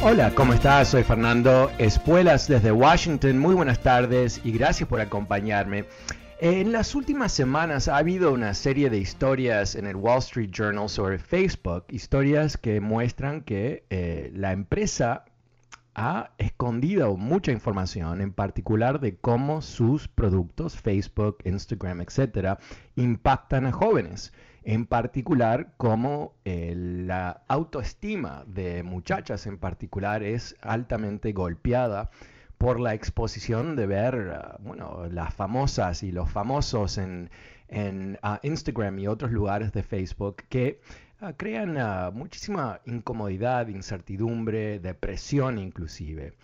Hola, 0.00 0.32
¿cómo 0.32 0.52
estás? 0.52 0.88
Soy 0.88 1.02
Fernando 1.02 1.72
Espuelas 1.78 2.46
desde 2.46 2.70
Washington. 2.70 3.36
Muy 3.36 3.56
buenas 3.56 3.80
tardes 3.80 4.40
y 4.44 4.52
gracias 4.52 4.88
por 4.88 5.00
acompañarme. 5.00 5.86
En 6.38 6.70
las 6.70 6.94
últimas 6.94 7.32
semanas 7.32 7.88
ha 7.88 7.96
habido 7.96 8.32
una 8.32 8.54
serie 8.54 8.90
de 8.90 8.98
historias 8.98 9.74
en 9.74 9.88
el 9.88 9.96
Wall 9.96 10.18
Street 10.18 10.50
Journal 10.52 10.88
sobre 10.88 11.18
Facebook, 11.18 11.86
historias 11.88 12.56
que 12.56 12.80
muestran 12.80 13.40
que 13.40 13.86
eh, 13.90 14.30
la 14.34 14.52
empresa 14.52 15.24
ha 15.96 16.30
escondido 16.38 17.16
mucha 17.16 17.50
información, 17.50 18.20
en 18.20 18.32
particular 18.32 19.00
de 19.00 19.16
cómo 19.16 19.62
sus 19.62 20.06
productos, 20.06 20.76
Facebook, 20.76 21.38
Instagram, 21.44 22.02
etcétera, 22.02 22.60
impactan 22.94 23.66
a 23.66 23.72
jóvenes 23.72 24.32
en 24.68 24.84
particular 24.84 25.72
cómo 25.78 26.34
eh, 26.44 26.74
la 26.76 27.42
autoestima 27.48 28.44
de 28.46 28.82
muchachas 28.82 29.46
en 29.46 29.56
particular 29.56 30.22
es 30.22 30.56
altamente 30.60 31.32
golpeada 31.32 32.10
por 32.58 32.78
la 32.78 32.92
exposición 32.92 33.76
de 33.76 33.86
ver, 33.86 34.30
ah, 34.34 34.58
bueno, 34.60 35.06
las 35.10 35.32
famosas 35.32 36.02
y 36.02 36.12
los 36.12 36.30
famosos 36.30 36.98
en, 36.98 37.30
ah, 38.22 38.40
Instagram 38.42 38.98
y 38.98 39.06
otros 39.06 39.32
lugares 39.32 39.72
de 39.72 39.82
Facebook 39.82 40.42
que 40.50 40.82
ah, 41.22 41.32
crean 41.34 41.78
muchísima 42.14 42.82
incomodidad, 42.84 43.68
incertidumbre, 43.68 44.80
depresión 44.80 45.56
inclusive. 45.56 46.34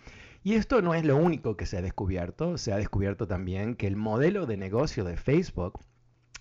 Y 0.43 0.55
esto 0.55 0.81
no 0.81 0.95
es 0.95 1.05
lo 1.05 1.15
único 1.15 1.55
que 1.57 1.67
se 1.67 1.77
ha 1.77 1.83
descubierto, 1.83 2.57
se 2.57 2.73
ha 2.73 2.77
descubierto 2.77 3.27
también 3.27 3.75
que 3.75 3.85
el 3.85 3.95
modelo 3.95 4.47
de 4.47 4.57
negocio 4.57 5.03
de 5.03 5.15
Facebook 5.15 5.79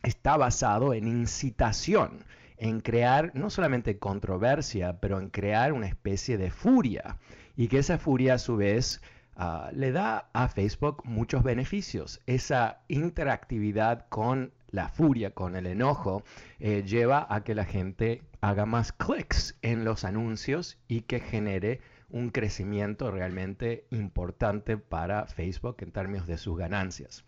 está 0.04 0.36
basado 0.36 0.94
en 0.94 1.08
incitación, 1.08 2.24
en 2.58 2.80
crear 2.80 3.32
no 3.34 3.50
solamente 3.50 3.98
controversia, 3.98 5.00
pero 5.00 5.18
en 5.18 5.30
crear 5.30 5.72
una 5.72 5.86
especie 5.86 6.38
de 6.38 6.50
furia. 6.50 7.18
Y 7.56 7.68
que 7.68 7.78
esa 7.78 7.98
furia 7.98 8.34
a 8.34 8.38
su 8.38 8.56
vez 8.56 9.00
ah, 9.36 9.70
le 9.72 9.92
da 9.92 10.28
a 10.32 10.48
Facebook 10.48 11.02
muchos 11.04 11.42
beneficios. 11.42 12.20
Esa 12.26 12.80
interactividad 12.88 14.06
con 14.08 14.52
la 14.70 14.88
furia, 14.88 15.30
con 15.30 15.56
el 15.56 15.66
enojo, 15.66 16.22
eh, 16.58 16.82
lleva 16.84 17.26
a 17.30 17.44
que 17.44 17.54
la 17.54 17.64
gente 17.64 18.22
haga 18.40 18.66
más 18.66 18.92
clics 18.92 19.56
en 19.62 19.84
los 19.84 20.04
anuncios 20.04 20.78
y 20.88 21.02
que 21.02 21.20
genere 21.20 21.80
un 22.10 22.30
crecimiento 22.30 23.10
realmente 23.10 23.86
importante 23.90 24.76
para 24.76 25.26
Facebook 25.26 25.76
en 25.80 25.92
términos 25.92 26.26
de 26.26 26.38
sus 26.38 26.58
ganancias. 26.58 27.24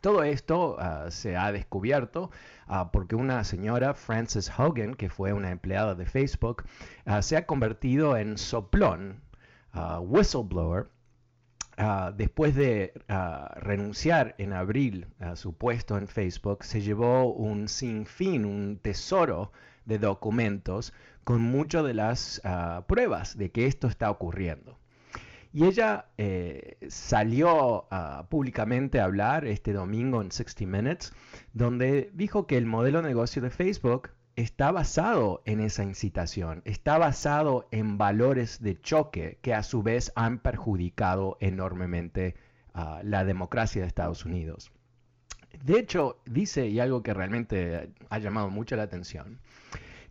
Todo 0.00 0.22
esto 0.22 0.76
ah, 0.78 1.10
se 1.10 1.36
ha 1.36 1.50
descubierto 1.50 2.30
ah, 2.66 2.90
porque 2.92 3.16
una 3.16 3.42
señora, 3.44 3.94
Frances 3.94 4.50
Hogan, 4.56 4.94
que 4.94 5.08
fue 5.08 5.32
una 5.32 5.50
empleada 5.50 5.94
de 5.94 6.06
Facebook, 6.06 6.64
ah, 7.04 7.22
se 7.22 7.36
ha 7.36 7.46
convertido 7.46 8.16
en 8.16 8.38
soplón, 8.38 9.20
whistleblower, 10.00 10.88
después 12.16 12.56
de 12.56 12.92
renunciar 13.56 14.34
en 14.38 14.52
abril 14.52 15.06
a 15.20 15.36
su 15.36 15.52
puesto 15.52 15.96
en 15.96 16.08
Facebook, 16.08 16.64
se 16.64 16.80
llevó 16.80 17.32
un 17.32 17.68
sinfín, 17.68 18.44
un 18.44 18.78
tesoro 18.78 19.52
de 19.84 19.98
documentos 19.98 20.92
con 21.22 21.42
muchas 21.42 21.84
de 21.84 21.94
las 21.94 22.42
pruebas 22.88 23.38
de 23.38 23.52
que 23.52 23.66
esto 23.66 23.86
está 23.86 24.10
ocurriendo. 24.10 24.78
Y 25.58 25.64
ella 25.64 26.04
eh, 26.18 26.76
salió 26.88 27.88
públicamente 28.28 29.00
a 29.00 29.06
hablar 29.06 29.44
este 29.44 29.72
domingo 29.72 30.22
en 30.22 30.30
60 30.30 30.66
Minutes, 30.66 31.12
donde 31.52 32.12
dijo 32.14 32.46
que 32.46 32.56
el 32.56 32.64
modelo 32.64 33.02
de 33.02 33.08
negocio 33.08 33.42
de 33.42 33.50
Facebook 33.50 34.10
está 34.36 34.70
basado 34.70 35.42
en 35.46 35.58
esa 35.58 35.82
incitación, 35.82 36.62
está 36.64 36.96
basado 36.96 37.66
en 37.72 37.98
valores 37.98 38.62
de 38.62 38.80
choque 38.80 39.40
que 39.42 39.52
a 39.52 39.64
su 39.64 39.82
vez 39.82 40.12
han 40.14 40.38
perjudicado 40.38 41.36
enormemente 41.40 42.36
la 43.02 43.24
democracia 43.24 43.82
de 43.82 43.88
Estados 43.88 44.24
Unidos. 44.24 44.70
De 45.64 45.80
hecho, 45.80 46.20
dice, 46.24 46.68
y 46.68 46.78
algo 46.78 47.02
que 47.02 47.14
realmente 47.14 47.90
ha 48.10 48.18
llamado 48.20 48.48
mucho 48.48 48.76
la 48.76 48.84
atención, 48.84 49.40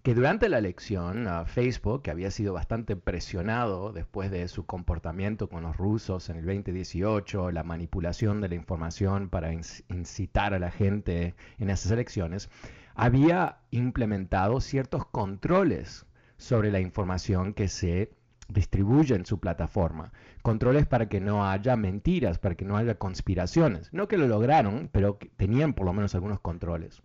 que 0.08 0.16
durante 0.16 0.48
la 0.48 0.60
elección 0.60 1.28
Facebook, 1.48 2.02
que 2.02 2.12
había 2.12 2.32
sido 2.32 2.54
bastante 2.54 2.96
presionado 2.96 3.92
después 3.92 4.32
de 4.32 4.48
su 4.48 4.66
comportamiento 4.66 5.50
con 5.50 5.64
los 5.64 5.76
rusos 5.76 6.30
en 6.30 6.38
el 6.38 6.46
2018, 6.46 7.52
la 7.52 7.64
manipulación 7.64 8.40
de 8.40 8.48
la 8.48 8.56
información 8.56 9.28
para 9.28 9.52
incitar 9.52 10.54
a 10.54 10.60
la 10.60 10.72
gente 10.72 11.36
en 11.58 11.70
esas 11.70 11.92
elecciones, 11.92 12.50
había 12.96 13.58
implementado 13.70 14.62
ciertos 14.62 15.06
controles 15.06 16.06
sobre 16.38 16.72
la 16.72 16.80
información 16.80 17.54
que 17.54 17.68
se 17.68 18.14
distribuye 18.48 19.14
en 19.14 19.26
su 19.26 19.42
plataforma. 19.42 20.14
Controles 20.42 20.86
para 20.86 21.10
que 21.10 21.20
no 21.20 21.46
haya 21.46 21.76
mentiras, 21.76 22.40
para 22.40 22.56
que 22.56 22.64
no 22.64 22.78
haya 22.78 22.96
conspiraciones. 22.96 23.92
No 23.92 24.08
que 24.08 24.18
lo 24.18 24.30
lograron, 24.30 24.90
pero 24.90 25.20
tenían 25.36 25.74
por 25.74 25.86
lo 25.86 25.92
menos 25.92 26.16
algunos 26.16 26.40
controles. 26.40 27.04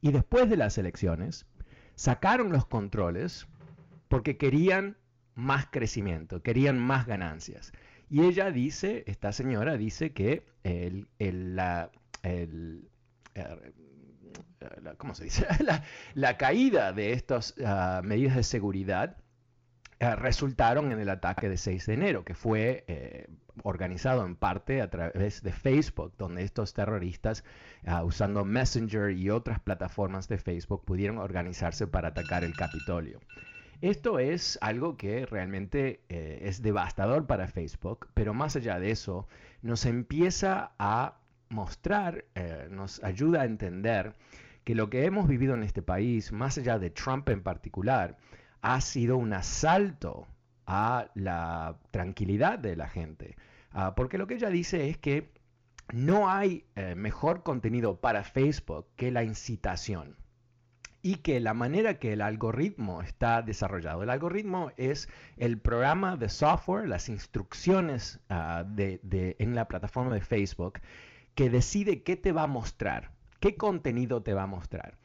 Y 0.00 0.10
después 0.10 0.50
de 0.50 0.56
las 0.56 0.76
elecciones, 0.78 1.46
sacaron 1.94 2.52
los 2.52 2.66
controles 2.66 3.46
porque 4.08 4.36
querían 4.36 4.96
más 5.34 5.66
crecimiento, 5.70 6.42
querían 6.42 6.78
más 6.78 7.06
ganancias. 7.06 7.72
Y 8.08 8.22
ella 8.22 8.50
dice, 8.50 9.04
esta 9.06 9.32
señora 9.32 9.76
dice 9.76 10.12
que 10.12 10.46
el, 10.62 11.08
la, 11.56 11.90
¿cómo 14.98 15.14
se 15.14 15.24
dice? 15.24 15.46
La, 16.14 16.36
caída 16.36 16.92
de 16.92 17.12
estas 17.12 17.54
ah, 17.64 18.02
medidas 18.04 18.36
de 18.36 18.42
seguridad 18.42 19.16
ah, 20.00 20.16
resultaron 20.16 20.92
en 20.92 21.00
el 21.00 21.08
ataque 21.08 21.48
de 21.48 21.56
6 21.56 21.86
de 21.86 21.94
enero, 21.94 22.24
que 22.24 22.34
fue 22.34 22.84
eh, 22.88 23.26
organizado 23.62 24.26
en 24.26 24.36
parte 24.36 24.82
a 24.82 24.90
través 24.90 25.42
de 25.42 25.52
Facebook, 25.52 26.12
donde 26.18 26.42
estos 26.42 26.74
terroristas, 26.74 27.44
ah, 27.86 28.04
usando 28.04 28.44
Messenger 28.44 29.10
y 29.10 29.30
otras 29.30 29.60
plataformas 29.60 30.28
de 30.28 30.38
Facebook, 30.38 30.84
pudieron 30.84 31.18
organizarse 31.18 31.86
para 31.86 32.08
atacar 32.08 32.44
el 32.44 32.56
Capitolio. 32.56 33.20
Esto 33.80 34.18
es 34.18 34.58
algo 34.62 34.96
que 34.96 35.26
realmente 35.26 36.00
eh, 36.08 36.40
es 36.42 36.62
devastador 36.62 37.26
para 37.26 37.48
Facebook, 37.48 38.08
pero 38.14 38.32
más 38.32 38.56
allá 38.56 38.78
de 38.78 38.90
eso, 38.90 39.28
nos 39.62 39.84
empieza 39.84 40.72
a 40.78 41.18
mostrar, 41.48 42.24
eh, 42.34 42.68
nos 42.70 43.02
ayuda 43.04 43.42
a 43.42 43.44
entender 43.44 44.14
que 44.64 44.74
lo 44.74 44.88
que 44.88 45.04
hemos 45.04 45.28
vivido 45.28 45.54
en 45.54 45.62
este 45.62 45.82
país, 45.82 46.32
más 46.32 46.56
allá 46.56 46.78
de 46.78 46.90
Trump 46.90 47.28
en 47.28 47.42
particular, 47.42 48.16
ha 48.64 48.80
sido 48.80 49.18
un 49.18 49.34
asalto 49.34 50.26
a 50.66 51.10
la 51.14 51.76
tranquilidad 51.90 52.58
de 52.58 52.76
la 52.76 52.88
gente. 52.88 53.36
Ah, 53.72 53.94
porque 53.94 54.16
lo 54.16 54.26
que 54.26 54.36
ella 54.36 54.48
dice 54.48 54.88
es 54.88 54.96
que 54.96 55.30
no 55.92 56.30
hay 56.30 56.64
eh, 56.74 56.94
mejor 56.94 57.42
contenido 57.42 58.00
para 58.00 58.24
Facebook 58.24 58.86
que 58.96 59.10
la 59.10 59.22
incitación 59.22 60.16
y 61.02 61.16
que 61.16 61.40
la 61.40 61.52
manera 61.52 61.98
que 61.98 62.14
el 62.14 62.22
algoritmo 62.22 63.02
está 63.02 63.42
desarrollado. 63.42 64.02
El 64.02 64.08
algoritmo 64.08 64.72
es 64.78 65.10
el 65.36 65.58
programa 65.58 66.16
de 66.16 66.30
software, 66.30 66.88
las 66.88 67.10
instrucciones 67.10 68.18
ah, 68.30 68.64
de, 68.66 69.36
en 69.38 69.54
la 69.54 69.68
plataforma 69.68 70.14
de 70.14 70.22
Facebook 70.22 70.80
que 71.34 71.50
decide 71.50 72.02
qué 72.02 72.16
te 72.16 72.32
va 72.32 72.44
a 72.44 72.46
mostrar, 72.46 73.10
qué 73.40 73.56
contenido 73.56 74.22
te 74.22 74.32
va 74.32 74.44
a 74.44 74.46
mostrar. 74.46 74.96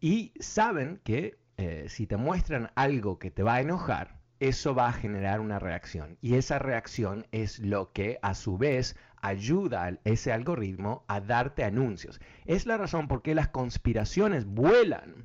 Y 0.00 0.32
saben 0.40 0.98
que 1.04 1.41
eh, 1.62 1.88
si 1.88 2.08
te 2.08 2.16
muestran 2.16 2.72
algo 2.74 3.20
que 3.20 3.30
te 3.30 3.44
va 3.44 3.54
a 3.54 3.60
enojar, 3.60 4.18
eso 4.40 4.74
va 4.74 4.88
a 4.88 4.92
generar 4.92 5.38
una 5.38 5.60
reacción. 5.60 6.18
Y 6.20 6.34
esa 6.34 6.58
reacción 6.58 7.28
es 7.30 7.60
lo 7.60 7.92
que 7.92 8.18
a 8.20 8.34
su 8.34 8.58
vez 8.58 8.96
ayuda 9.20 9.84
a 9.84 9.98
ese 10.02 10.32
algoritmo 10.32 11.04
a 11.06 11.20
darte 11.20 11.62
anuncios. 11.62 12.20
Es 12.46 12.66
la 12.66 12.78
razón 12.78 13.06
por 13.06 13.22
qué 13.22 13.36
las 13.36 13.46
conspiraciones 13.46 14.44
vuelan, 14.44 15.24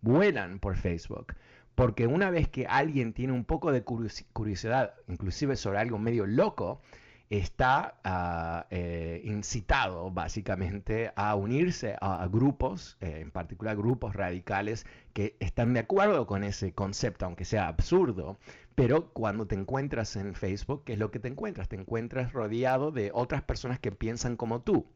vuelan 0.00 0.58
por 0.58 0.76
Facebook. 0.76 1.36
Porque 1.76 2.08
una 2.08 2.30
vez 2.30 2.48
que 2.48 2.66
alguien 2.66 3.12
tiene 3.12 3.32
un 3.32 3.44
poco 3.44 3.70
de 3.70 3.84
curiosidad, 3.84 4.94
inclusive 5.06 5.54
sobre 5.54 5.78
algo 5.78 6.00
medio 6.00 6.26
loco, 6.26 6.82
está 7.30 7.94
ah, 8.02 8.66
eh, 8.70 9.22
incitado 9.24 10.10
básicamente 10.10 11.12
a 11.14 11.36
unirse 11.36 11.96
a, 12.00 12.26
grupos, 12.26 12.96
eh, 13.00 13.20
en 13.20 13.30
particular 13.30 13.76
grupos 13.76 14.16
radicales 14.16 14.84
que 15.12 15.36
están 15.38 15.72
de 15.72 15.80
acuerdo 15.80 16.26
con 16.26 16.42
ese 16.42 16.72
concepto, 16.72 17.26
aunque 17.26 17.44
sea 17.44 17.68
absurdo, 17.68 18.36
pero 18.74 19.12
cuando 19.12 19.46
te 19.46 19.54
encuentras 19.54 20.16
en 20.16 20.34
Facebook, 20.34 20.82
¿qué 20.84 20.94
es 20.94 20.98
lo 20.98 21.12
que 21.12 21.20
te 21.20 21.28
encuentras? 21.28 21.68
Te 21.68 21.76
encuentras 21.76 22.32
rodeado 22.32 22.90
de 22.90 23.12
otras 23.14 23.42
personas 23.42 23.78
que 23.78 23.92
piensan 23.92 24.36
como 24.36 24.62
tú. 24.62 24.86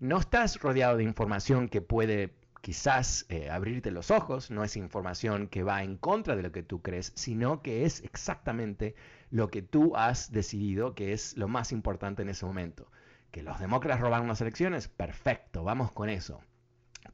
No 0.00 0.18
estás 0.18 0.60
rodeado 0.60 0.96
de 0.96 1.04
información 1.04 1.68
que 1.68 1.82
puede 1.82 2.34
quizás 2.66 3.26
eh, 3.28 3.48
abrirte 3.48 3.92
los 3.92 4.10
ojos, 4.10 4.50
no 4.50 4.64
es 4.64 4.76
información 4.76 5.46
que 5.46 5.62
va 5.62 5.84
en 5.84 5.96
contra 5.96 6.34
de 6.34 6.42
lo 6.42 6.50
que 6.50 6.64
tú 6.64 6.82
crees, 6.82 7.12
sino 7.14 7.62
que 7.62 7.84
es 7.84 8.02
exactamente 8.02 8.96
lo 9.30 9.46
que 9.52 9.62
tú 9.62 9.94
has 9.94 10.32
decidido 10.32 10.92
que 10.96 11.12
es 11.12 11.36
lo 11.36 11.46
más 11.46 11.70
importante 11.70 12.22
en 12.22 12.28
ese 12.28 12.44
momento. 12.44 12.90
Que 13.30 13.44
los 13.44 13.60
demócratas 13.60 14.00
robaron 14.00 14.26
las 14.26 14.40
elecciones, 14.40 14.88
perfecto, 14.88 15.62
vamos 15.62 15.92
con 15.92 16.08
eso 16.08 16.42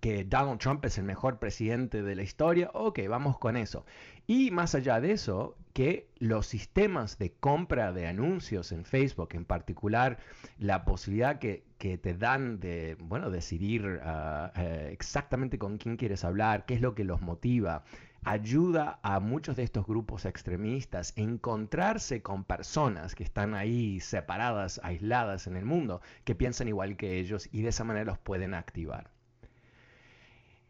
que 0.02 0.24
Donald 0.24 0.58
Trump 0.58 0.84
es 0.84 0.98
el 0.98 1.04
mejor 1.04 1.38
presidente 1.38 2.02
de 2.02 2.16
la 2.16 2.24
historia, 2.24 2.72
ok, 2.74 2.98
vamos 3.08 3.38
con 3.38 3.56
eso. 3.56 3.86
Y 4.26 4.50
más 4.50 4.74
allá 4.74 5.00
de 5.00 5.12
eso, 5.12 5.56
que 5.74 6.08
los 6.18 6.48
sistemas 6.48 7.18
de 7.18 7.30
compra 7.30 7.92
de 7.92 8.08
anuncios 8.08 8.72
en 8.72 8.84
Facebook, 8.84 9.28
en 9.34 9.44
particular 9.44 10.18
la 10.58 10.84
posibilidad 10.84 11.38
que, 11.38 11.62
te 11.78 12.14
dan 12.14 12.58
de, 12.58 12.96
bueno, 12.98 13.30
decidir 13.30 14.00
ah, 14.02 14.52
eh, 14.56 14.88
exactamente 14.90 15.56
con 15.56 15.78
quién 15.78 15.96
quieres 15.96 16.24
hablar, 16.24 16.66
qué 16.66 16.74
es 16.74 16.80
lo 16.80 16.96
que 16.96 17.04
los 17.04 17.20
motiva, 17.20 17.84
ayuda 18.24 18.98
a 19.04 19.20
muchos 19.20 19.54
de 19.54 19.62
estos 19.62 19.86
grupos 19.86 20.24
extremistas 20.24 21.14
a 21.16 21.20
encontrarse 21.20 22.22
con 22.22 22.42
personas 22.42 23.14
que 23.14 23.22
están 23.22 23.54
ahí 23.54 24.00
separadas, 24.00 24.80
aisladas 24.82 25.46
en 25.46 25.54
el 25.54 25.64
mundo, 25.64 26.00
que 26.24 26.34
piensan 26.34 26.66
igual 26.66 26.96
que 26.96 27.20
ellos 27.20 27.48
y 27.52 27.62
de 27.62 27.68
esa 27.68 27.84
manera 27.84 28.06
los 28.06 28.18
pueden 28.18 28.54
activar. 28.54 29.11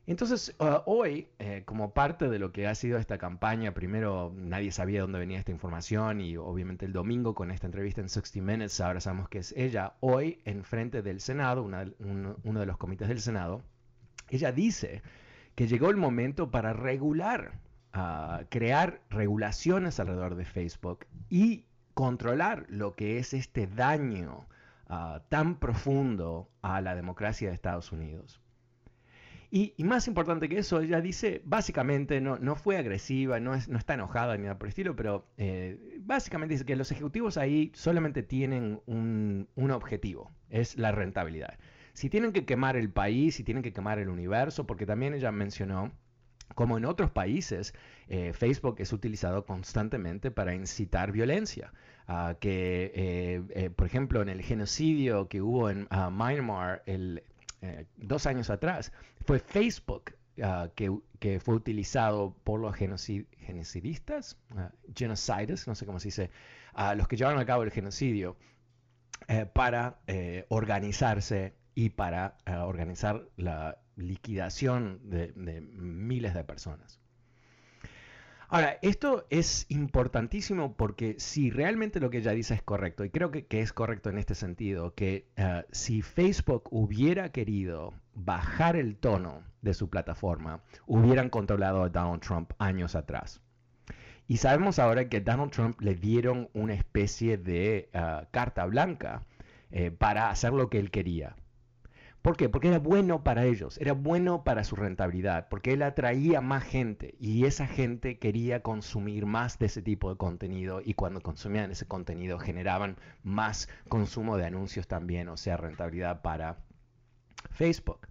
Entonces, 0.06 0.54
uh, 0.58 0.82
hoy, 0.86 1.28
eh, 1.38 1.62
como 1.64 1.94
parte 1.94 2.28
de 2.28 2.40
lo 2.40 2.50
que 2.50 2.66
ha 2.66 2.74
sido 2.74 2.98
esta 2.98 3.18
campaña, 3.18 3.72
primero 3.72 4.32
nadie 4.34 4.72
sabía 4.72 5.00
dónde 5.00 5.20
venía 5.20 5.38
esta 5.38 5.52
información 5.52 6.20
y 6.20 6.36
obviamente 6.36 6.86
el 6.86 6.92
domingo 6.92 7.34
con 7.34 7.52
esta 7.52 7.66
entrevista 7.66 8.00
en 8.00 8.08
60 8.08 8.40
Minutes, 8.40 8.80
ahora 8.80 9.00
sabemos 9.00 9.28
que 9.28 9.38
es 9.38 9.52
ella, 9.56 9.94
hoy 10.00 10.40
en 10.44 10.64
frente 10.64 11.02
del 11.02 11.20
Senado, 11.20 11.62
uno 11.62 12.60
de 12.60 12.66
los 12.66 12.78
comités 12.78 13.08
del 13.08 13.20
Senado, 13.20 13.62
ella 14.28 14.50
dice 14.50 15.02
que 15.54 15.68
llegó 15.68 15.90
el 15.90 15.96
momento 15.96 16.50
para 16.50 16.72
regular, 16.72 17.52
uh, 17.94 18.44
crear 18.48 19.02
regulaciones 19.08 20.00
alrededor 20.00 20.34
de 20.34 20.46
Facebook 20.46 21.06
y 21.30 21.64
controlar 21.94 22.66
lo 22.68 22.94
que 22.96 23.18
es 23.18 23.34
este 23.34 23.68
daño 23.68 24.46
uh, 24.88 25.20
tan 25.28 25.60
profundo 25.60 26.48
a 26.60 26.80
la 26.80 26.96
democracia 26.96 27.48
de 27.48 27.54
Estados 27.54 27.92
Unidos. 27.92 28.41
Y, 29.54 29.74
más 29.84 30.08
importante 30.08 30.48
que 30.48 30.56
eso, 30.56 30.80
ella 30.80 31.02
dice, 31.02 31.42
básicamente, 31.44 32.22
no, 32.22 32.38
no 32.38 32.56
fue 32.56 32.78
agresiva, 32.78 33.38
no, 33.38 33.54
es, 33.54 33.68
no 33.68 33.76
está 33.76 33.92
enojada 33.92 34.34
ni 34.38 34.44
nada 34.44 34.56
por 34.56 34.66
el 34.66 34.70
estilo, 34.70 34.96
pero 34.96 35.26
eh, 35.36 35.98
básicamente 36.00 36.54
dice 36.54 36.64
que 36.64 36.74
los 36.74 36.90
ejecutivos 36.90 37.36
ahí 37.36 37.70
solamente 37.74 38.22
tienen 38.22 38.80
un, 38.86 39.46
un 39.54 39.70
objetivo, 39.70 40.30
es 40.48 40.78
la 40.78 40.90
rentabilidad. 40.90 41.58
Si 41.92 42.08
tienen 42.08 42.32
que 42.32 42.46
quemar 42.46 42.78
el 42.78 42.88
país, 42.88 43.34
si 43.34 43.44
tienen 43.44 43.62
que 43.62 43.74
quemar 43.74 43.98
el 43.98 44.08
universo, 44.08 44.66
porque 44.66 44.86
también 44.86 45.12
ella 45.12 45.30
mencionó 45.32 45.92
como 46.54 46.78
en 46.78 46.86
otros 46.86 47.10
países, 47.10 47.74
eh, 48.08 48.32
Facebook 48.32 48.76
es 48.78 48.90
utilizado 48.94 49.44
constantemente 49.44 50.30
para 50.30 50.54
incitar 50.54 51.12
violencia. 51.12 51.74
Ah, 52.08 52.36
que, 52.40 52.90
eh, 52.94 53.70
por 53.70 53.86
ejemplo, 53.86 54.22
en 54.22 54.30
el 54.30 54.40
genocidio 54.40 55.28
que 55.28 55.42
hubo 55.42 55.68
en 55.70 55.88
uh, 55.90 56.10
Myanmar, 56.10 56.82
el, 56.86 57.22
eh, 57.62 57.86
dos 57.96 58.26
años 58.26 58.50
atrás, 58.50 58.92
fue 59.24 59.38
Facebook 59.38 60.16
ah, 60.42 60.68
que, 60.74 60.90
fue 61.40 61.54
utilizado 61.54 62.36
por 62.42 62.60
los 62.60 62.74
genocidistas, 62.74 64.36
uh, 64.50 64.62
genocides, 64.96 65.68
no 65.68 65.76
sé 65.76 65.86
cómo 65.86 66.00
se 66.00 66.08
dice, 66.08 66.30
a 66.72 66.96
los 66.96 67.06
que 67.06 67.16
llevaron 67.16 67.40
a 67.40 67.46
cabo 67.46 67.62
el 67.62 67.70
genocidio, 67.70 68.36
eh, 69.28 69.46
para 69.46 70.00
eh, 70.08 70.44
organizarse 70.48 71.54
y 71.76 71.90
para 71.90 72.36
organizar 72.66 73.28
la 73.36 73.78
liquidación 73.94 75.00
de 75.08 75.32
miles 75.36 76.34
de 76.34 76.42
personas. 76.42 77.01
Ahora, 78.52 78.76
esto 78.82 79.26
es 79.30 79.64
importantísimo 79.70 80.76
porque 80.76 81.14
si 81.18 81.48
realmente 81.48 82.00
lo 82.00 82.10
que 82.10 82.18
ella 82.18 82.32
dice 82.32 82.52
es 82.52 82.62
correcto, 82.62 83.02
y 83.02 83.08
creo 83.08 83.30
que, 83.30 83.46
es 83.48 83.72
correcto 83.72 84.10
en 84.10 84.18
este 84.18 84.34
sentido, 84.34 84.94
que 84.94 85.26
eh, 85.36 85.64
si 85.70 86.02
Facebook 86.02 86.64
hubiera 86.70 87.32
querido 87.32 87.94
bajar 88.14 88.76
el 88.76 88.96
tono 88.96 89.42
de 89.62 89.72
su 89.72 89.88
plataforma, 89.88 90.60
hubieran 90.86 91.30
controlado 91.30 91.82
a 91.82 91.88
Donald 91.88 92.20
Trump 92.20 92.52
años 92.58 92.94
atrás. 92.94 93.40
Y 94.28 94.36
sabemos 94.36 94.78
ahora 94.78 95.08
que 95.08 95.22
Donald 95.22 95.50
Trump 95.50 95.80
le 95.80 95.94
dieron 95.94 96.50
una 96.52 96.74
especie 96.74 97.38
de 97.38 97.88
eh, 97.90 98.26
carta 98.32 98.66
blanca 98.66 99.22
eh, 99.70 99.90
para 99.90 100.28
hacer 100.28 100.52
lo 100.52 100.68
que 100.68 100.78
él 100.78 100.90
quería. 100.90 101.36
¿Por 102.22 102.36
qué? 102.36 102.48
Porque 102.48 102.68
era 102.68 102.78
bueno 102.78 103.24
para 103.24 103.44
ellos, 103.46 103.78
era 103.78 103.94
bueno 103.94 104.44
para 104.44 104.62
su 104.62 104.76
rentabilidad, 104.76 105.48
porque 105.48 105.72
él 105.72 105.82
atraía 105.82 106.40
más 106.40 106.62
gente 106.62 107.16
y 107.18 107.46
esa 107.46 107.66
gente 107.66 108.18
quería 108.18 108.62
consumir 108.62 109.26
más 109.26 109.58
de 109.58 109.66
ese 109.66 109.82
tipo 109.82 110.08
de 110.08 110.16
contenido 110.16 110.80
y 110.84 110.94
cuando 110.94 111.20
consumían 111.20 111.72
ese 111.72 111.86
contenido 111.86 112.38
generaban 112.38 112.96
más 113.24 113.68
consumo 113.88 114.36
de 114.36 114.46
anuncios 114.46 114.86
también, 114.86 115.28
o 115.28 115.36
sea, 115.36 115.56
rentabilidad 115.56 116.22
para 116.22 116.58
Facebook. 117.50 118.06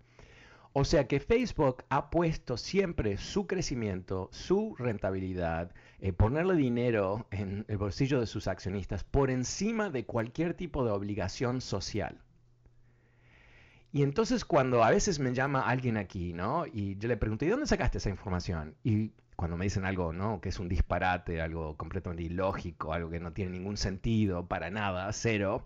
O 0.74 0.84
sea 0.84 1.08
que 1.08 1.22
Facebook 1.22 1.86
ha 1.88 2.10
puesto 2.10 2.58
siempre 2.58 3.18
su 3.18 3.48
crecimiento, 3.48 4.28
su 4.34 4.76
rentabilidad, 4.78 5.72
eh, 6.02 6.12
ponerle 6.12 6.56
dinero 6.56 7.28
en 7.32 7.64
el 7.70 7.78
bolsillo 7.78 8.20
de 8.20 8.28
sus 8.28 8.50
accionistas 8.50 9.06
por 9.06 9.32
encima 9.32 9.90
de 9.90 10.06
cualquier 10.06 10.54
tipo 10.54 10.84
de 10.84 10.92
obligación 10.92 11.62
social. 11.62 12.22
Y 13.94 14.04
entonces 14.04 14.46
cuando 14.46 14.84
a 14.84 14.90
veces 14.90 15.20
me 15.20 15.34
llama 15.34 15.62
alguien 15.62 15.98
aquí, 15.98 16.34
¿no? 16.34 16.66
Y 16.66 16.98
yo 16.98 17.08
le 17.10 17.18
pregunto, 17.18 17.46
¿y 17.46 17.50
dónde 17.50 17.68
sacaste 17.68 17.98
esa 17.98 18.10
información? 18.10 18.76
Y 18.84 19.12
cuando 19.36 19.58
me 19.58 19.66
dicen 19.66 19.86
algo, 19.86 20.14
¿no? 20.14 20.40
Que 20.40 20.50
es 20.50 20.60
un 20.60 20.70
disparate, 20.70 21.42
algo 21.42 21.76
completamente 21.76 22.24
ilógico, 22.24 22.94
algo 22.94 23.10
que 23.10 23.20
no 23.20 23.34
tiene 23.34 23.52
ningún 23.52 23.76
sentido, 23.76 24.48
para 24.48 24.70
nada, 24.70 25.12
cero. 25.12 25.66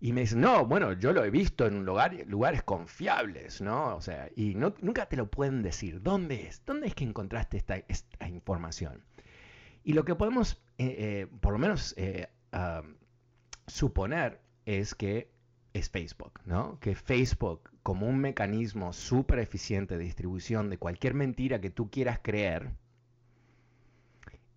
Y 0.00 0.12
me 0.12 0.22
dicen, 0.22 0.40
no, 0.40 0.66
bueno, 0.66 0.92
yo 0.92 1.12
lo 1.12 1.24
he 1.24 1.30
visto 1.30 1.66
en 1.66 1.86
lugar, 1.86 2.14
lugares 2.26 2.62
confiables, 2.62 3.62
¿no? 3.62 3.96
O 3.96 4.00
sea, 4.02 4.28
y 4.36 4.54
nunca 4.54 5.06
te 5.06 5.16
lo 5.16 5.30
pueden 5.30 5.62
decir. 5.62 6.02
¿Dónde 6.02 6.46
es? 6.48 6.62
¿Dónde 6.66 6.88
es 6.88 6.94
que 6.94 7.04
encontraste 7.04 7.56
esta, 7.56 7.76
esta 7.88 8.28
información? 8.28 9.02
Y 9.84 9.94
lo 9.94 10.04
que 10.04 10.14
podemos, 10.14 10.60
eh, 10.78 10.96
eh, 10.98 11.26
por 11.40 11.52
lo 11.52 11.58
menos, 11.58 11.94
eh, 11.96 12.28
ah, 12.52 12.82
suponer 13.66 14.40
es 14.66 14.94
que 14.94 15.30
es 15.78 15.90
Facebook, 15.90 16.40
¿no? 16.44 16.78
Que 16.80 16.94
Facebook, 16.94 17.70
como 17.82 18.06
un 18.08 18.18
mecanismo 18.18 18.92
súper 18.92 19.38
eficiente 19.38 19.98
de 19.98 20.04
distribución 20.04 20.70
de 20.70 20.78
cualquier 20.78 21.14
mentira 21.14 21.60
que 21.60 21.70
tú 21.70 21.90
quieras 21.90 22.20
creer, 22.22 22.70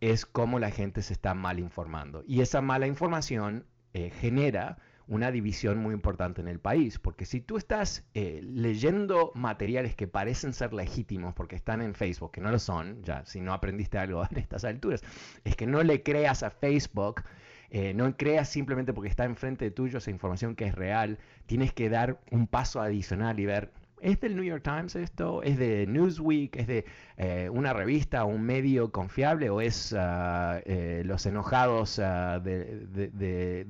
es 0.02 0.26
como 0.26 0.60
la 0.60 0.72
gente 0.72 1.02
se 1.02 1.14
está 1.14 1.34
mal 1.34 1.60
informando. 1.60 2.24
Y 2.26 2.42
esa 2.42 2.62
mala 2.62 2.88
información 2.88 3.66
eh, 3.94 4.12
genera 4.12 4.78
una 5.08 5.32
división 5.32 5.80
muy 5.80 5.96
importante 5.96 6.40
en 6.40 6.48
el 6.48 6.60
país, 6.60 7.00
porque 7.00 7.26
si 7.26 7.42
tú 7.42 7.58
estás 7.58 8.06
eh, 8.14 8.42
leyendo 8.44 9.32
materiales 9.34 9.96
que 9.96 10.08
parecen 10.08 10.54
ser 10.54 10.72
legítimos 10.72 11.34
porque 11.34 11.56
están 11.56 11.82
en 11.82 11.96
Facebook, 11.96 12.32
que 12.32 12.42
no 12.42 12.52
lo 12.52 12.60
son, 12.60 13.02
ya 13.04 13.26
si 13.26 13.42
no 13.42 13.54
aprendiste 13.54 13.98
algo 13.98 14.24
en 14.32 14.38
estas 14.38 14.64
alturas, 14.64 15.02
es 15.44 15.56
que 15.56 15.66
no 15.66 15.82
le 15.82 16.04
creas 16.04 16.44
a 16.44 16.52
Facebook 16.52 17.24
Eh, 17.72 17.94
no 17.94 18.16
creas 18.18 18.50
simplemente 18.50 18.94
porque 18.94 19.10
está 19.10 19.26
enfrente 19.26 19.66
de 19.66 19.72
tuyo 19.72 20.00
esa 20.00 20.12
información 20.12 20.56
que 20.56 20.66
es 20.66 20.76
real. 20.76 21.20
Tienes 21.46 21.74
que 21.74 21.90
dar 21.90 22.20
un 22.32 22.48
paso 22.48 22.82
adicional 22.82 23.40
y 23.40 23.46
ver, 23.46 23.72
¿Es 24.02 24.20
del 24.22 24.36
New 24.36 24.46
York 24.46 24.64
Times 24.64 24.96
esto? 24.96 25.44
¿Es 25.44 25.58
de 25.58 25.86
Newsweek? 25.88 26.56
¿Es 26.56 26.68
de 26.68 26.86
eh, 27.18 27.50
una 27.52 27.74
revista 27.74 28.24
o 28.24 28.28
un 28.28 28.44
medio 28.44 28.92
confiable? 28.92 29.50
¿O 29.50 29.62
es 29.62 29.94
ah, 29.98 30.62
eh, 30.66 31.04
los 31.06 31.26
enojados 31.26 32.00
ah, 32.00 32.40
de, 32.40 33.68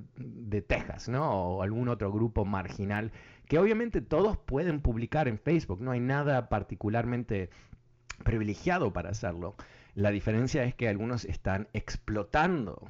Texas, 0.67 1.09
¿no? 1.09 1.31
O 1.31 1.63
algún 1.63 1.87
otro 1.89 2.11
grupo 2.11 2.45
marginal 2.45 3.11
que 3.47 3.57
obviamente 3.57 4.01
todos 4.01 4.37
pueden 4.37 4.81
publicar 4.81 5.27
en 5.27 5.39
Facebook. 5.39 5.81
No 5.81 5.91
hay 5.91 5.99
nada 5.99 6.49
particularmente 6.49 7.49
privilegiado 8.23 8.93
para 8.93 9.09
hacerlo. 9.09 9.55
La 9.95 10.11
diferencia 10.11 10.63
es 10.63 10.75
que 10.75 10.87
algunos 10.87 11.25
están 11.25 11.67
explotando 11.73 12.87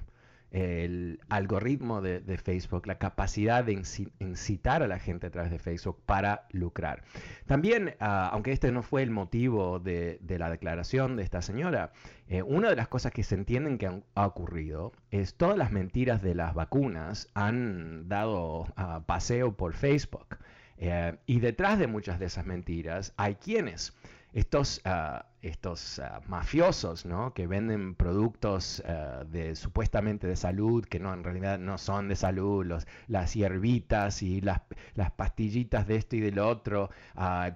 el 0.51 1.19
algoritmo 1.29 2.01
de, 2.01 2.37
Facebook, 2.37 2.87
la 2.87 2.97
capacidad 2.97 3.63
de 3.63 3.73
incitar 4.19 4.83
a 4.83 4.87
la 4.87 4.99
gente 4.99 5.27
a 5.27 5.29
través 5.29 5.51
de 5.51 5.59
Facebook 5.59 6.01
para 6.05 6.47
lucrar. 6.51 7.03
También, 7.45 7.95
ah, 7.99 8.29
aunque 8.33 8.51
este 8.51 8.71
no 8.71 8.81
fue 8.81 9.03
el 9.03 9.11
motivo 9.11 9.79
de, 9.79 10.19
la 10.27 10.49
declaración 10.49 11.15
de 11.15 11.23
esta 11.23 11.41
señora, 11.41 11.91
eh, 12.27 12.41
una 12.41 12.69
de 12.69 12.75
las 12.75 12.87
cosas 12.87 13.11
que 13.11 13.23
se 13.23 13.35
entienden 13.35 13.77
que 13.77 14.01
ha 14.15 14.25
ocurrido 14.25 14.91
es 15.11 15.35
todas 15.35 15.57
las 15.57 15.71
mentiras 15.71 16.21
de 16.21 16.35
las 16.35 16.53
vacunas 16.53 17.29
han 17.33 18.07
dado 18.07 18.67
ah, 18.75 19.03
paseo 19.05 19.55
por 19.55 19.73
Facebook. 19.73 20.37
Eh, 20.77 21.17
y 21.25 21.41
detrás 21.41 21.77
de 21.77 21.87
muchas 21.87 22.19
de 22.19 22.27
esas 22.27 22.45
mentiras 22.45 23.13
hay 23.17 23.35
quienes 23.35 23.93
estos, 24.33 24.81
ah, 24.85 25.25
estos 25.41 25.99
ah, 25.99 26.21
mafiosos 26.27 27.05
¿no? 27.05 27.33
que 27.33 27.47
venden 27.47 27.95
productos 27.95 28.83
ah, 28.85 29.23
de, 29.27 29.55
supuestamente 29.55 30.27
de 30.27 30.35
salud, 30.35 30.85
que 30.85 30.99
no, 30.99 31.13
en 31.13 31.23
realidad 31.23 31.59
no 31.59 31.77
son 31.77 32.07
de 32.07 32.15
salud, 32.15 32.65
los, 32.65 32.87
las 33.07 33.33
hierbitas 33.33 34.21
y 34.21 34.41
las, 34.41 34.61
las 34.95 35.11
pastillitas 35.11 35.87
de 35.87 35.95
esto 35.95 36.15
y 36.15 36.19
del 36.19 36.39
otro, 36.39 36.89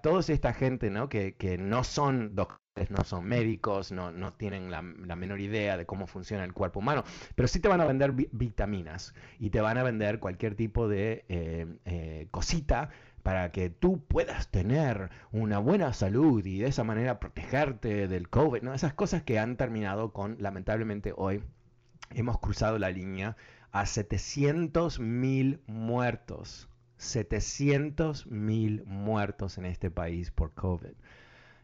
toda 0.02 0.22
esta 0.22 0.54
gente 0.54 0.90
¿no? 0.90 1.10
Que, 1.10 1.36
que, 1.36 1.58
no 1.58 1.84
son 1.84 2.36
doctores, 2.36 2.90
no 2.90 3.04
son 3.04 3.26
médicos, 3.26 3.92
no, 3.92 4.12
no 4.12 4.34
tienen 4.34 4.72
la, 4.72 4.82
la, 4.82 5.16
menor 5.16 5.40
idea 5.40 5.78
de 5.78 5.86
cómo 5.86 6.08
funciona 6.08 6.44
el 6.44 6.54
cuerpo 6.54 6.80
humano, 6.80 7.04
pero 7.36 7.48
sí 7.48 7.60
te 7.60 7.68
van 7.68 7.82
a 7.82 7.86
vender 7.86 8.14
vitaminas 8.32 9.14
y 9.40 9.52
te 9.52 9.62
van 9.62 9.78
a 9.78 9.84
vender 9.84 10.20
cualquier 10.20 10.56
tipo 10.56 10.88
de 10.88 11.26
eh, 11.30 11.68
eh, 11.86 12.28
cosita 12.32 12.90
para 13.24 13.54
que 13.54 13.70
tú 13.70 14.04
puedas 14.06 14.50
tener 14.50 15.10
una 15.32 15.58
buena 15.58 15.94
salud 15.94 16.46
y 16.46 16.60
de 16.60 16.68
esa 16.68 16.84
manera 16.84 17.20
protegerte 17.20 18.10
del 18.10 18.30
COVID, 18.30 18.62
¿no? 18.62 18.74
Esas 18.74 18.94
cosas 18.94 19.24
que 19.24 19.40
han 19.40 19.56
terminado 19.56 20.12
con, 20.12 20.36
lamentablemente 20.40 21.14
hoy, 21.16 21.42
hemos 22.12 22.38
cruzado 22.40 22.78
la 22.78 22.92
línea 22.92 23.38
a 23.72 23.86
700 23.86 25.00
mil 25.00 25.62
muertos. 25.68 26.70
700 26.98 28.28
mil 28.28 28.84
muertos 28.86 29.58
en 29.58 29.66
este 29.66 29.90
país 29.90 30.30
por 30.32 30.54
COVID. 30.54 30.94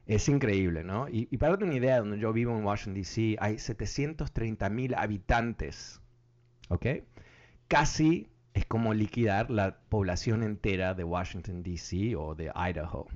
Es 0.08 0.30
increíble, 0.30 0.84
¿no? 0.84 1.08
Y, 1.10 1.28
y, 1.30 1.38
para 1.38 1.51
darte 1.51 1.66
una 1.66 1.75
idea, 1.75 2.00
donde 2.00 2.20
yo 2.20 2.34
vivo 2.34 2.58
en 2.58 2.66
Washington, 2.66 2.96
D.C., 2.96 3.36
hay 3.39 3.60
730 3.60 4.70
mil 4.70 4.96
habitantes, 4.96 6.01
¿ok? 6.70 6.88
Casi 7.68 8.28
es 8.60 8.66
como 8.66 8.94
liquidar 8.94 9.50
la 9.50 9.78
población 9.88 10.44
entera 10.44 10.94
de 10.94 11.06
Washington, 11.06 11.63
D.C. 11.63 12.16
o 12.18 12.36
de 12.36 12.51
Idaho. 12.54 13.08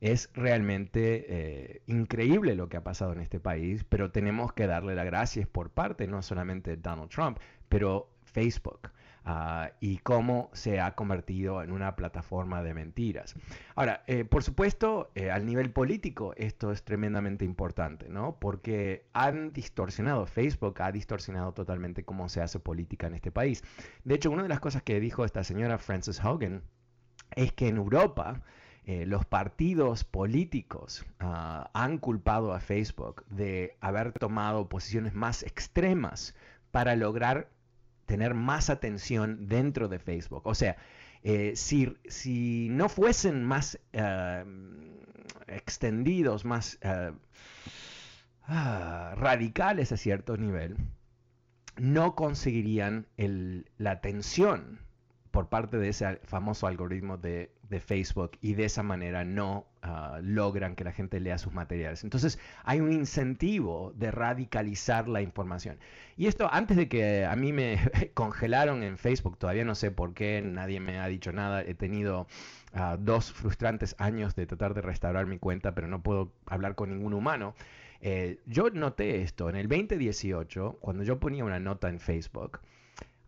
Es 0.00 0.30
realmente 0.34 1.26
eh, 1.28 1.82
increíble 1.86 2.56
lo 2.56 2.68
que 2.68 2.76
ha 2.76 2.82
pasado 2.82 3.12
en 3.12 3.20
este 3.20 3.38
país, 3.38 3.84
pero 3.88 4.10
tenemos 4.10 4.52
que 4.52 4.66
darle 4.66 4.96
las 4.96 5.06
gracias 5.06 5.46
por 5.46 5.70
parte 5.70 6.08
no 6.08 6.22
solamente 6.22 6.72
de 6.72 6.76
Donald 6.76 7.08
Trump, 7.08 7.38
pero 7.68 8.10
Facebook. 8.24 8.90
Ah, 9.24 9.70
y 9.78 9.98
cómo 9.98 10.50
se 10.52 10.80
ha 10.80 10.96
convertido 10.96 11.62
en 11.62 11.70
una 11.70 11.94
plataforma 11.94 12.60
de 12.64 12.74
mentiras. 12.74 13.36
Ahora, 13.76 14.02
eh, 14.08 14.24
por 14.24 14.42
supuesto, 14.42 15.12
eh, 15.14 15.30
al 15.30 15.46
nivel 15.46 15.70
político 15.70 16.34
esto 16.36 16.72
es 16.72 16.82
tremendamente 16.82 17.44
importante, 17.44 18.08
¿no? 18.08 18.40
Porque 18.40 19.06
han 19.12 19.52
distorsionado, 19.52 20.26
Facebook 20.26 20.82
ha 20.82 20.90
distorsionado 20.90 21.52
totalmente 21.52 22.04
cómo 22.04 22.28
se 22.28 22.40
hace 22.40 22.58
política 22.58 23.06
en 23.06 23.14
este 23.14 23.30
país. 23.30 23.62
De 24.02 24.16
hecho, 24.16 24.28
una 24.28 24.42
de 24.42 24.48
las 24.48 24.58
cosas 24.58 24.82
que 24.82 24.98
dijo 24.98 25.24
esta 25.24 25.44
señora 25.44 25.78
Frances 25.78 26.22
Hogan 26.24 26.64
es 27.36 27.52
que 27.52 27.68
en 27.68 27.76
Europa, 27.76 28.42
eh, 28.86 29.06
los 29.06 29.24
partidos 29.24 30.02
políticos 30.02 31.06
ah, 31.20 31.70
han 31.74 31.98
culpado 31.98 32.52
a 32.52 32.58
Facebook 32.58 33.24
de 33.28 33.76
haber 33.80 34.12
tomado 34.12 34.68
posiciones 34.68 35.14
más 35.14 35.44
extremas 35.44 36.34
para 36.72 36.96
lograr 36.96 37.48
tener 38.06 38.34
más 38.34 38.70
atención 38.70 39.48
dentro 39.48 39.88
de 39.88 39.98
Facebook. 39.98 40.42
O 40.46 40.54
sea, 40.54 40.76
eh, 41.22 41.52
si, 41.54 41.96
si, 42.08 42.68
no 42.70 42.88
fuesen 42.88 43.44
más 43.44 43.78
eh, 43.92 44.44
extendidos, 45.46 46.44
más 46.44 46.78
eh, 46.82 47.12
ah, 48.42 49.14
radicales 49.16 49.92
a 49.92 49.96
cierto 49.96 50.36
nivel, 50.36 50.76
no 51.76 52.14
conseguirían 52.14 53.06
la 53.78 53.92
atención 53.92 54.80
por 55.32 55.48
parte 55.48 55.78
de 55.78 55.88
ese 55.88 56.20
famoso 56.24 56.66
algoritmo 56.68 57.16
de, 57.16 57.50
Facebook 57.80 58.32
y 58.42 58.52
de 58.52 58.66
esa 58.66 58.82
manera 58.82 59.24
no 59.24 59.64
ah, 59.80 60.18
logran 60.22 60.76
que 60.76 60.84
la 60.84 60.92
gente 60.92 61.18
lea 61.20 61.38
sus 61.38 61.54
materiales. 61.54 62.04
Entonces 62.04 62.38
hay 62.64 62.80
un 62.80 62.92
incentivo 62.92 63.94
de 63.96 64.10
radicalizar 64.10 65.08
la 65.08 65.22
información. 65.22 65.78
Y 66.18 66.26
esto 66.26 66.52
antes 66.52 66.76
de 66.76 66.86
que 66.86 67.24
a 67.24 67.34
mí 67.34 67.50
me 67.54 67.78
congelaron 68.14 68.82
en 68.82 68.98
Facebook, 68.98 69.38
todavía 69.38 69.64
no 69.64 69.74
sé 69.74 69.90
por 69.90 70.12
qué, 70.12 70.42
nadie 70.42 70.80
me 70.80 70.98
ha 70.98 71.06
dicho 71.06 71.32
nada, 71.32 71.62
he 71.62 71.72
tenido 71.72 72.26
ah, 72.74 72.98
dos 73.00 73.32
frustrantes 73.32 73.96
años 73.98 74.36
de 74.36 74.44
tratar 74.44 74.74
de 74.74 74.82
restaurar 74.82 75.24
mi 75.24 75.38
cuenta, 75.38 75.74
pero 75.74 75.88
no 75.88 76.02
puedo 76.02 76.30
hablar 76.44 76.74
con 76.74 76.90
ningún 76.90 77.14
humano. 77.14 77.54
Eh, 78.02 78.38
yo 78.44 78.68
noté 78.68 79.22
esto 79.22 79.48
en 79.48 79.56
el 79.56 79.68
2018, 79.68 80.76
cuando 80.80 81.04
yo 81.04 81.18
ponía 81.18 81.44
una 81.44 81.58
nota 81.58 81.88
en 81.88 82.00
Facebook, 82.00 82.60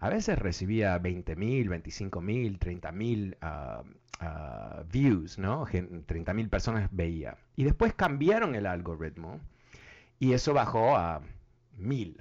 a 0.05 0.11
veces 0.11 0.39
recibía 0.39 1.01
20.000, 1.01 1.67
25.000, 1.67 2.59
30.000 2.59 3.85
uh, 4.21 4.85
views, 4.93 5.39
¿no? 5.39 5.65
30.000 5.65 6.51
personas 6.51 6.91
veía. 6.93 7.39
Y 7.57 7.65
después 7.65 7.95
cambiaron 7.95 8.55
el 8.55 8.67
algoritmo 8.67 9.41
y 10.19 10.35
eso 10.35 10.53
bajó 10.53 10.95
a 10.99 11.23
1.000, 11.81 12.19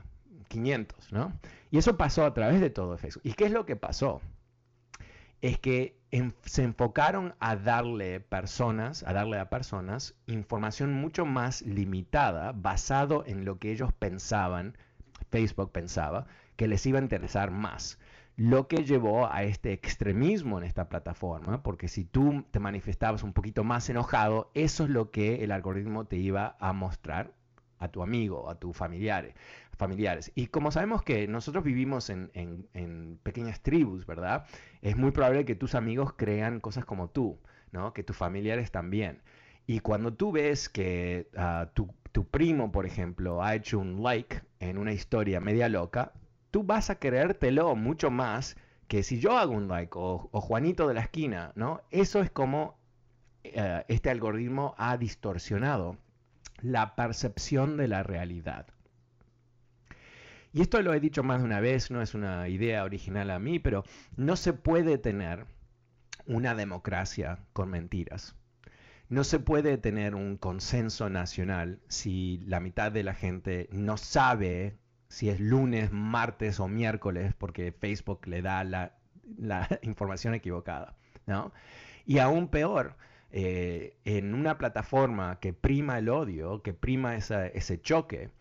500, 0.47 1.11
¿no? 1.11 1.33
Y 1.71 1.77
eso 1.77 1.97
pasó 1.97 2.25
a 2.25 2.33
través 2.33 2.61
de 2.61 2.69
todo 2.69 2.97
Facebook. 2.97 3.23
¿Y 3.25 3.33
qué 3.33 3.47
es 3.47 3.51
lo 3.51 3.65
que 3.65 3.75
pasó? 3.75 4.21
Es 5.41 5.59
que 5.59 5.97
se 6.45 6.63
enfocaron 6.63 7.35
a 7.41 7.57
darle 7.57 8.21
personas, 8.21 9.03
a 9.03 9.11
darle 9.11 9.39
a 9.39 9.49
personas 9.49 10.15
información 10.27 10.93
mucho 10.93 11.25
más 11.25 11.61
limitada, 11.63 12.53
basado 12.53 13.25
en 13.27 13.43
lo 13.43 13.59
que 13.59 13.73
ellos 13.73 13.91
pensaban, 13.91 14.77
Facebook 15.31 15.73
pensaba, 15.73 16.27
que 16.55 16.67
les 16.67 16.85
iba 16.85 16.99
a 16.99 17.01
interesar 17.01 17.51
más. 17.51 17.99
Lo 18.35 18.67
que 18.67 18.83
llevó 18.83 19.31
a 19.31 19.43
este 19.43 19.73
extremismo 19.73 20.57
en 20.57 20.63
esta 20.63 20.89
plataforma, 20.89 21.61
porque 21.61 21.87
si 21.87 22.03
tú 22.03 22.43
te 22.49 22.59
manifestabas 22.59 23.21
un 23.21 23.33
poquito 23.33 23.63
más 23.63 23.89
enojado, 23.89 24.49
eso 24.55 24.85
es 24.85 24.89
lo 24.89 25.11
que 25.11 25.43
el 25.43 25.51
algoritmo 25.51 26.05
te 26.05 26.17
iba 26.17 26.57
a 26.59 26.73
mostrar 26.73 27.31
a 27.77 27.89
tu 27.89 28.01
amigo, 28.01 28.49
a 28.49 28.55
tus 28.55 28.75
familiares. 28.75 29.35
familiares. 29.77 30.31
Y 30.35 30.47
como 30.47 30.71
sabemos 30.71 31.03
que 31.03 31.27
nosotros 31.27 31.63
vivimos 31.63 32.09
en, 32.09 33.19
pequeñas 33.23 33.61
tribus, 33.61 34.05
¿verdad? 34.05 34.45
Es 34.81 34.95
muy 34.97 35.11
probable 35.11 35.45
que 35.45 35.55
tus 35.55 35.75
amigos 35.75 36.13
crean 36.13 36.59
cosas 36.59 36.85
como 36.85 37.09
tú, 37.09 37.39
¿no? 37.71 37.93
Que 37.93 38.03
tus 38.03 38.15
familiares 38.15 38.71
también. 38.71 39.21
Y 39.67 39.79
cuando 39.79 40.13
tú 40.13 40.31
ves 40.31 40.69
que 40.69 41.27
ah, 41.37 41.69
tu, 41.73 41.93
tu 42.11 42.25
primo, 42.27 42.71
por 42.71 42.85
ejemplo, 42.85 43.43
ha 43.43 43.55
hecho 43.55 43.79
un 43.79 44.01
like 44.03 44.41
en 44.59 44.77
una 44.77 44.93
historia 44.93 45.39
media 45.39 45.69
loca, 45.69 46.13
tú 46.53 46.63
vas 46.63 46.91
a 46.91 46.99
creértelo 46.99 47.75
mucho 47.75 48.11
más 48.11 48.55
que 48.87 49.01
si 49.01 49.19
yo 49.19 49.35
hago 49.39 49.53
un 49.53 49.67
like 49.67 49.93
o, 49.95 50.29
Juanito 50.33 50.87
de 50.87 50.93
la 50.93 51.01
esquina, 51.01 51.51
¿no? 51.55 51.81
Eso 51.89 52.21
es 52.21 52.29
como 52.29 52.77
eh, 53.43 53.83
este 53.87 54.11
algoritmo 54.11 54.75
ha 54.77 54.95
distorsionado 54.97 55.97
la 56.61 56.95
percepción 56.95 57.75
de 57.75 57.87
la 57.87 58.03
realidad. 58.03 58.67
Y 60.53 60.61
esto 60.61 60.79
lo 60.83 60.93
he 60.93 60.99
dicho 60.99 61.23
más 61.23 61.39
de 61.39 61.45
una 61.45 61.59
vez, 61.59 61.89
no 61.89 62.03
es 62.03 62.13
una 62.13 62.47
idea 62.47 62.83
original 62.83 63.31
a 63.31 63.39
mí, 63.39 63.57
pero 63.57 63.83
no 64.15 64.35
se 64.35 64.53
puede 64.53 64.99
tener 64.99 65.47
una 66.27 66.53
democracia 66.53 67.39
con 67.53 67.71
mentiras. 67.71 68.35
No 69.09 69.23
se 69.23 69.39
puede 69.39 69.79
tener 69.79 70.13
un 70.13 70.37
consenso 70.37 71.09
nacional 71.09 71.79
si 71.87 72.43
la 72.45 72.59
mitad 72.59 72.91
de 72.91 73.01
la 73.01 73.15
gente 73.15 73.67
no 73.71 73.97
sabe 73.97 74.77
si 75.13 75.29
es 75.29 75.39
lunes, 75.39 75.91
martes 75.91 76.59
o 76.59 76.67
miércoles, 76.67 77.35
porque 77.37 77.71
Facebook 77.71 78.25
le 78.25 78.41
da 78.41 78.63
la, 78.63 78.91
información 79.83 80.33
equivocada. 80.33 80.95
¿no? 81.27 81.51
Y 82.07 82.17
aún 82.17 82.47
peor, 82.47 82.95
eh, 83.31 83.95
en 84.05 84.33
una 84.33 84.57
plataforma 84.57 85.39
que 85.39 85.53
prima 85.53 85.99
el 85.99 86.09
odio, 86.09 86.63
que 86.63 86.73
prima 86.73 87.15
ese 87.15 87.81
choque, 87.81 88.31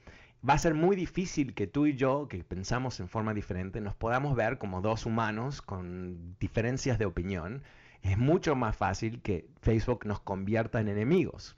va 0.49 0.55
a 0.55 0.59
ser 0.59 0.73
muy 0.73 0.97
difícil 0.97 1.53
que 1.53 1.67
tú 1.67 1.85
y 1.85 1.95
yo, 1.95 2.27
que 2.27 2.43
pensamos 2.43 3.01
en 3.01 3.09
forma 3.09 3.35
diferente, 3.35 3.83
nos 3.83 3.95
podamos 3.95 4.35
ver 4.35 4.57
como 4.57 4.81
dos 4.81 5.05
humanos 5.05 5.61
con 5.61 6.37
diferencias 6.41 6.99
de 6.99 7.05
opinión. 7.05 7.63
Es 8.01 8.17
mucho 8.17 8.57
más 8.57 8.75
fácil 8.77 9.21
que 9.21 9.47
Facebook 9.61 10.07
nos 10.07 10.21
convierta 10.21 10.81
en 10.81 10.89
enemigos. 10.89 11.55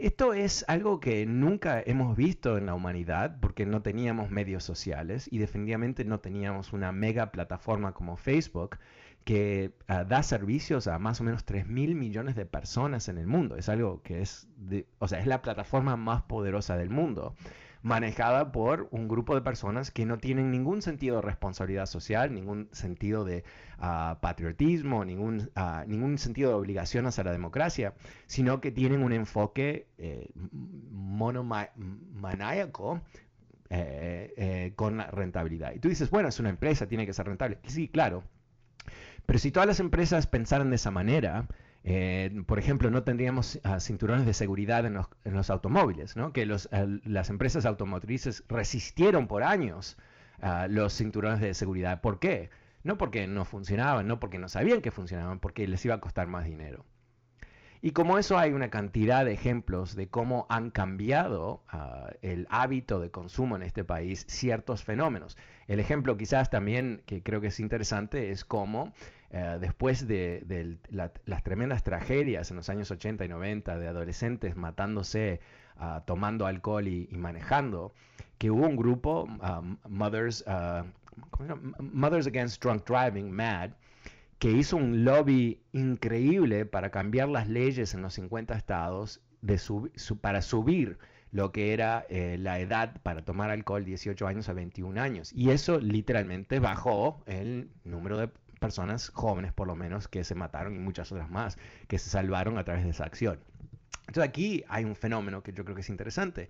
Esto 0.00 0.32
es 0.32 0.64
algo 0.68 1.00
que 1.00 1.26
nunca 1.26 1.82
hemos 1.84 2.16
visto 2.16 2.56
en 2.56 2.66
la 2.66 2.74
humanidad 2.74 3.38
porque 3.40 3.66
no 3.66 3.82
teníamos 3.82 4.30
medios 4.30 4.62
sociales 4.62 5.28
y 5.28 5.38
definitivamente 5.38 6.04
no 6.04 6.20
teníamos 6.20 6.72
una 6.72 6.92
mega 6.92 7.32
plataforma 7.32 7.94
como 7.94 8.16
Facebook 8.16 8.78
que 9.24 9.72
ah, 9.88 10.04
da 10.04 10.22
servicios 10.22 10.86
a 10.86 11.00
más 11.00 11.20
o 11.20 11.24
menos 11.24 11.44
3 11.44 11.66
mil 11.66 11.96
millones 11.96 12.36
de 12.36 12.46
personas 12.46 13.08
en 13.08 13.18
el 13.18 13.26
mundo. 13.26 13.56
Es 13.56 13.68
algo 13.68 14.00
que 14.02 14.22
es, 14.22 14.46
o 15.00 15.08
sea, 15.08 15.18
es 15.18 15.26
la 15.26 15.42
plataforma 15.42 15.96
más 15.96 16.22
poderosa 16.22 16.76
del 16.76 16.90
mundo, 16.90 17.34
manejada 17.88 18.52
por 18.52 18.86
un 18.92 19.08
grupo 19.08 19.34
de 19.34 19.40
personas 19.40 19.90
que 19.90 20.06
no 20.06 20.18
tienen 20.18 20.50
ningún 20.50 20.82
sentido 20.82 21.16
de 21.16 21.22
responsabilidad 21.22 21.86
social, 21.86 22.32
ningún 22.32 22.68
sentido 22.70 23.24
de 23.24 23.42
ah, 23.78 24.18
patriotismo, 24.20 25.04
ningún, 25.04 25.50
ah, 25.56 25.84
ningún 25.88 26.18
sentido 26.18 26.50
de 26.50 26.56
obligación 26.56 27.06
hacia 27.06 27.24
la 27.24 27.32
democracia, 27.32 27.94
sino 28.26 28.60
que 28.60 28.70
tienen 28.70 29.02
un 29.02 29.12
enfoque 29.12 29.88
eh, 29.98 30.30
eh, 33.70 34.34
eh, 34.36 34.72
con 34.76 34.96
la 34.98 35.10
rentabilidad. 35.10 35.72
Y 35.74 35.78
tú 35.80 35.88
dices, 35.88 36.10
bueno, 36.10 36.28
es 36.28 36.38
una 36.38 36.50
empresa, 36.50 36.86
tiene 36.86 37.06
que 37.06 37.12
ser 37.12 37.26
rentable. 37.26 37.58
Sí, 37.66 37.88
claro, 37.88 38.22
pero 39.26 39.38
si 39.38 39.50
todas 39.50 39.66
las 39.66 39.80
empresas 39.80 40.26
pensaran 40.26 40.70
de 40.70 40.76
esa 40.76 40.90
manera, 40.90 41.48
eh, 41.90 42.42
por 42.44 42.58
ejemplo, 42.58 42.90
no 42.90 43.02
tendríamos 43.02 43.60
ah, 43.64 43.80
cinturones 43.80 44.26
de 44.26 44.34
seguridad 44.34 44.84
en 44.84 44.92
los, 45.34 45.48
automóviles, 45.48 46.16
¿no? 46.16 46.34
que 46.34 46.44
las 46.44 47.30
empresas 47.30 47.64
automotrices 47.64 48.44
resistieron 48.46 49.26
por 49.26 49.42
años 49.42 49.96
uh, 50.42 50.68
los 50.68 50.92
cinturones 50.94 51.40
de 51.40 51.54
seguridad. 51.54 52.02
¿Por 52.02 52.18
qué? 52.18 52.50
No 52.82 52.98
porque 52.98 53.26
no 53.26 53.46
funcionaban, 53.46 54.06
no 54.06 54.20
porque 54.20 54.38
no 54.38 54.50
sabían 54.50 54.82
que 54.82 54.90
funcionaban, 54.90 55.40
porque 55.40 55.66
les 55.66 55.82
iba 55.86 55.94
a 55.94 56.00
costar 56.00 56.26
más 56.26 56.44
dinero. 56.44 56.84
Y 57.80 57.92
como 57.92 58.18
eso 58.18 58.36
hay 58.38 58.52
una 58.52 58.70
cantidad 58.70 59.24
de 59.24 59.32
ejemplos 59.32 59.94
de 59.94 60.08
cómo 60.08 60.46
han 60.48 60.70
cambiado 60.70 61.62
ah, 61.68 62.10
el 62.22 62.46
hábito 62.50 62.98
de 62.98 63.10
consumo 63.10 63.54
en 63.54 63.62
este 63.62 63.84
país 63.84 64.24
ciertos 64.28 64.82
fenómenos. 64.82 65.36
El 65.68 65.78
ejemplo 65.78 66.16
quizás 66.16 66.50
también 66.50 67.02
que 67.06 67.22
creo 67.22 67.40
que 67.40 67.48
es 67.48 67.60
interesante 67.60 68.30
es 68.32 68.44
cómo 68.44 68.92
eh, 69.30 69.58
después 69.60 70.08
de, 70.08 70.78
las 70.90 71.42
tremendas 71.44 71.84
tragedias 71.84 72.50
en 72.50 72.56
los 72.56 72.68
años 72.68 72.90
80 72.90 73.24
y 73.24 73.28
90 73.28 73.78
de 73.78 73.86
adolescentes 73.86 74.56
matándose, 74.56 75.40
ah, 75.76 76.02
tomando 76.04 76.46
alcohol 76.46 76.88
y, 76.88 77.06
manejando, 77.12 77.92
que 78.38 78.50
hubo 78.50 78.66
un 78.66 78.76
grupo, 78.76 79.28
ah, 79.40 79.62
Mothers, 79.88 80.44
Mothers 81.78 82.26
Against 82.26 82.60
Drunk 82.60 82.84
Driving, 82.88 83.30
MAD, 83.30 83.70
que 84.38 84.50
hizo 84.50 84.76
un 84.76 85.04
lobby 85.04 85.60
increíble 85.72 86.64
para 86.64 86.90
cambiar 86.90 87.28
las 87.28 87.48
leyes 87.48 87.94
en 87.94 88.02
los 88.02 88.14
50 88.14 88.54
estados 88.54 89.20
para 90.20 90.42
subir 90.42 90.98
lo 91.30 91.52
que 91.52 91.72
era 91.72 92.06
eh, 92.08 92.36
la 92.38 92.58
edad 92.58 93.00
para 93.02 93.24
tomar 93.24 93.50
alcohol 93.50 93.84
18 93.84 94.26
años 94.26 94.48
a 94.48 94.52
21 94.52 95.00
años. 95.00 95.32
Y 95.34 95.50
eso 95.50 95.78
literalmente 95.78 96.58
bajó 96.58 97.22
el 97.26 97.70
número 97.84 98.16
de 98.16 98.28
personas 98.60 99.10
jóvenes, 99.10 99.52
por 99.52 99.66
lo 99.66 99.76
menos, 99.76 100.08
que 100.08 100.24
se 100.24 100.34
mataron 100.34 100.74
y 100.74 100.78
muchas 100.78 101.12
otras 101.12 101.30
más 101.30 101.58
que 101.86 101.98
se 101.98 102.10
salvaron 102.10 102.58
a 102.58 102.64
través 102.64 102.84
de 102.84 102.90
esa 102.90 103.04
acción. 103.04 103.40
Entonces 104.06 104.24
aquí 104.24 104.64
hay 104.68 104.84
un 104.84 104.96
fenómeno 104.96 105.42
que 105.42 105.52
yo 105.52 105.64
creo 105.64 105.74
que 105.74 105.82
es 105.82 105.90
interesante. 105.90 106.48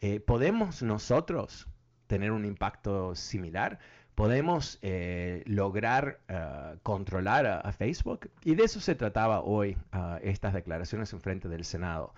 Eh, 0.00 0.20
¿Podemos 0.20 0.82
nosotros 0.82 1.68
tener 2.08 2.32
un 2.32 2.44
impacto 2.44 3.14
similar? 3.14 3.78
Podemos 4.16 4.78
eh, 4.80 5.42
lograr 5.46 6.18
eh, 6.26 6.78
controlar 6.82 7.46
a, 7.46 7.72
Facebook. 7.72 8.30
Y 8.42 8.54
de 8.54 8.64
eso 8.64 8.80
se 8.80 8.94
trataba 8.94 9.42
hoy 9.42 9.76
uh, 9.92 10.16
estas 10.22 10.54
declaraciones 10.54 11.12
en 11.12 11.20
frente 11.20 11.48
del 11.48 11.64
Senado. 11.64 12.14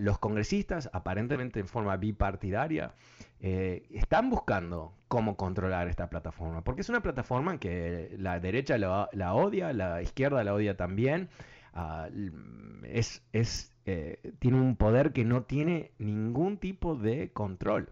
los 0.00 0.18
congresistas, 0.18 0.90
aparentemente 0.92 1.60
en 1.60 1.68
forma 1.68 1.96
bipartidaria, 1.96 2.92
están 3.40 4.28
buscando 4.28 4.92
cómo 5.08 5.36
controlar 5.36 5.88
esta 5.88 6.10
plataforma, 6.10 6.62
porque 6.64 6.80
es 6.80 6.88
una 6.88 7.00
plataforma 7.00 7.58
que 7.58 8.14
la 8.18 8.40
derecha 8.40 8.76
la, 8.76 9.34
odia, 9.34 9.72
la 9.72 10.02
izquierda 10.02 10.44
la 10.44 10.52
odia 10.52 10.76
también. 10.76 11.28
es 12.82 13.22
tiene 14.38 14.60
un 14.60 14.76
poder 14.76 15.12
que 15.12 15.24
no 15.24 15.44
tiene 15.44 15.92
ningún 15.98 16.58
tipo 16.58 16.96
de 16.96 17.30
control. 17.32 17.88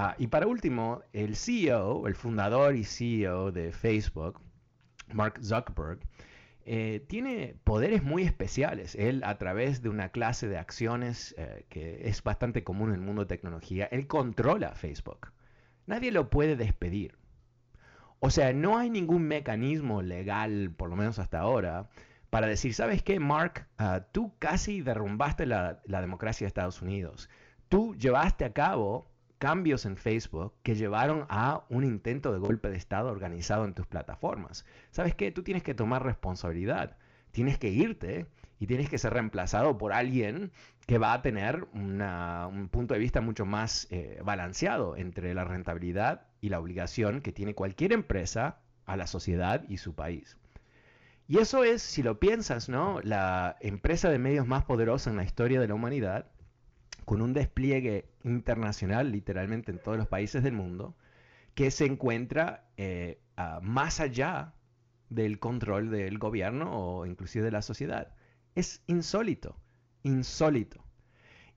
Ah, 0.00 0.14
y 0.16 0.28
para 0.28 0.46
último, 0.46 1.02
el 1.12 1.34
CEO, 1.34 2.06
el 2.06 2.14
fundador 2.14 2.76
y 2.76 2.84
CEO 2.84 3.50
de 3.50 3.72
Facebook, 3.72 4.40
Mark 5.12 5.40
Zuckerberg, 5.42 5.98
eh, 6.64 7.04
tiene 7.08 7.56
poderes 7.64 8.04
muy 8.04 8.22
especiales. 8.22 8.94
Él, 8.94 9.24
a 9.24 9.38
través 9.38 9.82
de 9.82 9.88
una 9.88 10.10
clase 10.10 10.46
de 10.46 10.56
acciones 10.56 11.34
eh, 11.36 11.66
que 11.68 12.08
es 12.08 12.22
bastante 12.22 12.62
común 12.62 12.90
en 12.90 12.94
el 12.94 13.00
mundo 13.00 13.22
de 13.22 13.26
tecnología, 13.26 13.86
él 13.90 14.06
controla 14.06 14.76
Facebook. 14.76 15.32
Nadie 15.86 16.12
lo 16.12 16.30
puede 16.30 16.54
despedir. 16.54 17.18
O 18.20 18.30
sea, 18.30 18.52
no 18.52 18.78
hay 18.78 18.90
ningún 18.90 19.24
mecanismo 19.24 20.00
legal, 20.00 20.70
por 20.76 20.90
lo 20.90 20.94
menos 20.94 21.18
hasta 21.18 21.40
ahora, 21.40 21.88
para 22.30 22.46
decir, 22.46 22.72
¿sabes 22.72 23.02
qué, 23.02 23.18
Mark? 23.18 23.66
Ah, 23.78 24.06
tú 24.12 24.32
casi 24.38 24.80
derrumbaste 24.80 25.44
la, 25.44 25.80
la 25.86 26.00
democracia 26.00 26.44
de 26.44 26.48
Estados 26.50 26.82
Unidos. 26.82 27.28
Tú 27.68 27.96
llevaste 27.96 28.44
a 28.44 28.52
cabo 28.52 29.17
cambios 29.38 29.86
en 29.86 29.96
Facebook 29.96 30.52
que 30.62 30.74
llevaron 30.74 31.26
a 31.28 31.64
un 31.68 31.84
intento 31.84 32.32
de 32.32 32.38
golpe 32.38 32.68
de 32.68 32.76
Estado 32.76 33.10
organizado 33.10 33.64
en 33.64 33.74
tus 33.74 33.86
plataformas. 33.86 34.64
¿Sabes 34.90 35.14
qué? 35.14 35.30
Tú 35.30 35.42
tienes 35.42 35.62
que 35.62 35.74
tomar 35.74 36.04
responsabilidad. 36.04 36.96
Tienes 37.30 37.58
que 37.58 37.68
irte 37.70 38.26
y 38.58 38.66
tienes 38.66 38.88
que 38.88 38.98
ser 38.98 39.12
reemplazado 39.12 39.78
por 39.78 39.92
alguien 39.92 40.50
que 40.86 40.98
va 40.98 41.12
a 41.12 41.22
tener 41.22 41.66
un 41.72 42.68
punto 42.70 42.94
de 42.94 43.00
vista 43.00 43.20
mucho 43.20 43.44
más 43.44 43.86
eh, 43.90 44.20
balanceado 44.24 44.96
entre 44.96 45.34
la 45.34 45.44
rentabilidad 45.44 46.22
y 46.40 46.48
la 46.48 46.58
obligación 46.58 47.20
que 47.20 47.32
tiene 47.32 47.54
cualquier 47.54 47.92
empresa 47.92 48.58
a 48.86 48.96
la 48.96 49.06
sociedad 49.06 49.64
y 49.68 49.76
su 49.76 49.94
país. 49.94 50.38
Y 51.28 51.38
eso 51.38 51.62
es, 51.62 51.82
si 51.82 52.02
lo 52.02 52.18
piensas, 52.18 52.70
¿no? 52.70 53.00
La 53.02 53.56
empresa 53.60 54.08
de 54.08 54.18
medios 54.18 54.46
más 54.46 54.64
poderosa 54.64 55.10
en 55.10 55.16
la 55.16 55.24
historia 55.24 55.60
de 55.60 55.68
la 55.68 55.74
humanidad 55.74 56.26
con 57.04 57.20
un 57.20 57.34
despliegue 57.34 58.08
internacional 58.28 59.12
literalmente 59.12 59.72
en 59.72 59.78
todos 59.78 59.98
los 59.98 60.08
países 60.08 60.42
del 60.42 60.52
mundo, 60.52 60.96
que 61.54 61.70
se 61.70 61.86
encuentra 61.86 62.68
eh, 62.76 63.20
más 63.62 64.00
allá 64.00 64.54
del 65.10 65.38
control 65.38 65.90
del 65.90 66.18
gobierno 66.18 66.70
o 66.72 67.06
inclusive 67.06 67.44
de 67.44 67.50
la 67.50 67.62
sociedad. 67.62 68.14
Es 68.54 68.82
insólito, 68.86 69.56
insólito. 70.02 70.84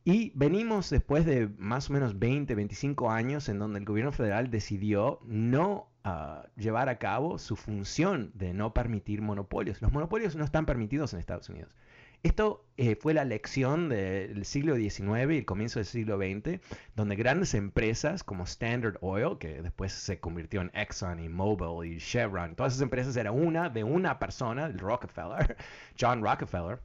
Y 0.03 0.31
venimos 0.33 0.89
después 0.89 1.25
de 1.25 1.47
más 1.57 1.89
o 1.89 1.93
menos 1.93 2.17
20, 2.17 2.55
25 2.55 3.11
años 3.11 3.49
en 3.49 3.59
donde 3.59 3.79
el 3.79 3.85
gobierno 3.85 4.11
federal 4.11 4.49
decidió 4.49 5.19
no 5.25 5.91
ah, 6.03 6.47
llevar 6.55 6.89
a 6.89 6.97
cabo 6.97 7.37
su 7.37 7.55
función 7.55 8.31
de 8.33 8.53
no 8.53 8.73
permitir 8.73 9.21
monopolios. 9.21 9.81
Los 9.81 9.91
monopolios 9.91 10.35
no 10.35 10.43
están 10.43 10.65
permitidos 10.65 11.13
en 11.13 11.19
Estados 11.19 11.49
Unidos. 11.49 11.75
Esto 12.23 12.63
eh, 12.77 12.95
fue 12.95 13.15
la 13.15 13.25
lección 13.25 13.89
del 13.89 14.45
siglo 14.45 14.75
XIX 14.75 15.31
y 15.31 15.37
el 15.37 15.45
comienzo 15.45 15.79
del 15.79 15.87
siglo 15.87 16.17
XX, 16.17 16.59
donde 16.95 17.15
grandes 17.15 17.55
empresas 17.55 18.23
como 18.23 18.43
Standard 18.43 18.97
Oil, 19.01 19.39
que 19.39 19.63
después 19.63 19.91
se 19.91 20.19
convirtió 20.19 20.61
en 20.61 20.69
Exxon 20.75 21.19
y 21.19 21.29
Mobil 21.29 21.93
y 21.93 21.97
Chevron, 21.99 22.55
todas 22.55 22.73
esas 22.73 22.83
empresas 22.83 23.17
eran 23.17 23.33
una 23.33 23.69
de 23.69 23.83
una 23.83 24.19
persona, 24.19 24.67
el 24.67 24.77
Rockefeller, 24.77 25.57
John 25.99 26.21
Rockefeller, 26.21 26.79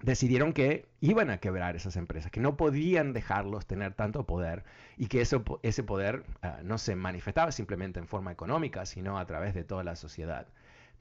decidieron 0.00 0.54
que 0.54 0.88
iban 1.00 1.28
a 1.28 1.36
quebrar 1.36 1.76
esas 1.76 1.96
empresas, 1.96 2.30
que 2.30 2.40
no 2.40 2.56
podían 2.56 3.12
dejarlos 3.12 3.66
tener 3.66 3.92
tanto 3.92 4.24
poder 4.24 4.64
y 4.96 5.08
que 5.08 5.20
eso, 5.20 5.44
ese 5.62 5.82
poder 5.82 6.24
ah, 6.40 6.60
no 6.64 6.78
se 6.78 6.96
manifestaba 6.96 7.52
simplemente 7.52 8.00
en 8.00 8.08
forma 8.08 8.32
económica, 8.32 8.86
sino 8.86 9.18
a 9.18 9.26
través 9.26 9.52
de 9.54 9.64
toda 9.64 9.84
la 9.84 9.96
sociedad. 9.96 10.48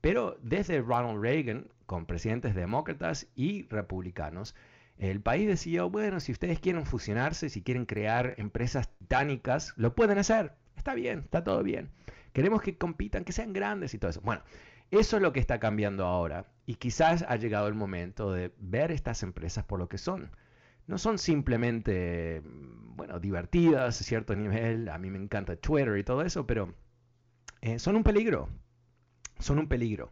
Pero 0.02 0.38
desde 0.42 0.82
Ronald 0.82 1.22
Reagan, 1.22 1.68
con 1.86 2.06
presidentes 2.06 2.56
demócratas 2.56 3.28
y 3.36 3.64
republicanos, 3.70 4.56
el 4.98 5.22
país 5.22 5.48
decidió, 5.48 5.90
bueno, 5.90 6.20
si 6.20 6.32
ustedes 6.32 6.60
quieren 6.60 6.86
fusionarse, 6.86 7.50
si 7.50 7.62
quieren 7.62 7.86
crear 7.86 8.36
empresas 8.38 8.90
titánicas, 8.98 9.74
lo 9.78 9.96
pueden 9.96 10.18
hacer. 10.18 10.54
Está 10.76 10.94
bien, 10.96 11.20
está 11.20 11.44
todo 11.44 11.64
bien. 11.64 11.90
Queremos 12.34 12.62
que 12.62 12.78
compitan, 12.78 13.24
que 13.24 13.32
sean 13.32 13.54
grandes 13.54 13.94
y 13.94 14.00
todo 14.00 14.12
eso. 14.12 14.22
Bueno, 14.22 14.42
eso 14.90 15.18
es 15.18 15.22
lo 15.22 15.34
que 15.34 15.40
está 15.40 15.60
cambiando 15.60 16.06
ahora. 16.06 16.46
Y 16.66 16.76
quizás 16.76 17.24
ha 17.28 17.36
llegado 17.36 17.68
el 17.68 17.74
momento 17.76 18.32
de 18.32 18.52
ver 18.60 18.92
estas 18.92 19.24
empresas 19.24 19.64
por 19.64 19.80
lo 19.80 19.88
que 19.90 19.98
son. 19.98 20.32
No 20.88 20.98
son 20.98 21.18
simplemente, 21.18 22.42
bueno, 22.44 23.20
divertidas 23.20 24.02
a 24.02 24.04
cierto 24.04 24.36
nivel. 24.36 24.90
A 24.90 24.98
mí 24.98 25.10
me 25.10 25.20
encanta 25.20 25.56
Twitter 25.56 25.98
y 25.98 26.04
todo 26.04 26.24
eso, 26.24 26.48
pero 26.48 26.74
eh, 27.62 27.80
son 27.80 27.96
un 27.96 28.04
peligro 28.04 28.50
son 29.42 29.60
un 29.60 29.68
peligro. 29.68 30.12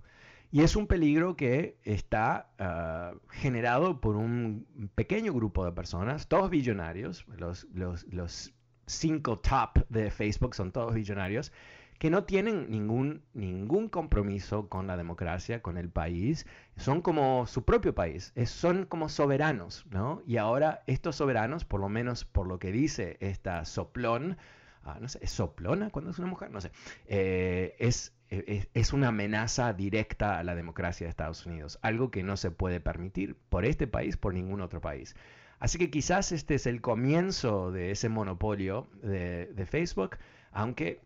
Y 0.51 0.61
es 0.61 0.75
un 0.75 0.87
peligro 0.87 1.35
que 1.35 1.77
está 1.83 2.49
ah, 2.57 3.13
generado 3.29 4.01
por 4.01 4.15
un 4.15 4.65
pequeño 4.95 5.31
grupo 5.33 5.63
de 5.63 5.71
personas, 5.71 6.27
todos 6.27 6.49
billonarios, 6.49 7.25
los, 7.37 7.67
los, 7.73 8.53
cinco 8.87 9.37
top 9.37 9.87
de 9.89 10.09
Facebook 10.09 10.55
son 10.55 10.71
todos 10.71 10.95
billonarios 10.95 11.51
que 11.99 12.09
no 12.09 12.23
tienen 12.23 12.71
ningún, 12.71 13.21
ningún 13.33 13.89
compromiso 13.89 14.69
con 14.69 14.87
la 14.87 14.97
democracia, 14.97 15.61
con 15.61 15.77
el 15.77 15.89
país, 15.89 16.47
son 16.77 17.01
como 17.01 17.45
su 17.45 17.65
propio 17.65 17.93
país, 17.93 18.33
son 18.45 18.85
como 18.85 19.09
soberanos, 19.09 19.85
¿no? 19.91 20.23
Y 20.25 20.37
ahora 20.37 20.81
estos 20.87 21.17
soberanos, 21.17 21.65
por 21.65 21.81
lo 21.81 21.89
menos 21.89 22.23
por 22.23 22.47
lo 22.47 22.57
que 22.57 22.71
dice 22.71 23.17
esta 23.19 23.65
soplón, 23.65 24.37
ah, 24.83 24.97
no 25.01 25.09
sé, 25.09 25.19
¿es 25.21 25.31
soplona 25.31 25.89
cuando 25.89 26.11
es 26.11 26.19
una 26.19 26.29
mujer? 26.29 26.51
No 26.51 26.61
sé, 26.61 26.71
eh, 27.05 27.75
es, 27.79 28.13
es, 28.29 28.67
es, 28.73 28.93
una 28.93 29.09
amenaza 29.09 29.73
directa 29.73 30.39
a 30.39 30.43
la 30.43 30.55
democracia 30.55 31.05
de 31.05 31.09
Estados 31.09 31.45
Unidos, 31.45 31.79
algo 31.81 32.11
que 32.11 32.23
no 32.23 32.37
se 32.37 32.51
puede 32.51 32.79
permitir 32.79 33.35
por 33.49 33.65
este 33.65 33.87
país, 33.87 34.17
por 34.17 34.33
ningún 34.33 34.61
otro 34.61 34.81
país. 34.81 35.15
Así 35.59 35.77
que 35.77 35.89
quizás 35.89 36.31
este 36.31 36.55
es 36.55 36.67
el 36.67 36.81
comienzo 36.81 37.71
de 37.71 37.91
ese 37.91 38.07
monopolio 38.09 38.87
de, 39.01 39.47
de 39.47 39.65
Facebook, 39.65 40.17
aunque 40.51 41.01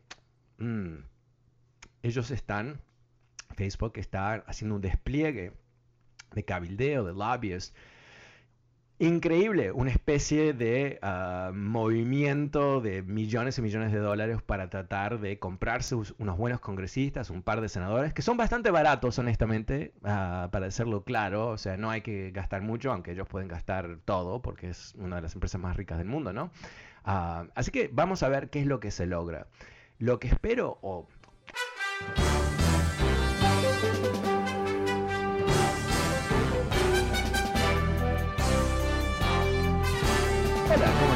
Mm. 0.57 1.03
ellos 2.03 2.31
están, 2.31 2.79
Facebook 3.55 3.93
está 3.95 4.35
haciendo 4.47 4.75
un 4.75 4.81
despliegue 4.81 5.53
de 6.33 6.45
cabildeo, 6.45 7.03
de 7.03 7.13
lobbyist, 7.13 7.75
increíble, 9.07 9.71
una 9.71 9.91
especie 9.91 10.53
de 10.53 10.99
ah, 11.01 11.51
movimiento 11.53 12.79
de 12.79 13.01
millones 13.01 13.57
y 13.57 13.61
millones 13.61 13.91
de 13.91 13.99
dólares 13.99 14.41
para 14.41 14.69
tratar 14.69 15.19
de 15.19 15.39
comprarse 15.39 15.95
unos 15.95 16.37
buenos 16.37 16.59
congresistas, 16.59 17.29
un 17.29 17.43
par 17.43 17.61
de 17.61 17.69
senadores, 17.69 18.13
que 18.13 18.21
son 18.21 18.37
bastante 18.37 18.71
baratos, 18.71 19.19
honestamente, 19.19 19.93
uh, 19.99 20.49
para 20.49 20.61
decirlo 20.61 21.03
claro, 21.03 21.49
o 21.49 21.57
sea, 21.57 21.75
no 21.77 21.89
hay 21.89 22.01
que 22.01 22.31
gastar 22.31 22.61
mucho, 22.61 22.91
aunque 22.91 23.11
ellos 23.11 23.27
pueden 23.27 23.47
gastar 23.47 23.99
todo, 24.05 24.41
porque 24.41 24.69
es 24.69 24.95
una 24.97 25.17
de 25.17 25.23
las 25.23 25.33
empresas 25.33 25.59
más 25.59 25.75
ricas 25.75 25.97
del 25.97 26.07
mundo, 26.07 26.31
¿no? 26.31 26.45
Uh, 27.05 27.49
así 27.55 27.71
que 27.71 27.89
vamos 27.91 28.23
a 28.23 28.29
ver 28.29 28.49
qué 28.49 28.61
es 28.61 28.67
lo 28.67 28.79
que 28.79 28.91
se 28.91 29.05
logra. 29.05 29.47
Lo 29.99 30.19
que 30.19 30.27
espero 30.29 30.79
o... 30.81 31.07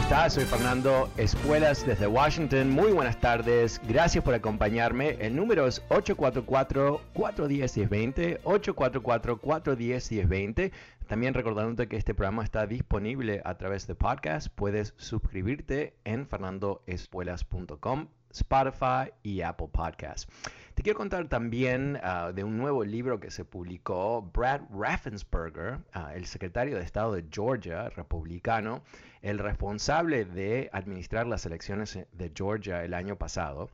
estás? 0.08 0.36
Soy 0.36 0.46
Fernando 0.46 1.10
Espuelas 1.18 1.86
desde 1.86 2.08
Washington. 2.08 2.70
Muy 2.70 2.94
buenas 2.94 3.20
tardes. 3.20 3.82
Gracias 3.90 4.24
por 4.24 4.34
acompañarme. 4.34 5.18
El 5.20 5.36
número 5.36 5.68
es 5.68 5.86
844-410-1020. 5.90 8.40
844-410-1020. 8.44 10.72
También 11.08 11.34
recordándote 11.34 11.90
que 11.90 11.98
este 11.98 12.14
programa 12.14 12.46
está 12.46 12.66
disponible 12.68 13.42
a 13.44 13.58
través 13.58 13.86
de 13.86 13.96
podcast. 13.96 14.48
Puedes 14.48 14.94
suscribirte 14.96 15.98
en 16.06 16.26
fernandoespuelas.com 16.26 18.08
Spotify 18.32 19.12
y 19.24 19.42
Apple 19.42 19.68
Podcasts. 19.74 20.32
Te 20.74 20.84
quiero 20.84 20.98
contar 20.98 21.28
también 21.28 22.00
ah, 22.02 22.32
de 22.34 22.46
un 22.46 22.58
nuevo 22.58 22.86
libro 22.86 23.20
que 23.20 23.32
se 23.32 23.44
publicó. 23.44 24.22
Brad 24.22 24.62
Raffensperger, 24.70 25.80
ah, 25.92 26.14
el 26.16 26.28
secretario 26.28 26.78
de 26.78 26.84
Estado 26.84 27.12
de 27.14 27.26
Georgia, 27.30 27.90
republicano, 27.90 28.84
el 29.22 29.40
responsable 29.40 30.26
de 30.26 30.70
administrar 30.74 31.28
las 31.28 31.46
elecciones 31.46 32.00
de 32.12 32.32
Georgia 32.36 32.84
el 32.84 32.94
año 32.94 33.18
pasado. 33.18 33.70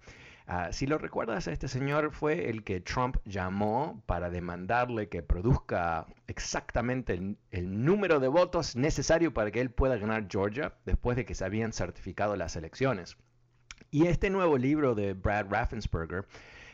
Ah, 0.46 0.74
si 0.74 0.88
lo 0.88 0.98
recuerdas, 0.98 1.48
este 1.48 1.70
señor 1.70 2.12
fue 2.12 2.50
el 2.50 2.64
que 2.64 2.82
Trump 2.82 3.16
llamó 3.24 4.04
para 4.06 4.30
demandarle 4.30 5.08
que 5.08 5.24
produzca 5.24 6.06
exactamente 6.28 7.14
el, 7.14 7.38
el, 7.52 7.86
número 7.86 8.20
de 8.20 8.28
votos 8.28 8.76
necesario 8.76 9.34
para 9.34 9.52
que 9.52 9.62
él 9.62 9.72
pueda 9.72 9.96
ganar 9.96 10.28
Georgia 10.30 10.74
después 10.86 11.16
de 11.16 11.26
que 11.26 11.34
se 11.34 11.46
habían 11.46 11.72
certificado 11.72 12.36
las 12.36 12.58
elecciones. 12.58 13.16
Y 13.90 14.08
este 14.08 14.30
nuevo 14.30 14.58
libro 14.58 14.96
de 14.96 15.14
Brad 15.14 15.46
Raffensperger 15.50 16.26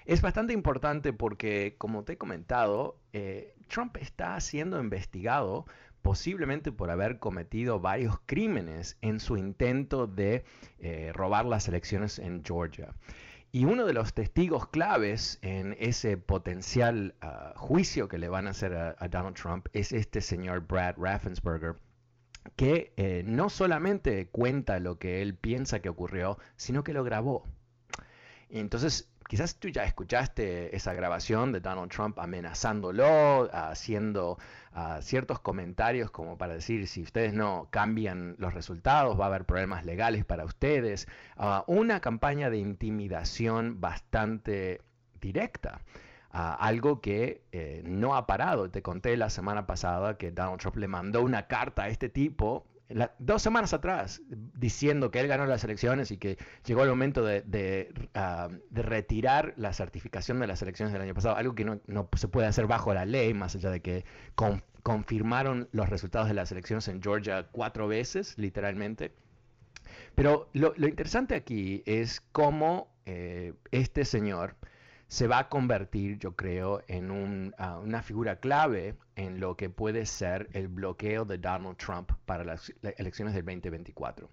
es 0.05 0.21
bastante 0.23 0.53
importante 0.53 1.13
porque, 1.13 1.75
como 1.77 2.03
te 2.03 2.13
he 2.13 2.17
comentado, 2.17 2.97
eh, 3.13 3.53
Trump 3.67 3.97
está 3.97 4.39
siendo 4.39 4.82
investigado 4.82 5.65
posiblemente 6.01 6.71
por 6.71 6.89
haber 6.89 7.19
cometido 7.19 7.79
varios 7.79 8.19
crímenes 8.25 8.97
en 9.01 9.19
su 9.19 9.38
intento 9.38 10.07
de 10.07 10.43
eh, 10.79 11.12
robar 11.13 11.45
las 11.45 11.67
elecciones 11.67 12.19
en 12.19 12.43
Georgia. 12.43 12.93
Y 13.51 13.65
uno 13.65 13.85
de 13.85 13.93
los 13.93 14.13
testigos 14.13 14.67
claves 14.67 15.39
en 15.41 15.75
ese 15.79 16.17
potencial 16.17 17.15
ah, 17.21 17.53
juicio 17.55 18.07
que 18.07 18.19
le 18.19 18.29
van 18.29 18.45
a 18.45 18.51
hacer 18.51 18.75
a, 18.75 19.07
Donald 19.07 19.35
Trump 19.35 19.67
es 19.73 19.91
este 19.91 20.21
señor 20.21 20.67
Brad 20.67 20.95
Raffensperger, 20.97 21.75
que 22.55 22.93
eh, 22.97 23.23
no 23.25 23.49
solamente 23.49 24.27
cuenta 24.27 24.79
lo 24.79 24.99
que 24.99 25.23
él 25.23 25.35
piensa 25.35 25.81
que 25.81 25.89
ocurrió, 25.89 26.38
sino 26.57 26.83
que 26.83 26.93
lo 26.93 27.03
grabó. 27.03 27.45
entonces, 28.49 29.12
quizás 29.29 29.57
tú 29.57 29.67
ya 29.67 29.83
escuchaste 29.83 30.75
esa 30.75 30.95
grabación 30.95 31.51
de 31.51 31.59
Donald 31.59 31.91
Trump 31.91 32.17
amenazándolo, 32.17 33.47
haciendo 33.53 34.39
ah, 34.73 35.01
ciertos 35.03 35.39
comentarios 35.39 36.09
como 36.09 36.35
para 36.35 36.55
decir, 36.55 36.87
si 36.87 37.03
ustedes 37.03 37.31
no 37.35 37.67
cambian 37.69 38.35
los 38.39 38.55
resultados, 38.55 39.19
va 39.19 39.25
a 39.25 39.27
haber 39.27 39.45
problemas 39.45 39.85
legales 39.85 40.25
para 40.25 40.45
ustedes. 40.45 41.07
Ah, 41.37 41.63
una 41.67 41.99
campaña 41.99 42.49
de 42.49 42.57
intimidación 42.57 43.79
bastante 43.79 44.81
directa 45.21 45.79
algo 46.31 47.01
que 47.01 47.41
eh, 47.51 47.81
no 47.85 48.15
ha 48.15 48.27
parado. 48.27 48.69
Te 48.69 48.81
conté 48.81 49.17
la 49.17 49.29
semana 49.29 49.65
pasada 49.65 50.17
que 50.17 50.31
Donald 50.31 50.59
Trump 50.59 50.77
le 50.77 50.87
mandó 50.87 51.23
una 51.23 51.47
carta 51.47 51.83
a 51.83 51.87
este 51.89 52.09
tipo 52.09 52.65
dos 53.19 53.41
semanas 53.41 53.73
atrás 53.73 54.21
diciendo 54.30 55.12
que 55.12 55.19
él 55.19 55.28
ganó 55.28 55.45
las 55.45 55.63
elecciones 55.63 56.10
y 56.12 56.17
que 56.17 56.38
llegó 56.65 56.84
el 56.84 56.89
momento 56.89 57.23
de, 57.23 57.93
ah, 58.15 58.49
retirar 58.71 59.54
la 59.58 59.73
certificación 59.73 60.39
de 60.39 60.47
las 60.47 60.62
elecciones 60.62 60.93
del 60.93 61.04
año 61.04 61.13
pasado, 61.13 61.36
algo 61.36 61.54
que 61.54 61.65
no, 61.65 61.80
se 62.15 62.28
puede 62.28 62.47
hacer 62.47 62.65
bajo 62.65 62.93
la 62.93 63.06
ley, 63.06 63.34
más 63.34 63.56
allá 63.56 63.69
de 63.69 63.82
que 63.82 64.06
confirmaron 64.82 65.69
los 65.71 65.89
resultados 65.89 66.28
de 66.28 66.34
las 66.34 66.52
elecciones 66.52 66.88
en 66.88 67.02
Georgia 67.02 67.47
cuatro 67.52 67.88
veces, 67.88 68.38
literalmente. 68.38 69.13
Pero 70.15 70.49
lo, 70.54 70.73
interesante 70.78 71.36
aquí 71.36 71.84
es 71.86 72.21
cómo 72.32 72.91
eh, 73.06 73.54
este 73.71 74.06
señor 74.06 74.56
se 75.09 75.27
va 75.27 75.39
a 75.39 75.49
convertir, 75.49 76.19
yo 76.19 76.35
creo, 76.35 76.83
en 76.87 77.53
ah, 77.57 77.79
una 77.79 78.03
figura 78.03 78.35
clave 78.35 78.95
en 79.15 79.39
lo 79.39 79.57
que 79.57 79.71
puede 79.71 80.05
ser 80.05 80.47
el 80.53 80.67
bloqueo 80.67 81.25
de 81.25 81.39
Donald 81.39 81.77
Trump 81.77 82.11
para 82.27 82.43
las, 82.43 82.71
elecciones 82.97 83.33
del 83.33 83.43
2024. 83.43 84.29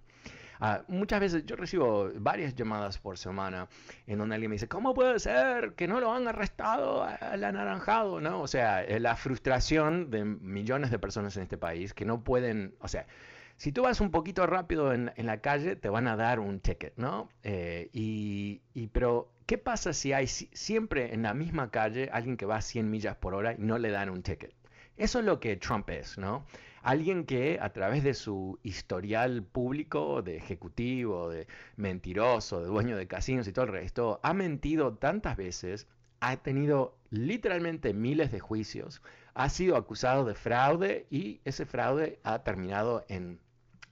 Ah, 0.59 0.83
muchas 0.87 1.19
veces 1.19 1.45
yo 1.47 1.55
recibo 1.55 2.11
varias 2.19 2.53
llamadas 2.53 2.99
por 2.99 3.17
semana 3.17 3.67
en 4.05 4.19
donde 4.19 4.35
alguien 4.35 4.51
me 4.51 4.55
dice, 4.55 4.67
¿cómo 4.67 4.93
puede 4.93 5.19
ser 5.19 5.73
que 5.73 5.87
no 5.87 5.99
lo 5.99 6.13
han 6.13 6.27
arrestado 6.27 7.03
al 7.03 7.43
anaranjado? 7.43 8.21
¿No? 8.21 8.41
O 8.41 8.47
sea, 8.47 8.83
eh, 8.83 8.99
la 8.99 9.15
frustración 9.15 10.11
de 10.11 10.25
millones 10.25 10.91
de 10.91 10.99
personas 10.99 11.35
en 11.37 11.43
este 11.43 11.57
país 11.57 11.95
que 11.95 12.05
no 12.05 12.23
pueden, 12.23 12.75
o 12.81 12.87
sea, 12.87 13.07
si 13.55 13.71
tú 13.71 13.81
vas 13.81 13.99
un 13.99 14.11
poquito 14.11 14.45
rápido 14.45 14.93
en, 14.93 15.11
la 15.17 15.41
calle, 15.41 15.75
te 15.75 15.89
van 15.89 16.07
a 16.07 16.15
dar 16.15 16.39
un 16.39 16.59
ticket, 16.59 16.93
¿no? 16.97 17.29
Eh, 17.41 17.89
y, 17.91 18.61
pero, 18.93 19.31
¿qué 19.47 19.57
pasa 19.57 19.93
si 19.93 20.13
hay 20.13 20.27
siempre 20.27 21.13
en 21.13 21.23
la 21.23 21.33
misma 21.33 21.71
calle 21.71 22.09
alguien 22.11 22.37
que 22.37 22.45
va 22.45 22.57
a 22.57 22.61
100 22.61 22.91
millas 22.91 23.15
por 23.15 23.33
hora 23.33 23.53
y 23.53 23.57
no 23.59 23.79
le 23.79 23.89
dan 23.89 24.09
un 24.09 24.21
ticket? 24.21 24.53
Eso 24.97 25.19
es 25.19 25.25
lo 25.25 25.39
que 25.39 25.55
Trump 25.55 25.89
es, 25.89 26.17
¿no? 26.17 26.45
Alguien 26.83 27.25
que 27.25 27.57
a 27.61 27.71
través 27.71 28.03
de 28.03 28.13
su 28.13 28.59
historial 28.63 29.43
público, 29.43 30.21
de 30.21 30.37
ejecutivo, 30.37 31.29
de 31.29 31.47
mentiroso, 31.75 32.61
de 32.61 32.67
dueño 32.67 32.97
de 32.97 33.07
casinos 33.07 33.47
y 33.47 33.53
todo 33.53 33.65
el 33.65 33.71
resto, 33.71 34.19
ha 34.21 34.33
mentido 34.33 34.95
tantas 34.95 35.37
veces, 35.37 35.87
ha 36.19 36.37
tenido 36.37 36.97
literalmente 37.09 37.93
miles 37.93 38.31
de 38.31 38.39
juicios, 38.39 39.01
ha 39.33 39.49
sido 39.49 39.77
acusado 39.77 40.25
de 40.25 40.35
fraude 40.35 41.07
y 41.09 41.39
ese 41.45 41.65
fraude 41.65 42.19
ha 42.23 42.43
terminado 42.43 43.05
en 43.07 43.39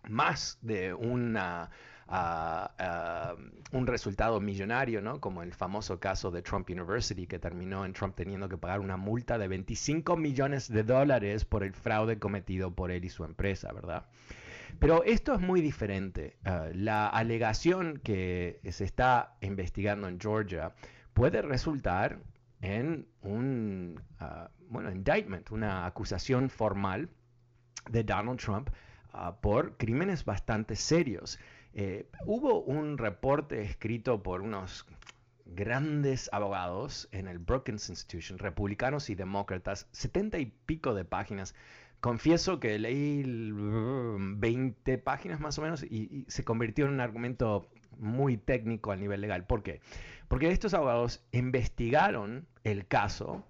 más 0.08 0.58
de 0.62 0.94
una, 0.94 1.70
ah, 2.08 3.36
un 3.72 3.88
resultado 3.88 4.40
millonario, 4.40 5.02
¿no? 5.02 5.20
como 5.20 5.44
el 5.44 5.54
famoso 5.54 6.00
caso 6.00 6.32
de 6.32 6.42
Trump 6.42 6.70
University, 6.70 7.28
que 7.28 7.40
terminó 7.40 7.86
en 7.86 7.94
Trump 7.94 8.16
teniendo 8.16 8.48
que 8.50 8.58
pagar 8.58 8.80
una 8.80 8.98
multa 8.98 9.38
de 9.38 9.48
25 9.48 10.16
millones 10.18 10.70
de 10.70 10.84
dólares 10.84 11.46
por 11.46 11.64
el 11.64 11.74
fraude 11.74 12.20
cometido 12.20 12.74
por 12.74 12.92
él 12.92 13.06
y 13.06 13.10
su 13.10 13.24
empresa, 13.24 13.72
¿verdad? 13.74 14.06
Pero 14.80 15.04
esto 15.04 15.34
es 15.34 15.42
muy 15.42 15.62
diferente. 15.62 16.38
Ah, 16.44 16.68
la 16.74 17.08
alegación 17.08 18.00
que 18.04 18.60
se 18.70 18.84
está 18.84 19.36
investigando 19.42 20.08
en 20.08 20.20
Georgia 20.20 20.74
puede 21.14 21.42
resultar 21.42 22.20
en 22.62 23.08
un 23.22 24.02
bueno, 24.70 24.92
indictment, 24.92 25.52
una 25.52 25.86
acusación 25.86 26.50
formal 26.50 27.10
de 27.90 28.04
Donald 28.04 28.40
Trump 28.40 28.70
Ah, 29.18 29.40
por 29.40 29.78
crímenes 29.78 30.26
bastante 30.26 30.76
serios. 30.76 31.40
Eh, 31.78 32.08
hubo 32.26 32.62
un 32.62 32.98
reporte 32.98 33.62
escrito 33.62 34.24
por 34.24 34.42
unos 34.42 34.86
grandes 35.46 36.30
abogados 36.32 37.10
en 37.12 37.28
el 37.28 37.38
Brookings 37.38 37.90
Institution, 37.90 38.40
republicanos 38.40 39.10
y 39.10 39.16
demócratas, 39.16 39.86
setenta 39.92 40.40
y 40.40 40.46
pico 40.46 40.94
de 40.94 41.04
páginas. 41.04 41.54
Confieso 42.00 42.62
que 42.62 42.80
leí 42.80 43.24
20 43.26 44.98
páginas 45.00 45.42
más 45.42 45.60
o 45.60 45.64
menos 45.64 45.84
y, 45.84 46.24
se 46.30 46.46
convirtió 46.46 46.86
en 46.86 46.94
un 46.94 47.02
argumento 47.02 47.70
muy 47.98 48.38
técnico 48.38 48.94
a 48.94 48.96
nivel 48.96 49.20
legal. 49.20 49.46
¿Por 49.46 49.62
qué? 49.62 49.82
Porque 50.30 50.52
estos 50.52 50.74
abogados 50.74 51.26
investigaron 51.34 52.48
el 52.64 52.88
caso, 52.88 53.46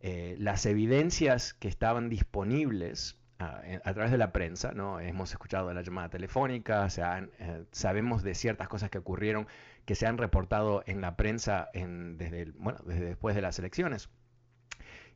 eh, 0.00 0.36
las 0.38 0.64
evidencias 0.64 1.52
que 1.52 1.68
estaban 1.68 2.08
disponibles 2.08 3.18
a, 3.42 3.94
través 3.94 4.10
de 4.10 4.18
la 4.18 4.32
prensa, 4.32 4.72
¿no? 4.72 5.00
Hemos 5.00 5.32
escuchado 5.32 5.72
la 5.72 5.82
llamada 5.82 6.08
telefónica, 6.08 6.86
eh, 6.86 7.64
sabemos 7.70 8.22
de 8.22 8.34
ciertas 8.34 8.68
cosas 8.68 8.90
que 8.90 8.98
ocurrieron 8.98 9.46
que 9.84 9.94
se 9.94 10.06
han 10.06 10.18
reportado 10.18 10.82
en 10.86 11.00
la 11.00 11.16
prensa 11.16 11.68
desde, 11.72 12.52
bueno, 12.56 12.80
desde 12.84 13.04
después 13.04 13.34
de 13.34 13.42
las 13.42 13.58
elecciones 13.58 14.08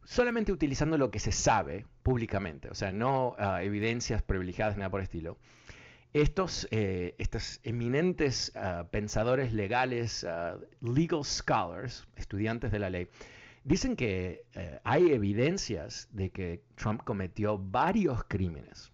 solamente 0.07 0.53
utilizando 0.53 0.97
lo 0.97 1.11
que 1.11 1.19
se 1.19 1.33
sabe 1.33 1.85
públicamente, 2.03 2.71
o 2.71 2.75
sea, 2.75 2.93
no 2.93 3.35
ah, 3.39 3.63
evidencias 3.63 4.23
privilegiadas 4.23 4.77
ni 4.77 4.81
nada 4.81 4.91
por 4.91 5.01
estilo, 5.01 5.37
estos, 6.13 6.69
eh, 6.71 7.15
estos 7.19 7.61
eminentes 7.65 8.53
ah, 8.55 8.87
pensadores 8.91 9.53
legales, 9.53 10.25
ah, 10.25 10.59
legal 10.81 11.25
scholars, 11.25 12.07
estudiantes 12.17 12.71
de 12.71 12.79
la 12.79 12.89
ley, 12.89 13.09
dicen 13.67 13.97
que 13.97 14.45
eh, 14.55 14.81
hay 14.85 15.11
evidencias 15.11 16.09
de 16.13 16.31
que 16.31 16.63
Trump 16.77 17.03
cometió 17.03 17.59
varios 17.59 18.23
crímenes. 18.25 18.93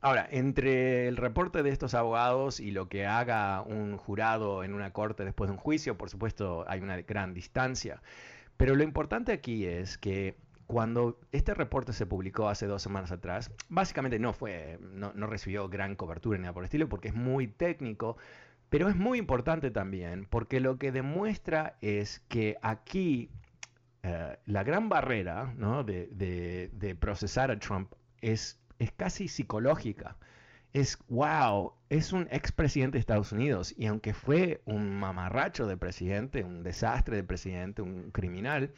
Ahora, 0.00 0.26
entre 0.30 1.06
el 1.06 1.16
reporte 1.16 1.62
de 1.62 1.70
estos 1.70 1.94
abogados 1.94 2.58
y 2.58 2.72
lo 2.72 2.88
que 2.88 3.06
haga 3.06 3.62
un 3.62 3.96
jurado 3.96 4.64
en 4.64 4.74
una 4.74 4.92
corte 4.92 5.24
después 5.24 5.48
de 5.48 5.52
un 5.52 5.58
juicio, 5.58 5.96
por 5.96 6.10
supuesto, 6.10 6.64
hay 6.68 6.80
una 6.80 7.00
gran 7.02 7.32
distancia. 7.32 8.02
Pero 8.56 8.74
lo 8.74 8.82
importante 8.82 9.32
aquí 9.32 9.66
es 9.66 9.98
que 9.98 10.36
cuando 10.66 11.20
este 11.30 11.54
reporte 11.54 11.92
se 11.92 12.06
publicó 12.06 12.48
hace 12.48 12.66
dos 12.66 12.82
semanas 12.82 13.12
atrás, 13.12 13.52
básicamente 13.68 14.18
no 14.18 14.32
fue, 14.32 14.80
no, 14.80 15.12
recibió 15.28 15.68
gran 15.68 15.94
cobertura 15.94 16.38
ni 16.38 16.42
nada 16.42 16.54
por 16.54 16.64
el 16.64 16.66
estilo, 16.66 16.88
porque 16.88 17.08
es 17.08 17.14
muy 17.14 17.46
técnico, 17.46 18.16
pero 18.68 18.88
es 18.88 18.96
muy 18.96 19.18
importante 19.18 19.70
también, 19.70 20.26
porque 20.28 20.58
lo 20.58 20.76
que 20.76 20.90
demuestra 20.90 21.76
es 21.80 22.20
que 22.28 22.56
aquí 22.62 23.30
eh, 24.08 24.38
la 24.46 24.62
gran 24.62 24.88
barrera 24.88 25.52
de, 25.84 26.96
procesar 27.00 27.50
a 27.50 27.58
Trump 27.58 27.92
es, 28.20 28.60
es 28.78 28.92
casi 28.92 29.26
psicológica. 29.26 30.16
Es, 30.72 30.98
wow, 31.08 31.72
es 31.88 32.12
un 32.12 32.28
expresidente 32.30 32.98
de 32.98 33.00
Estados 33.00 33.32
Unidos 33.32 33.74
y 33.76 33.86
aunque 33.86 34.14
fue 34.14 34.62
un 34.64 34.94
mamarracho 34.94 35.66
de 35.66 35.76
presidente, 35.76 36.44
un 36.44 36.62
desastre 36.62 37.16
de 37.16 37.24
presidente, 37.24 37.82
un 37.82 38.12
criminal, 38.12 38.70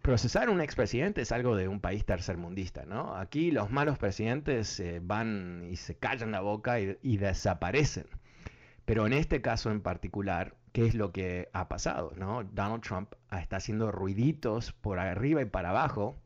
procesar 0.00 0.48
un 0.48 0.60
expresidente 0.60 1.22
es 1.22 1.32
algo 1.32 1.56
de 1.56 1.66
un 1.66 1.80
país 1.80 2.04
tercermundista, 2.04 2.84
¿no? 2.84 3.16
Aquí 3.16 3.50
los 3.50 3.72
malos 3.72 3.98
presidentes 3.98 4.78
eh, 4.78 5.00
van 5.02 5.66
y 5.68 5.74
se 5.74 5.96
callan 5.96 6.30
la 6.30 6.40
boca 6.40 6.78
y, 6.78 7.16
desaparecen. 7.16 8.06
Pero 8.84 9.06
en 9.06 9.12
este 9.12 9.42
caso 9.42 9.72
en 9.72 9.80
particular, 9.80 10.54
¿qué 10.74 10.86
es 10.86 10.94
lo 10.96 11.12
que 11.12 11.48
ha 11.52 11.68
pasado? 11.68 12.12
¿no? 12.16 12.42
Donald 12.42 12.82
Trump 12.82 13.14
está 13.30 13.56
haciendo 13.56 13.92
ruiditos 13.92 14.72
por 14.72 14.98
arriba 14.98 15.40
y 15.40 15.44
para 15.44 15.70
abajo, 15.70 16.18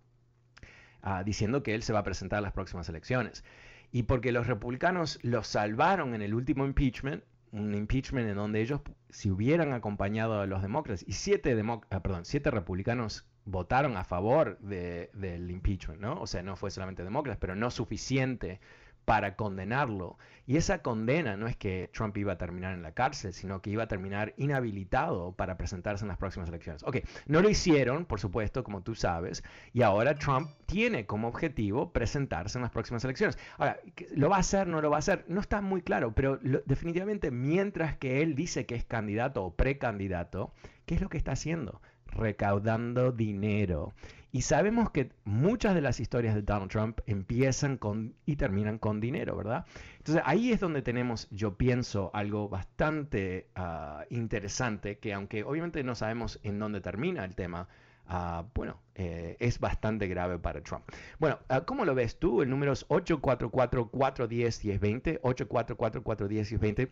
ah, 1.02 1.22
diciendo 1.22 1.62
que 1.62 1.74
él 1.74 1.82
se 1.82 1.92
va 1.92 1.98
a 1.98 2.02
presentar 2.02 2.38
a 2.38 2.42
las 2.42 2.52
próximas 2.52 2.88
elecciones. 2.88 3.44
Y 3.92 4.04
porque 4.04 4.32
los 4.32 4.46
republicanos 4.46 5.18
lo 5.22 5.44
salvaron 5.44 6.14
en 6.14 6.22
el 6.22 6.34
último 6.34 6.64
impeachment, 6.64 7.22
un 7.52 7.74
impeachment 7.74 8.26
en 8.26 8.36
donde 8.36 8.62
ellos, 8.62 8.80
si 9.10 9.30
hubieran 9.30 9.74
acompañado 9.74 10.40
a 10.40 10.46
los 10.46 10.62
demócratas, 10.62 11.04
y 11.06 11.12
siete, 11.12 11.54
ah, 11.90 12.00
perdón, 12.00 12.24
republicanos 12.44 13.26
votaron 13.44 13.98
a 13.98 14.04
favor 14.04 14.58
del 14.60 15.50
impeachment, 15.50 16.00
¿no? 16.00 16.20
O 16.22 16.26
sea, 16.26 16.42
no 16.42 16.56
fue 16.56 16.70
solamente 16.70 17.04
demócratas, 17.04 17.38
pero 17.38 17.54
no 17.54 17.70
suficiente 17.70 18.60
para 19.08 19.36
condenarlo. 19.36 20.18
Y 20.46 20.58
esa 20.58 20.82
condena 20.82 21.34
no 21.38 21.46
es 21.46 21.56
que 21.56 21.88
Trump 21.94 22.14
iba 22.18 22.34
a 22.34 22.36
terminar 22.36 22.74
en 22.74 22.82
la 22.82 22.92
cárcel, 22.92 23.32
sino 23.32 23.62
que 23.62 23.70
iba 23.70 23.84
a 23.84 23.88
terminar 23.88 24.34
inhabilitado 24.36 25.32
para 25.32 25.56
presentarse 25.56 26.04
en 26.04 26.08
las 26.08 26.18
próximas 26.18 26.50
elecciones. 26.50 26.82
Ok, 26.82 26.98
no 27.24 27.40
lo 27.40 27.48
hicieron, 27.48 28.04
por 28.04 28.20
supuesto, 28.20 28.62
como 28.62 28.82
tú 28.82 28.94
sabes, 28.94 29.42
y 29.72 29.80
ahora 29.80 30.14
Trump 30.16 30.50
tiene 30.66 31.06
como 31.06 31.28
objetivo 31.28 31.90
presentarse 31.90 32.58
en 32.58 32.62
las 32.62 32.70
próximas 32.70 33.02
elecciones. 33.02 33.38
Ahora, 33.56 33.80
¿lo 34.14 34.28
va 34.28 34.36
a 34.36 34.40
hacer? 34.40 34.66
¿No 34.66 34.82
lo 34.82 34.90
va 34.90 34.96
a 34.96 34.98
hacer? 34.98 35.24
No 35.26 35.40
está 35.40 35.62
muy 35.62 35.80
claro, 35.80 36.14
pero 36.14 36.38
definitivamente 36.66 37.30
mientras 37.30 37.96
que 37.96 38.20
él 38.20 38.34
dice 38.34 38.66
que 38.66 38.74
es 38.74 38.84
candidato 38.84 39.42
o 39.42 39.54
precandidato, 39.54 40.52
¿qué 40.84 40.96
es 40.96 41.00
lo 41.00 41.08
que 41.08 41.16
está 41.16 41.32
haciendo? 41.32 41.80
recaudando 42.10 43.12
dinero. 43.12 43.92
Y 44.30 44.42
sabemos 44.42 44.90
que 44.90 45.10
muchas 45.24 45.74
de 45.74 45.80
las 45.80 46.00
historias 46.00 46.34
de 46.34 46.42
Donald 46.42 46.70
Trump 46.70 47.00
empiezan 47.06 47.78
con 47.78 48.14
y 48.26 48.36
terminan 48.36 48.76
con 48.78 49.00
dinero, 49.00 49.34
¿verdad? 49.36 49.64
Entonces 49.96 50.22
ahí 50.26 50.52
es 50.52 50.60
donde 50.60 50.82
tenemos, 50.82 51.28
yo 51.30 51.56
pienso, 51.56 52.10
algo 52.12 52.50
bastante 52.50 53.48
ah, 53.54 54.04
interesante, 54.10 54.98
que 54.98 55.14
aunque 55.14 55.44
obviamente 55.44 55.82
no 55.82 55.94
sabemos 55.94 56.40
en 56.42 56.58
dónde 56.58 56.82
termina 56.82 57.24
el 57.24 57.34
tema, 57.34 57.68
ah, 58.06 58.44
bueno, 58.54 58.82
eh, 58.96 59.38
es 59.40 59.60
bastante 59.60 60.08
grave 60.08 60.38
para 60.38 60.62
Trump. 60.62 60.84
Bueno, 61.18 61.38
uh, 61.48 61.64
¿cómo 61.64 61.86
lo 61.86 61.94
ves 61.94 62.18
tú? 62.18 62.42
El 62.42 62.50
número 62.50 62.72
es 62.72 62.86
844-410-1020, 62.88 65.22
844-410-1020. 65.22 66.90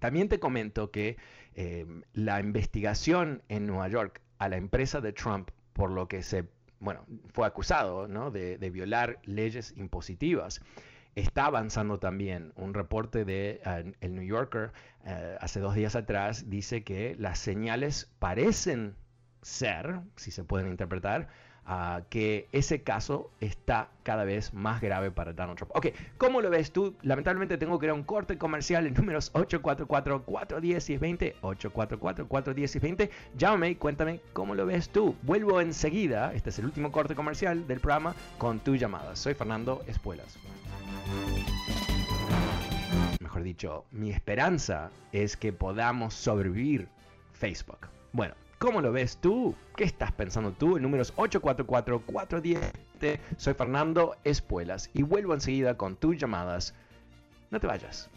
También 0.00 0.28
te 0.28 0.40
comento 0.40 0.90
que 0.90 1.18
eh, 1.54 1.86
la 2.14 2.40
investigación 2.40 3.42
en 3.48 3.66
Nueva 3.66 3.86
York 3.86 4.20
a 4.38 4.48
la 4.48 4.56
empresa 4.56 5.00
de 5.00 5.12
Trump 5.12 5.50
por 5.74 5.90
lo 5.90 6.08
que 6.08 6.22
se, 6.22 6.48
bueno, 6.84 7.06
fue 7.32 7.46
acusado 7.46 8.06
de, 8.30 8.70
violar 8.70 9.18
leyes 9.24 9.72
impositivas. 9.76 10.60
Está 11.14 11.46
avanzando 11.46 11.98
también. 11.98 12.52
Un 12.56 12.74
reporte 12.74 13.24
de 13.24 13.62
eh, 13.64 13.92
el 14.00 14.14
New 14.14 14.24
Yorker 14.24 14.72
eh, 15.06 15.36
hace 15.40 15.60
dos 15.60 15.74
días 15.74 15.96
atrás 15.96 16.50
dice 16.50 16.84
que 16.84 17.16
las 17.18 17.38
señales 17.38 18.12
parecen 18.18 18.96
ser, 19.40 20.00
si 20.16 20.30
se 20.30 20.44
pueden 20.44 20.68
interpretar, 20.68 21.28
que 22.10 22.48
ese 22.52 22.82
caso 22.82 23.30
está 23.40 23.88
cada 24.02 24.24
vez 24.24 24.52
más 24.52 24.80
grave 24.80 25.10
para 25.10 25.32
Donald 25.32 25.56
Trump. 25.56 25.72
Ok, 25.74 25.88
¿cómo 26.18 26.40
lo 26.40 26.50
ves 26.50 26.72
tú? 26.72 26.94
Lamentablemente 27.02 27.58
tengo 27.58 27.78
que 27.78 27.86
ir 27.86 27.90
a 27.90 27.94
un 27.94 28.02
corte 28.02 28.36
comercial 28.36 28.86
en 28.86 28.94
números 28.94 29.32
844-410-20, 29.32 31.34
844-410-20. 31.40 33.10
Llámame 33.36 33.70
y 33.70 33.74
cuéntame 33.76 34.20
cómo 34.32 34.54
lo 34.54 34.66
ves 34.66 34.90
tú. 34.90 35.16
Vuelvo 35.22 35.60
enseguida, 35.60 36.32
este 36.34 36.50
es 36.50 36.58
el 36.58 36.66
último 36.66 36.92
corte 36.92 37.14
comercial 37.14 37.66
del 37.66 37.80
programa, 37.80 38.14
con 38.38 38.60
tu 38.60 38.76
llamada. 38.76 39.16
Soy 39.16 39.34
Fernando 39.34 39.82
Espuelas. 39.86 40.38
Mejor 43.20 43.42
dicho, 43.42 43.84
mi 43.90 44.10
esperanza 44.10 44.90
es 45.12 45.36
que 45.36 45.52
podamos 45.52 46.14
sobrevivir 46.14 46.88
Facebook. 47.32 47.88
Bueno, 48.12 48.34
¿Cómo 48.58 48.80
lo 48.80 48.92
ves 48.92 49.18
tú? 49.18 49.54
¿Qué 49.76 49.84
estás 49.84 50.12
pensando 50.12 50.52
tú? 50.52 50.76
El 50.76 50.82
número 50.82 51.02
es 51.02 51.14
844-410. 51.16 53.18
Soy 53.36 53.54
Fernando 53.54 54.16
Espuelas 54.24 54.90
y 54.94 55.02
vuelvo 55.02 55.34
enseguida 55.34 55.76
con 55.76 55.96
tus 55.96 56.16
llamadas. 56.16 56.74
No 57.50 57.60
te 57.60 57.66
vayas. 57.66 58.08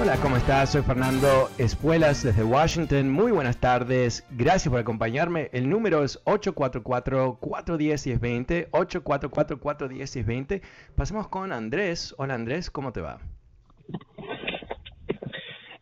Hola, 0.00 0.16
¿cómo 0.22 0.38
estás? 0.38 0.72
Soy 0.72 0.80
Fernando 0.80 1.50
Espuelas 1.58 2.24
desde 2.24 2.42
Washington. 2.42 3.10
Muy 3.10 3.32
buenas 3.32 3.60
tardes. 3.60 4.26
Gracias 4.30 4.70
por 4.70 4.80
acompañarme. 4.80 5.50
El 5.52 5.68
número 5.68 6.02
es 6.02 6.24
844-410-1020. 6.24 8.70
844-410-1020. 8.70 10.62
Pasemos 10.96 11.28
con 11.28 11.52
Andrés. 11.52 12.14
Hola 12.16 12.32
Andrés, 12.32 12.70
¿cómo 12.70 12.94
te 12.94 13.02
va? 13.02 13.20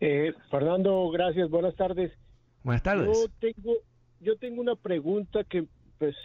Eh, 0.01 0.35
Fernando, 0.51 1.09
gracias. 1.11 1.49
Buenas 1.49 1.77
tardes. 1.77 2.11
Buenas 2.65 2.83
tardes. 2.83 3.07
Yo 3.07 3.29
tengo, 3.39 3.75
yo 4.19 4.37
tengo 4.37 4.61
una 4.61 4.75
pregunta 4.75 5.45
que, 5.45 5.65
pues, 6.01 6.17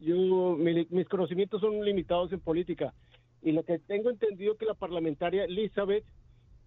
yo, 0.00 0.54
mis 0.58 1.08
conocimientos 1.08 1.62
son 1.62 1.82
limitados 1.82 2.30
en 2.30 2.40
política. 2.40 2.92
Y 3.40 3.52
lo 3.52 3.62
que 3.62 3.78
tengo 3.78 4.10
entendido 4.10 4.58
que 4.58 4.66
la 4.66 4.74
parlamentaria 4.74 5.44
Elizabeth 5.44 6.04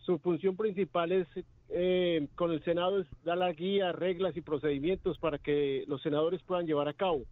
su 0.06 0.20
función 0.20 0.56
principal 0.56 1.12
es 1.12 1.28
eh, 1.70 2.28
con 2.36 2.52
el 2.52 2.64
Senado 2.64 3.00
es 3.00 3.08
dar 3.24 3.38
la 3.38 3.52
guía, 3.54 3.92
reglas 3.92 4.36
y 4.36 4.42
procedimientos 4.42 5.18
para 5.20 5.38
que 5.38 5.86
los 5.88 6.02
senadores 6.02 6.42
puedan 6.44 6.66
llevar 6.66 6.88
a 6.88 6.94
cabo. 6.94 7.24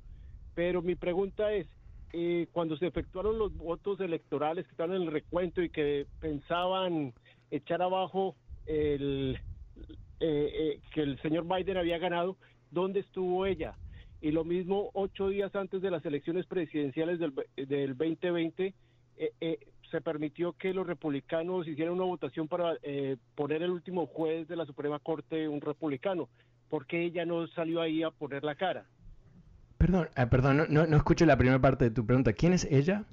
Pero 0.56 0.82
mi 0.82 0.96
pregunta 0.96 1.52
es, 1.52 1.68
eh, 2.14 2.48
cuando 2.52 2.78
se 2.78 2.88
efectuaron 2.88 3.38
los 3.38 3.56
votos 3.56 4.00
electorales 4.00 4.66
que 4.66 4.72
estaban 4.72 4.96
en 4.96 5.04
el 5.04 5.12
recuento 5.12 5.62
y 5.62 5.70
que 5.70 6.08
pensaban 6.20 7.14
echar 7.52 7.82
abajo 7.82 8.36
el 8.66 9.38
eh, 10.20 10.80
que 10.94 11.02
el 11.02 11.20
señor 11.22 11.46
Biden 11.48 11.78
había 11.78 11.98
ganado, 11.98 12.38
¿dónde 12.72 13.02
estuvo 13.02 13.46
ella? 13.46 13.76
Y 14.22 14.32
lo 14.32 14.44
mismo 14.44 14.90
ocho 14.94 15.30
días 15.30 15.56
antes 15.56 15.82
de 15.82 15.92
las 15.92 16.06
elecciones 16.06 16.46
presidenciales 16.46 17.20
del, 17.20 17.34
del 17.56 17.98
2020, 17.98 18.74
eh, 19.18 19.60
se 19.92 20.02
permitió 20.02 20.54
que 20.54 20.74
los 20.74 20.88
republicanos 20.88 21.68
hicieran 21.68 21.94
una 21.96 22.06
votación 22.06 22.48
para 22.48 22.78
eh, 22.84 23.18
poner 23.36 23.64
el 23.64 23.72
último 23.72 24.08
juez 24.08 24.48
de 24.48 24.56
la 24.56 24.66
Suprema 24.66 25.00
Corte 25.00 25.48
un 25.48 25.62
republicano. 25.62 26.30
¿Por 26.70 26.86
qué 26.86 27.04
ella 27.04 27.26
no 27.26 27.48
salió 27.48 27.82
ahí 27.82 28.04
a 28.04 28.12
poner 28.12 28.44
la 28.44 28.56
cara? 28.56 28.86
Perdón, 29.80 30.10
eh, 30.18 30.28
perdón, 30.28 30.68
no, 30.70 30.86
no, 30.86 30.98
escucho 30.98 31.26
la 31.26 31.38
primera 31.38 31.60
parte 31.60 31.86
de 31.86 31.92
tu 31.92 32.06
pregunta. 32.06 32.34
¿Quién 32.34 32.52
es 32.52 32.66
ella? 32.66 33.06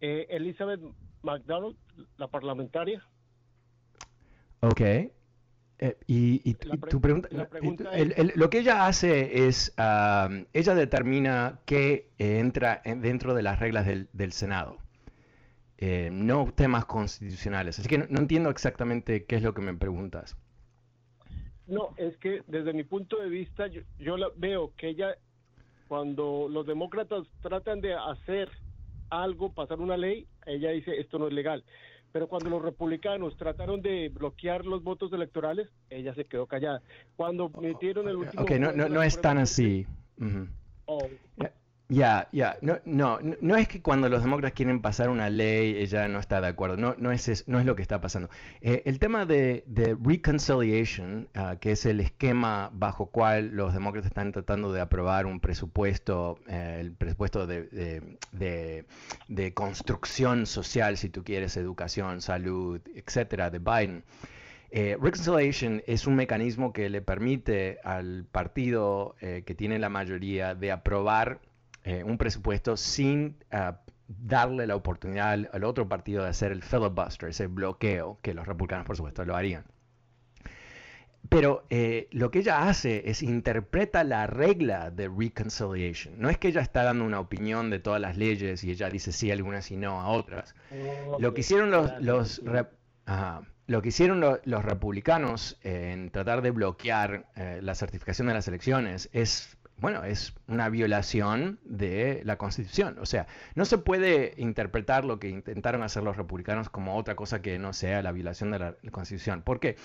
Eh, 0.00 0.26
Elizabeth 0.30 0.80
McDonald, 1.22 1.76
la 2.16 2.26
parlamentaria. 2.26 3.06
Ok. 4.60 4.80
Eh, 5.80 5.96
y, 6.08 6.54
tu 6.54 7.00
pregunta, 7.00 7.28
lo 8.34 8.50
que 8.50 8.58
ella 8.58 8.86
hace 8.86 9.46
es, 9.46 9.72
ella 9.76 10.74
determina 10.74 11.60
qué 11.66 12.10
entra 12.18 12.82
dentro 12.84 13.32
de 13.32 13.42
las 13.42 13.60
reglas 13.60 13.86
del, 13.86 14.32
Senado, 14.32 14.78
no 15.80 16.52
temas 16.54 16.84
constitucionales. 16.86 17.78
Así 17.78 17.88
que 17.88 17.98
no, 17.98 18.18
entiendo 18.18 18.50
exactamente 18.50 19.24
qué 19.24 19.36
es 19.36 19.42
lo 19.42 19.54
que 19.54 19.62
me 19.62 19.74
preguntas. 19.74 20.36
No, 21.66 21.94
es 21.96 22.16
que 22.16 22.42
desde 22.46 22.72
mi 22.72 22.84
punto 22.84 23.20
de 23.20 23.28
vista 23.28 23.66
yo, 23.66 23.82
yo 23.98 24.16
la, 24.16 24.28
veo 24.36 24.72
que 24.76 24.88
ella 24.88 25.16
cuando 25.88 26.48
los 26.50 26.66
demócratas 26.66 27.26
tratan 27.42 27.80
de 27.80 27.94
hacer 27.94 28.50
algo, 29.10 29.52
pasar 29.52 29.80
una 29.80 29.96
ley, 29.96 30.26
ella 30.46 30.70
dice 30.70 31.00
esto 31.00 31.18
no 31.18 31.26
es 31.28 31.32
legal. 31.32 31.64
Pero 32.12 32.28
cuando 32.28 32.48
los 32.50 32.62
republicanos 32.62 33.36
trataron 33.36 33.82
de 33.82 34.08
bloquear 34.08 34.64
los 34.64 34.82
votos 34.82 35.12
electorales, 35.12 35.68
ella 35.90 36.14
se 36.14 36.24
quedó 36.24 36.46
callada. 36.46 36.82
Cuando 37.16 37.50
metieron 37.50 38.08
el 38.08 38.16
último... 38.16 38.42
Ok, 38.42 38.52
no, 38.52 38.72
no, 38.72 39.02
es 39.02 39.20
tan 39.20 39.38
así. 39.38 39.86
Ya, 41.90 42.28
ya, 42.32 42.58
no, 42.60 42.78
no, 42.84 43.18
no 43.40 43.56
es 43.56 43.66
que 43.66 43.80
cuando 43.80 44.10
los 44.10 44.22
demócratas 44.22 44.54
quieren 44.54 44.82
pasar 44.82 45.08
una 45.08 45.30
ley 45.30 45.74
ella 45.78 46.06
no 46.06 46.18
está 46.18 46.38
de 46.42 46.48
acuerdo, 46.48 46.76
no, 46.76 46.94
no, 46.98 47.12
es, 47.12 47.44
no 47.48 47.58
es 47.58 47.64
lo 47.64 47.76
que 47.76 47.80
está 47.80 47.98
pasando. 47.98 48.28
Eh, 48.60 48.82
el 48.84 48.98
tema 48.98 49.24
de, 49.24 49.64
reconciliation, 50.04 51.28
ah, 51.34 51.56
que 51.58 51.72
es 51.72 51.86
el 51.86 52.00
esquema 52.00 52.68
bajo 52.74 53.06
cual 53.06 53.52
los 53.54 53.72
demócratas 53.72 54.10
están 54.10 54.32
tratando 54.32 54.70
de 54.70 54.82
aprobar 54.82 55.24
un 55.24 55.40
presupuesto, 55.40 56.38
eh, 56.46 56.76
el 56.78 56.92
presupuesto 56.92 57.46
de, 57.46 58.02
de, 58.32 59.54
construcción 59.54 60.44
social, 60.44 60.98
si 60.98 61.08
tú 61.08 61.24
quieres, 61.24 61.56
educación, 61.56 62.20
salud, 62.20 62.82
etcétera, 62.94 63.48
de 63.48 63.60
Biden. 63.60 64.04
Eh, 64.70 64.98
reconciliation 65.00 65.82
es 65.86 66.06
un 66.06 66.16
mecanismo 66.16 66.74
que 66.74 66.90
le 66.90 67.00
permite 67.00 67.78
al 67.82 68.26
partido 68.30 69.16
que 69.18 69.54
tiene 69.54 69.78
la 69.78 69.88
mayoría 69.88 70.54
de 70.54 70.70
aprobar 70.70 71.40
eh, 71.88 72.04
un 72.04 72.18
presupuesto 72.18 72.76
sin 72.76 73.38
ah, 73.50 73.80
darle 74.08 74.66
la 74.66 74.76
oportunidad 74.76 75.32
al, 75.50 75.64
otro 75.64 75.88
partido 75.88 76.22
de 76.22 76.28
hacer 76.28 76.52
el 76.52 76.62
filibuster, 76.62 77.30
ese 77.30 77.46
bloqueo, 77.46 78.18
que 78.20 78.34
los 78.34 78.46
republicanos 78.46 78.84
por 78.86 78.94
supuesto 78.94 79.24
lo 79.24 79.34
harían. 79.34 79.64
Pero 81.30 81.64
eh, 81.70 82.08
lo 82.10 82.30
que 82.30 82.40
ella 82.40 82.68
hace 82.68 83.08
es 83.08 83.22
interpreta 83.22 84.04
la 84.04 84.26
regla 84.26 84.90
de 84.90 85.08
reconciliation. 85.08 86.20
No 86.20 86.28
es 86.28 86.36
que 86.36 86.48
ella 86.48 86.60
está 86.60 86.82
dando 86.82 87.06
una 87.06 87.20
opinión 87.20 87.70
de 87.70 87.78
todas 87.78 88.02
las 88.02 88.18
leyes 88.18 88.64
y 88.64 88.70
ella 88.70 88.90
dice 88.90 89.10
sí 89.10 89.30
a 89.30 89.32
algunas 89.32 89.70
y 89.70 89.78
no 89.78 89.98
a 90.02 90.08
otras. 90.08 90.54
lo 91.18 91.32
que 91.32 91.40
hicieron 91.40 91.70
los, 91.70 91.90
los 92.02 92.42
lo 93.68 93.82
que 93.82 93.90
hicieron 93.90 94.20
los 94.20 94.64
republicanos 94.64 95.58
en 95.62 96.10
tratar 96.10 96.40
de 96.40 96.50
bloquear 96.50 97.26
eh, 97.36 97.60
la 97.62 97.74
certificación 97.74 98.28
de 98.28 98.34
las 98.34 98.48
elecciones 98.48 99.10
es 99.12 99.57
bueno, 99.80 100.02
es 100.02 100.34
una 100.48 100.68
violación 100.68 101.60
de 101.64 102.22
la 102.24 102.36
Constitución. 102.36 102.98
O 103.00 103.06
sea, 103.06 103.28
no 103.54 103.64
se 103.64 103.78
puede 103.78 104.34
interpretar 104.36 105.04
lo 105.04 105.20
que 105.20 105.28
intentaron 105.28 105.82
hacer 105.82 106.02
los 106.02 106.16
republicanos 106.16 106.68
como 106.68 106.96
otra 106.96 107.14
cosa 107.14 107.40
que 107.42 107.58
no 107.58 107.72
sea 107.72 108.02
la 108.02 108.10
violación 108.10 108.50
de 108.50 108.58
la 108.58 108.74
Constitución. 108.90 109.42
¿Por 109.42 109.60
qué? 109.60 109.76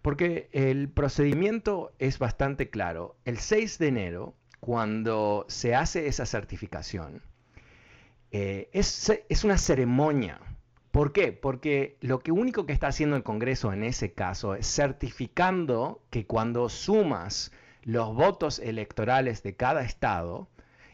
Porque 0.00 0.48
el 0.52 0.88
procedimiento 0.88 1.92
es 1.98 2.18
bastante 2.18 2.70
claro. 2.70 3.16
El 3.26 3.38
6 3.38 3.78
de 3.78 3.88
enero, 3.88 4.34
cuando 4.60 5.44
se 5.48 5.74
hace 5.74 6.06
esa 6.06 6.24
certificación, 6.24 7.20
eh, 8.30 8.70
es, 8.72 9.12
es 9.28 9.44
una 9.44 9.58
ceremonia. 9.58 10.40
¿Por 10.92 11.12
qué? 11.12 11.32
Porque 11.32 11.98
lo 12.00 12.20
que 12.20 12.32
único 12.32 12.64
que 12.64 12.72
está 12.72 12.86
haciendo 12.86 13.16
el 13.16 13.22
Congreso 13.22 13.72
en 13.74 13.82
ese 13.82 14.12
caso 14.12 14.54
es 14.54 14.66
certificando 14.66 16.02
que 16.10 16.26
cuando 16.26 16.70
sumas 16.70 17.52
los 17.82 18.14
votos 18.14 18.58
electorales 18.58 19.42
de 19.42 19.56
cada 19.56 19.82
estado 19.82 20.48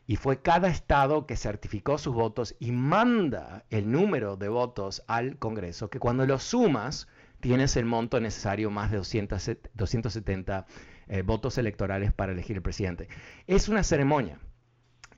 y 0.07 0.17
fue 0.17 0.41
cada 0.41 0.69
estado 0.69 1.27
que 1.27 1.37
certificó 1.37 1.99
sus 1.99 2.15
votos 2.15 2.57
y 2.59 2.73
manda 2.73 3.65
el 3.69 3.93
número 3.93 4.37
de 4.37 4.49
votos 4.49 5.05
al 5.07 5.37
Congreso, 5.39 5.91
que 5.91 5.99
cuando 5.99 6.25
lo 6.25 6.39
sumas 6.39 7.09
tienes 7.41 7.77
el 7.77 7.85
monto 7.85 8.19
necesario, 8.19 8.71
más 8.71 8.91
de 8.91 8.97
270 8.97 10.67
eh, 11.09 11.23
votos 11.23 11.59
electorales 11.59 12.13
para 12.13 12.33
elegir 12.33 12.57
el 12.57 12.63
presidente. 12.63 13.09
Es 13.47 13.69
una 13.69 13.83
ceremonia. 13.83 14.39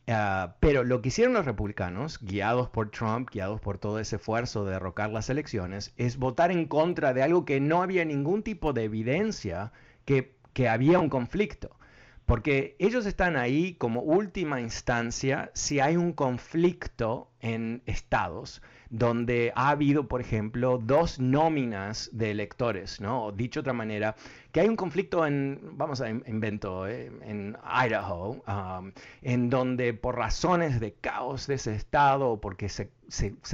Ah, 0.08 0.56
pero 0.58 0.82
lo 0.82 1.02
que 1.02 1.08
hicieron 1.08 1.34
los 1.34 1.44
republicanos, 1.44 2.18
guiados 2.20 2.68
por 2.68 2.90
Trump, 2.90 3.30
guiados 3.30 3.60
por 3.60 3.78
todo 3.78 4.00
ese 4.00 4.16
esfuerzo 4.16 4.64
de 4.64 4.72
derrocar 4.72 5.10
las 5.10 5.30
elecciones, 5.30 5.94
es 5.96 6.16
votar 6.16 6.50
en 6.50 6.66
contra 6.66 7.14
de 7.14 7.22
algo 7.22 7.44
que 7.44 7.60
no 7.60 7.80
había 7.80 8.04
ningún 8.04 8.42
tipo 8.42 8.72
de 8.72 8.84
evidencia 8.84 9.72
que 10.04 10.39
que 10.60 10.68
había 10.68 10.98
un 10.98 11.08
conflicto. 11.08 11.74
Porque 12.26 12.76
ellos 12.78 13.06
están 13.06 13.34
ahí 13.38 13.76
como 13.76 14.02
última 14.02 14.60
instancia 14.60 15.50
si 15.54 15.80
hay 15.80 15.96
un 15.96 16.12
conflicto 16.12 17.30
en 17.40 17.82
estados 17.86 18.60
donde 18.90 19.54
ha 19.56 19.70
habido, 19.70 20.06
por 20.06 20.20
ejemplo, 20.20 20.76
dos 20.76 21.18
nóminas 21.18 22.10
de 22.12 22.30
electores, 22.30 23.00
¿no? 23.00 23.24
O 23.24 23.32
dicho 23.32 23.60
de 23.60 23.62
otra 23.62 23.72
manera, 23.72 24.16
que 24.52 24.60
hay 24.60 24.68
un 24.68 24.76
conflicto 24.76 25.26
en, 25.26 25.60
vamos 25.78 26.02
a 26.02 26.10
invento, 26.10 26.86
¿eh? 26.86 27.10
en 27.22 27.56
Idaho, 27.64 28.42
um, 28.46 28.92
en 29.22 29.48
donde 29.48 29.94
por 29.94 30.18
razones 30.18 30.78
de 30.78 30.92
caos 30.92 31.46
de 31.46 31.54
ese 31.54 31.74
estado, 31.74 32.32
o 32.32 32.38
porque 32.38 32.68
se, 32.68 32.90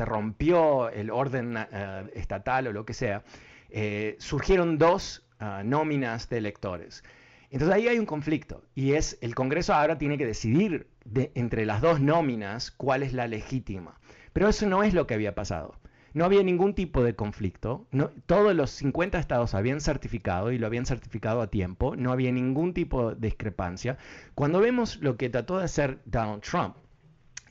rompió 0.05 0.91
el 0.91 1.11
orden 1.11 1.57
eh, 1.57 2.11
estatal 2.15 2.67
o 2.67 2.73
lo 2.73 2.85
que 2.85 2.95
sea, 2.95 3.23
eh, 3.71 4.17
surgieron 4.19 4.77
dos 4.79 5.23
nóminas 5.65 6.29
de 6.29 6.39
electores. 6.39 7.05
Entonces 7.51 7.75
ahí 7.75 7.89
hay 7.89 7.99
un 7.99 8.07
conflicto 8.07 8.65
y 8.75 8.95
es 8.95 9.19
el 9.21 9.35
Congreso 9.35 9.73
ahora 9.73 9.99
tiene 9.99 10.19
que 10.19 10.27
decidir 10.27 10.89
entre 11.35 11.65
las 11.65 11.81
dos 11.81 12.01
nóminas 12.01 12.71
cuál 12.71 13.03
es 13.03 13.13
la 13.13 13.29
legítima. 13.29 13.99
Pero 14.33 14.49
eso 14.49 14.67
no 14.67 14.83
es 14.83 14.95
lo 14.95 15.07
que 15.07 15.15
había 15.15 15.35
pasado. 15.35 15.75
No 16.13 16.25
había 16.25 16.43
ningún 16.43 16.75
tipo 16.75 17.05
de 17.05 17.15
conflicto. 17.15 17.87
Todos 18.25 18.55
los 18.55 18.71
50 18.71 19.19
estados 19.19 19.55
habían 19.55 19.81
certificado 19.81 20.51
y 20.51 20.59
lo 20.59 20.67
habían 20.67 20.87
certificado 20.87 21.43
a 21.43 21.51
tiempo. 21.51 21.95
No 21.95 22.11
había 22.11 22.33
ningún 22.33 22.73
tipo 22.73 23.15
de 23.15 23.29
discrepancia. 23.29 23.99
Cuando 24.35 24.61
vemos 24.61 24.97
lo 25.03 25.17
que 25.17 25.29
trató 25.29 25.59
de 25.59 25.65
hacer 25.65 26.01
Donald 26.07 26.43
Trump, 26.43 26.77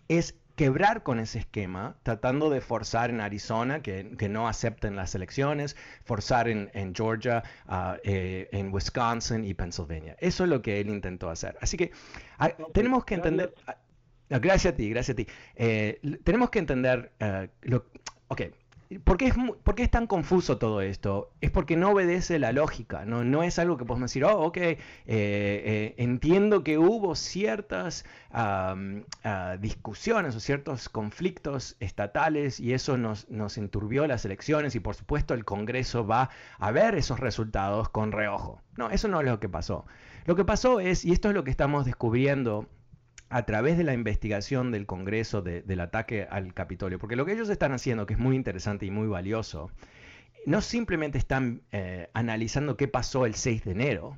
es 0.08 0.36
quebrar 0.56 1.04
con 1.04 1.20
ese 1.20 1.40
esquema, 1.40 1.98
tratando 2.04 2.50
de 2.50 2.62
forzar 2.62 3.10
en 3.10 3.22
Arizona 3.22 3.82
que, 3.82 4.04
no 4.30 4.48
acepten 4.48 4.96
las 4.96 5.14
elecciones, 5.16 5.76
forzar 6.04 6.48
en, 6.48 6.94
Georgia, 6.96 7.44
ah, 7.68 7.98
eh, 8.04 8.50
en 8.52 8.74
Wisconsin 8.74 9.44
y 9.44 9.54
Pennsylvania. 9.54 10.16
Eso 10.20 10.44
es 10.44 10.50
lo 10.50 10.62
que 10.62 10.80
él 10.80 10.90
intentó 10.90 11.30
hacer. 11.30 11.58
Así 11.62 11.78
que 11.78 11.92
ah, 12.40 12.50
tenemos 12.74 13.06
que 13.06 13.16
entender... 13.16 13.54
Ah, 13.68 14.40
gracias 14.40 14.74
a 14.74 14.76
ti, 14.76 14.90
gracias 14.90 15.14
a 15.14 15.18
ti. 15.18 15.28
Eh, 15.56 16.00
tenemos 16.24 16.50
que 16.50 16.60
entender... 16.60 17.12
lo, 17.62 17.86
ok, 18.30 18.42
¿Por 19.04 19.18
qué, 19.18 19.28
es, 19.28 19.36
es, 19.78 19.92
tan 19.92 20.06
confuso 20.06 20.58
todo 20.60 20.82
esto? 20.82 21.32
Es 21.42 21.50
porque 21.50 21.76
no 21.76 21.92
obedece 21.92 22.38
la 22.38 22.52
lógica, 22.52 23.04
no, 23.04 23.24
no 23.24 23.42
es 23.42 23.58
algo 23.58 23.78
que 23.78 23.86
podemos 23.86 24.12
decir, 24.12 24.24
oh, 24.26 24.40
ok, 24.42 24.58
eh, 24.58 24.78
eh, 25.08 25.96
entiendo 25.98 26.64
que 26.64 26.78
hubo 26.78 27.16
ciertas 27.16 28.06
discusiones 29.60 30.36
o 30.36 30.40
ciertos 30.40 30.90
conflictos 30.90 31.78
estatales 31.80 32.60
y 32.60 32.74
eso 32.74 32.98
nos, 32.98 33.30
nos 33.30 33.58
enturbió 33.58 34.06
las 34.08 34.26
elecciones 34.26 34.76
y 34.76 34.80
por 34.80 34.96
supuesto 34.96 35.34
el 35.34 35.46
Congreso 35.46 36.06
va 36.06 36.30
a 36.60 36.72
ver 36.72 36.96
esos 36.96 37.20
resultados 37.20 37.90
con 37.90 38.12
reojo. 38.12 38.62
No, 38.78 38.90
eso 38.90 39.08
no 39.08 39.20
es 39.20 39.26
lo 39.26 39.40
que 39.40 39.50
pasó. 39.50 39.86
Lo 40.26 40.36
que 40.36 40.44
pasó 40.44 40.80
es, 40.80 41.06
y 41.06 41.12
esto 41.12 41.30
es 41.30 41.36
lo 41.36 41.44
que 41.44 41.52
estamos 41.52 41.86
descubriendo 41.86 42.68
a 43.30 43.46
través 43.46 43.78
de 43.78 43.84
la 43.84 43.94
investigación 43.94 44.72
del 44.72 44.86
Congreso 44.86 45.42
del 45.42 45.80
ataque 45.80 46.28
al 46.30 46.54
Capitolio, 46.54 47.00
porque 47.00 47.16
lo 47.16 47.26
que 47.26 47.34
ellos 47.34 47.50
están 47.50 47.74
haciendo, 47.74 48.06
que 48.06 48.14
es 48.14 48.20
muy 48.20 48.36
interesante 48.36 48.86
y 48.86 48.92
muy 48.92 49.08
valioso, 49.08 49.72
no 50.46 50.62
simplemente 50.62 51.18
están 51.18 51.64
eh, 51.72 52.10
analizando 52.14 52.78
qué 52.78 52.88
pasó 52.88 53.26
el 53.26 53.36
6 53.36 53.66
de 53.66 53.72
enero, 53.72 54.18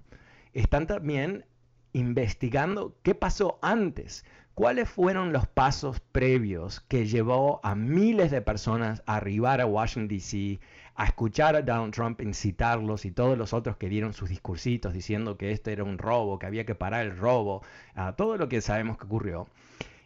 están 0.53 0.87
también 0.87 1.45
investigando 1.93 2.97
qué 3.01 3.15
pasó 3.15 3.59
antes, 3.61 4.25
cuáles 4.53 4.89
fueron 4.89 5.31
los 5.33 5.47
pasos 5.47 5.99
previos 5.99 6.81
que 6.81 7.05
llevó 7.05 7.61
a 7.63 7.75
miles 7.75 8.31
de 8.31 8.41
personas 8.41 9.03
a 9.05 9.17
arribar 9.17 9.61
a 9.61 9.65
Washington, 9.65 10.07
D.C., 10.07 10.59
a 10.97 11.05
escuchar 11.05 11.55
a 11.55 11.61
Donald 11.61 11.93
Trump 11.93 12.21
incitarlos 12.21 13.05
y 13.05 13.11
todos 13.11 13.37
los 13.37 13.53
otros 13.53 13.77
que 13.77 13.87
dieron 13.87 14.13
sus 14.13 14.29
discursitos 14.29 14.93
diciendo 14.93 15.37
que 15.37 15.51
esto 15.51 15.69
era 15.69 15.83
un 15.83 15.99
robo, 15.99 16.39
que 16.39 16.47
había 16.47 16.65
que 16.65 16.73
parar 16.73 17.05
el 17.05 17.15
robo, 17.15 17.61
a 17.93 18.15
todo 18.15 18.35
lo 18.37 18.49
que 18.49 18.61
sabemos 18.61 18.97
que 18.97 19.05
ocurrió. 19.05 19.47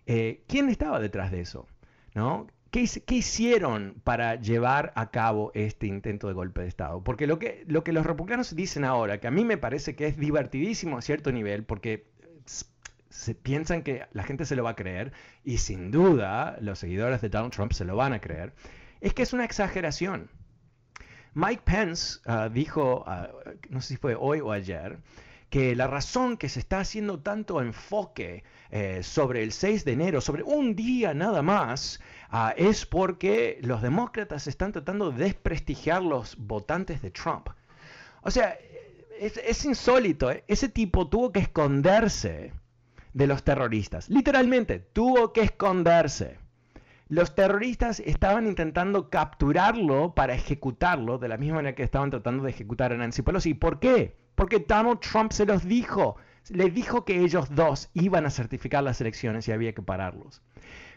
Eh, 0.05 0.43
¿Quién 0.47 0.67
estaba 0.69 0.99
detrás 0.99 1.31
de 1.31 1.39
eso? 1.39 1.65
¿No? 2.13 2.47
¿Qué, 2.71 2.81
hicieron 3.09 4.01
para 4.03 4.35
llevar 4.35 4.91
a 4.95 5.11
cabo 5.11 5.51
este 5.55 5.87
intento 5.87 6.27
de 6.27 6.33
golpe 6.33 6.61
de 6.61 6.67
Estado? 6.67 7.01
Porque 7.03 7.25
lo 7.25 7.39
que, 7.39 7.63
lo 7.67 7.85
que 7.85 7.93
los 7.93 8.05
republicanos 8.05 8.53
dicen 8.53 8.83
ahora, 8.83 9.19
que 9.21 9.27
a 9.27 9.31
mí 9.31 9.45
me 9.45 9.57
parece 9.57 9.95
que 9.95 10.07
es 10.07 10.17
divertidísimo 10.17 10.97
a 10.97 11.01
cierto 11.01 11.31
nivel, 11.31 11.63
porque 11.63 12.07
se, 13.09 13.35
piensan 13.35 13.83
que 13.83 14.05
la 14.11 14.23
gente 14.23 14.45
se 14.45 14.57
lo 14.57 14.63
va 14.63 14.71
a 14.71 14.75
creer, 14.75 15.13
y 15.45 15.57
sin 15.57 15.89
duda 15.91 16.57
los 16.59 16.79
seguidores 16.79 17.21
de 17.21 17.29
Donald 17.29 17.53
Trump 17.53 17.71
se 17.71 17.85
lo 17.85 17.95
van 17.95 18.11
a 18.11 18.19
creer, 18.19 18.53
es 18.99 19.13
que 19.13 19.23
es 19.23 19.31
una 19.31 19.45
exageración. 19.45 20.29
Mike 21.34 21.63
Pence 21.63 22.19
ah, 22.25 22.49
dijo, 22.49 23.03
ah, 23.07 23.29
no 23.69 23.82
sé 23.82 23.89
si 23.89 23.97
fue 23.97 24.15
hoy 24.15 24.39
o 24.41 24.51
ayer, 24.51 24.99
que 25.49 25.75
la 25.75 25.88
razón 25.88 26.38
que 26.38 26.49
se 26.49 26.59
está 26.59 26.79
haciendo 26.79 27.19
tanto 27.19 27.61
enfoque 27.61 28.43
eh, 28.69 29.03
sobre 29.03 29.43
el 29.43 29.51
6 29.51 29.84
de 29.84 29.91
enero, 29.91 30.21
sobre 30.21 30.43
un 30.43 30.75
día 30.75 31.13
nada 31.13 31.41
más, 31.41 31.99
ah, 32.29 32.53
es 32.55 32.86
porque 32.86 33.59
los 33.61 33.82
demócratas 33.82 34.47
están 34.47 34.71
tratando 34.71 35.11
de 35.11 35.25
desprestigiar 35.25 36.01
los 36.01 36.38
votantes 36.38 37.01
de 37.01 37.11
Trump. 37.11 37.49
O 38.23 38.32
sea, 38.32 38.57
es, 39.19 39.65
insólito. 39.65 40.32
¿eh? 40.32 40.43
Ese 40.47 40.69
tipo 40.69 41.07
tuvo 41.07 41.32
que 41.32 41.39
esconderse 41.39 42.53
de 43.13 43.27
los 43.27 43.43
terroristas. 43.43 44.09
Literalmente, 44.09 44.79
tuvo 44.79 45.34
que 45.34 45.41
esconderse. 45.41 46.39
Los 47.12 47.36
terroristas 47.36 47.99
estaban 47.99 48.47
intentando 48.47 49.09
capturarlo 49.09 50.16
para 50.16 50.34
ejecutarlo 50.34 51.18
de 51.18 51.28
la 51.28 51.36
misma 51.36 51.55
manera 51.55 51.76
que 51.76 51.84
estaban 51.84 52.09
tratando 52.09 52.45
de 52.45 52.51
ejecutar 52.51 52.93
a 52.93 52.95
Nancy 52.95 53.22
Pelosi. 53.22 53.53
¿Por 53.53 53.82
qué? 53.82 54.16
Porque 54.34 54.59
Donald 54.59 55.01
Trump 55.01 55.34
se 55.34 55.45
los 55.45 55.66
dijo. 55.66 56.16
Le 56.47 56.70
dijo 56.70 57.03
que 57.03 57.20
ellos 57.20 57.53
dos 57.53 57.89
iban 57.95 58.26
a 58.26 58.30
certificar 58.30 58.82
las 58.86 59.01
elecciones 59.01 59.45
y 59.45 59.51
había 59.51 59.74
que 59.74 59.82
pararlos. 59.82 60.41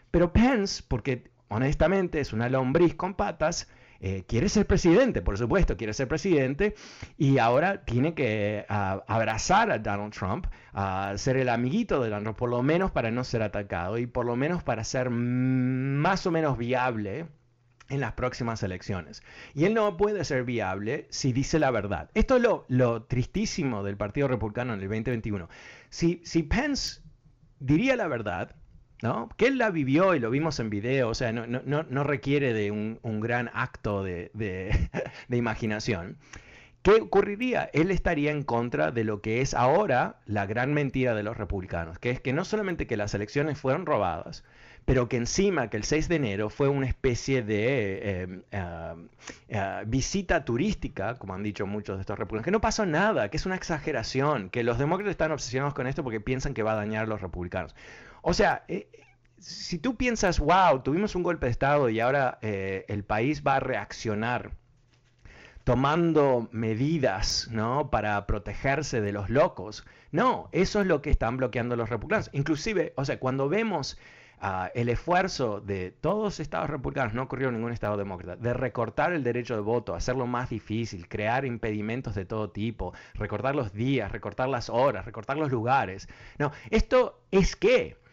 Pero 0.09 0.31
Pence, 0.31 0.81
porque 0.87 1.29
honestamente 1.49 2.21
es 2.21 2.31
una 2.31 2.47
lombriz 2.47 2.95
con 2.95 3.15
patas, 3.15 3.69
eh, 3.99 4.23
quiere 4.27 4.49
ser 4.49 4.65
presidente, 4.65 5.21
por 5.21 5.37
supuesto, 5.37 5.77
quiere 5.77 5.93
ser 5.93 6.07
presidente 6.07 6.75
y 7.17 7.37
ahora 7.37 7.85
tiene 7.85 8.13
que 8.13 8.65
abrazar 8.67 9.71
a 9.71 9.79
Donald 9.79 10.13
Trump, 10.13 10.47
a 10.73 11.13
ser 11.17 11.37
el 11.37 11.49
amiguito 11.49 12.01
de 12.01 12.09
Donald 12.09 12.35
por 12.35 12.49
lo 12.49 12.61
menos 12.61 12.91
para 12.91 13.11
no 13.11 13.23
ser 13.23 13.41
atacado 13.41 13.97
y 13.97 14.07
por 14.07 14.25
lo 14.25 14.35
menos 14.35 14.63
para 14.63 14.83
ser 14.83 15.09
más 15.09 16.25
o 16.25 16.31
menos 16.31 16.57
viable 16.57 17.27
en 17.89 17.99
las 17.99 18.13
próximas 18.13 18.63
elecciones. 18.63 19.23
Y 19.53 19.65
él 19.65 19.73
no 19.73 19.97
puede 19.97 20.23
ser 20.25 20.43
viable 20.43 21.07
si 21.09 21.33
dice 21.33 21.59
la 21.59 21.71
verdad. 21.71 22.09
Esto 22.13 22.37
es 22.37 22.43
lo, 22.67 23.03
tristísimo 23.03 23.83
del 23.83 23.97
Partido 23.97 24.27
Republicano 24.27 24.73
en 24.73 24.81
el 24.81 24.87
2021. 24.87 25.49
Si, 25.89 26.21
si 26.23 26.43
Pence 26.43 27.01
diría 27.59 27.95
la 27.95 28.07
verdad, 28.07 28.55
¿no? 29.01 29.29
Que 29.37 29.47
él 29.47 29.57
la 29.57 29.69
vivió 29.69 30.15
y 30.15 30.19
lo 30.19 30.29
vimos 30.29 30.59
en 30.59 30.69
video, 30.69 31.09
o 31.09 31.15
sea, 31.15 31.31
no, 31.31 32.03
requiere 32.03 32.53
de 32.53 32.71
un, 32.71 33.19
gran 33.21 33.49
acto 33.53 34.03
de, 34.03 34.89
imaginación. 35.29 36.17
¿Qué 36.81 37.01
ocurriría? 37.01 37.69
Él 37.73 37.89
estaría 37.89 38.31
en 38.31 38.43
contra 38.43 38.91
de 38.91 39.03
lo 39.03 39.21
que 39.21 39.41
es 39.41 39.55
ahora 39.55 40.19
la 40.27 40.45
gran 40.45 40.73
mentira 40.73 41.15
de 41.15 41.23
los 41.23 41.35
republicanos, 41.35 41.97
que 41.97 42.11
es 42.11 42.21
que 42.21 42.31
no 42.31 42.45
solamente 42.45 42.85
que 42.85 42.95
las 42.95 43.15
elecciones 43.15 43.57
fueron 43.57 43.87
robadas, 43.87 44.43
pero 44.85 45.09
que 45.09 45.17
encima 45.17 45.69
que 45.69 45.77
el 45.77 45.83
6 45.83 46.07
de 46.07 46.15
enero 46.15 46.49
fue 46.51 46.69
una 46.69 46.85
especie 46.85 47.41
de 47.41 48.23
eh, 48.23 48.39
eh, 48.51 48.93
eh, 49.49 49.83
visita 49.87 50.45
turística, 50.45 51.15
como 51.15 51.33
han 51.33 51.41
dicho 51.41 51.65
muchos 51.65 51.97
de 51.97 52.01
estos 52.01 52.19
republicanos, 52.19 52.45
que 52.45 52.51
no 52.51 52.61
pasó 52.61 52.85
nada, 52.85 53.29
que 53.29 53.37
es 53.37 53.47
una 53.47 53.55
exageración, 53.55 54.51
que 54.51 54.63
los 54.63 54.77
demócratas 54.77 55.11
están 55.11 55.31
obsesionados 55.31 55.73
con 55.73 55.87
esto 55.87 56.03
porque 56.03 56.21
piensan 56.21 56.53
que 56.53 56.61
va 56.61 56.73
a 56.73 56.75
dañar 56.75 57.05
a 57.05 57.07
los 57.07 57.21
republicanos. 57.21 57.75
O 58.27 58.33
sea, 58.33 58.65
si 59.37 59.77
tú 59.77 59.95
piensas, 59.97 60.39
wow, 60.39 60.81
tuvimos 60.81 61.13
un 61.13 61.21
golpe 61.21 61.45
de 61.45 61.51
Estado 61.51 61.89
y 61.89 61.99
ahora 61.99 62.39
el 62.41 63.03
país 63.03 63.43
va 63.45 63.57
a 63.57 63.59
reaccionar 63.59 64.51
tomando 65.63 66.49
medidas 66.51 67.47
¿no? 67.51 67.91
para 67.91 68.25
protegerse 68.25 68.99
de 68.99 69.11
los 69.11 69.29
locos. 69.29 69.85
No, 70.11 70.49
eso 70.53 70.81
es 70.81 70.87
lo 70.87 71.03
que 71.03 71.11
están 71.11 71.37
bloqueando 71.37 71.75
los 71.75 71.87
republicanos. 71.87 72.31
Inclusive, 72.33 72.93
o 72.95 73.05
sea, 73.05 73.19
cuando 73.19 73.47
vemos 73.47 73.99
el 74.73 74.89
esfuerzo 74.89 75.61
de 75.61 75.91
todos 75.91 76.23
los 76.23 76.39
estados 76.39 76.71
republicanos, 76.71 77.13
no 77.13 77.21
ocurrió 77.21 77.49
en 77.49 77.55
ningún 77.55 77.73
estado 77.73 77.95
demócrata, 77.95 78.41
de 78.41 78.53
recortar 78.55 79.13
el 79.13 79.23
derecho 79.23 79.53
de 79.53 79.61
voto, 79.61 79.93
hacerlo 79.93 80.25
más 80.25 80.49
difícil, 80.49 81.07
crear 81.07 81.45
impedimentos 81.45 82.15
de 82.15 82.25
todo 82.25 82.49
tipo, 82.49 82.91
recortar 83.13 83.55
los 83.55 83.71
días, 83.71 84.11
recortar 84.11 84.49
las 84.49 84.71
horas, 84.71 85.05
recortar 85.05 85.37
los 85.37 85.51
lugares. 85.51 86.09
No, 86.39 86.51
esto 86.71 87.21
es 87.29 87.55
que 87.55 88.03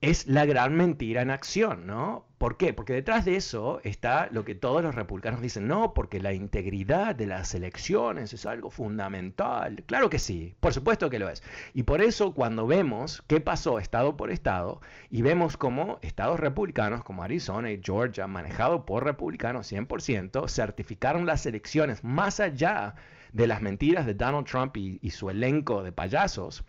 es 0.00 0.26
la 0.26 0.44
gran 0.44 0.76
mentira 0.76 1.22
en 1.22 1.30
acción, 1.30 1.86
¿no? 1.86 2.26
¿Por 2.36 2.58
qué? 2.58 2.74
Porque 2.74 2.92
detrás 2.92 3.24
de 3.24 3.36
eso 3.36 3.80
está 3.84 4.28
lo 4.30 4.44
que 4.44 4.54
todos 4.54 4.82
los 4.82 4.94
republicanos 4.94 5.40
dicen, 5.40 5.66
no, 5.66 5.94
porque 5.94 6.20
la 6.20 6.34
integridad 6.34 7.14
de 7.14 7.26
las 7.26 7.54
elecciones 7.54 8.34
es 8.34 8.44
algo 8.44 8.70
fundamental. 8.70 9.82
Claro 9.86 10.10
que 10.10 10.18
sí, 10.18 10.54
por 10.60 10.74
supuesto 10.74 11.08
que 11.08 11.18
lo 11.18 11.30
es. 11.30 11.42
Y 11.72 11.84
por 11.84 12.02
eso 12.02 12.34
cuando 12.34 12.66
vemos 12.66 13.22
qué 13.28 13.40
pasó 13.40 13.78
estado 13.78 14.16
por 14.18 14.30
estado 14.30 14.82
y 15.08 15.22
vemos 15.22 15.56
cómo 15.56 15.98
estados 16.02 16.38
republicanos 16.38 17.02
como 17.02 17.22
Arizona 17.22 17.70
y 17.70 17.80
Georgia, 17.82 18.26
manejado 18.26 18.84
por 18.84 19.04
republicanos 19.04 19.72
100%, 19.72 20.48
certificaron 20.50 21.24
las 21.24 21.46
elecciones 21.46 22.04
más 22.04 22.40
allá 22.40 22.94
de 23.32 23.46
las 23.46 23.62
mentiras 23.62 24.04
de 24.04 24.14
Donald 24.14 24.46
Trump 24.46 24.76
y, 24.76 24.98
y 25.00 25.10
su 25.10 25.30
elenco 25.30 25.82
de 25.82 25.92
payasos, 25.92 26.62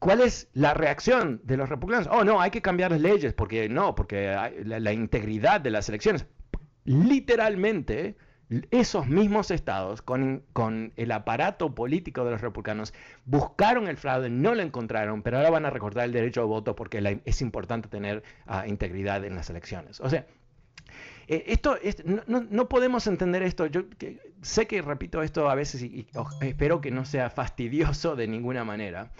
¿Cuál 0.00 0.22
es 0.22 0.48
la 0.54 0.72
reacción 0.72 1.42
de 1.44 1.58
los 1.58 1.68
republicanos? 1.68 2.08
Oh, 2.10 2.24
no, 2.24 2.40
hay 2.40 2.50
que 2.50 2.62
cambiar 2.62 2.90
las 2.90 3.02
leyes, 3.02 3.34
porque 3.34 3.68
no, 3.68 3.94
porque 3.94 4.34
la, 4.64 4.92
integridad 4.94 5.60
de 5.60 5.70
las 5.70 5.90
elecciones. 5.90 6.24
Literalmente, 6.86 8.16
esos 8.70 9.06
mismos 9.06 9.50
estados, 9.50 10.00
con, 10.00 10.42
el 10.96 11.12
aparato 11.12 11.74
político 11.74 12.24
de 12.24 12.30
los 12.30 12.40
republicanos, 12.40 12.94
buscaron 13.26 13.88
el 13.88 13.98
fraude, 13.98 14.30
no 14.30 14.54
lo 14.54 14.62
encontraron, 14.62 15.22
pero 15.22 15.36
ahora 15.36 15.50
van 15.50 15.66
a 15.66 15.70
recordar 15.70 16.06
el 16.06 16.12
derecho 16.12 16.40
de 16.40 16.46
voto 16.46 16.74
porque 16.74 17.20
es 17.26 17.42
importante 17.42 17.90
tener 17.90 18.22
ah, 18.46 18.66
integridad 18.66 19.22
en 19.26 19.34
las 19.34 19.50
elecciones. 19.50 20.00
O 20.00 20.08
sea, 20.08 20.24
eh, 21.28 21.44
esto, 21.46 21.76
no, 22.26 22.68
podemos 22.70 23.06
entender 23.06 23.42
esto. 23.42 23.66
Yo 23.66 23.82
sé 24.40 24.66
que 24.66 24.80
repito 24.80 25.22
esto 25.22 25.50
a 25.50 25.54
veces 25.54 25.82
y, 25.82 26.06
espero 26.40 26.80
que 26.80 26.90
no 26.90 27.04
sea 27.04 27.28
fastidioso 27.28 28.16
de 28.16 28.26
ninguna 28.28 28.64
manera. 28.64 29.10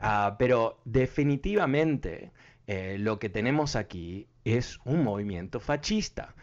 Ah, 0.00 0.36
pero 0.38 0.78
definitivamente 0.84 2.32
eh, 2.66 2.96
lo 2.98 3.18
que 3.18 3.28
tenemos 3.28 3.76
aquí 3.76 4.26
es 4.44 4.78
un 4.84 5.04
movimiento 5.04 5.60
fascista. 5.60 6.34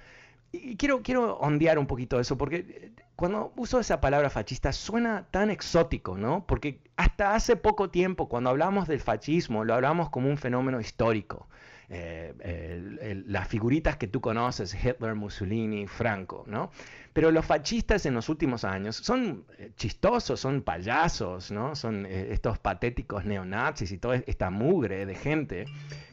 Y 0.52 0.78
quiero, 0.78 1.02
quiero 1.04 1.38
ondear 1.40 1.80
un 1.80 1.88
poquito 1.88 2.20
eso, 2.20 2.38
porque 2.38 2.58
eh, 2.68 2.92
cuando 3.16 3.54
uso 3.58 3.80
esa 3.80 4.02
palabra 4.02 4.30
fascista 4.30 4.72
suena 4.72 5.28
tan 5.32 5.50
exótico, 5.50 6.18
¿no? 6.18 6.46
Porque 6.46 6.80
hasta 6.96 7.36
hace 7.36 7.56
poco 7.56 7.90
tiempo, 7.90 8.30
cuando 8.30 8.50
hablamos 8.52 8.88
del 8.88 9.00
fascismo, 9.00 9.64
lo 9.66 9.74
hablamos 9.74 10.10
como 10.10 10.30
un 10.30 10.38
fenómeno 10.38 10.80
histórico. 10.80 11.48
Eh, 11.90 13.24
las 13.28 13.48
figuritas 13.48 13.98
que 13.98 14.08
tú 14.08 14.22
conoces, 14.22 14.74
Hitler, 14.74 15.16
Mussolini, 15.16 15.88
Franco, 15.88 16.44
¿no? 16.48 16.72
Pero 17.14 17.30
los 17.32 17.46
fascistas 17.46 18.06
en 18.06 18.16
los 18.16 18.30
últimos 18.30 18.64
años 18.64 18.96
son 18.96 19.46
eh, 19.58 19.72
chistosos, 19.76 20.40
son 20.40 20.64
payasos, 20.64 21.52
¿no? 21.52 21.76
Son 21.76 22.06
eh, 22.06 22.30
estos 22.32 22.58
patéticos 22.58 23.26
neonazis 23.26 23.92
y 23.92 23.98
toda 23.98 24.16
esta 24.16 24.50
mugre 24.50 25.06
de 25.06 25.16
gente 25.16 25.66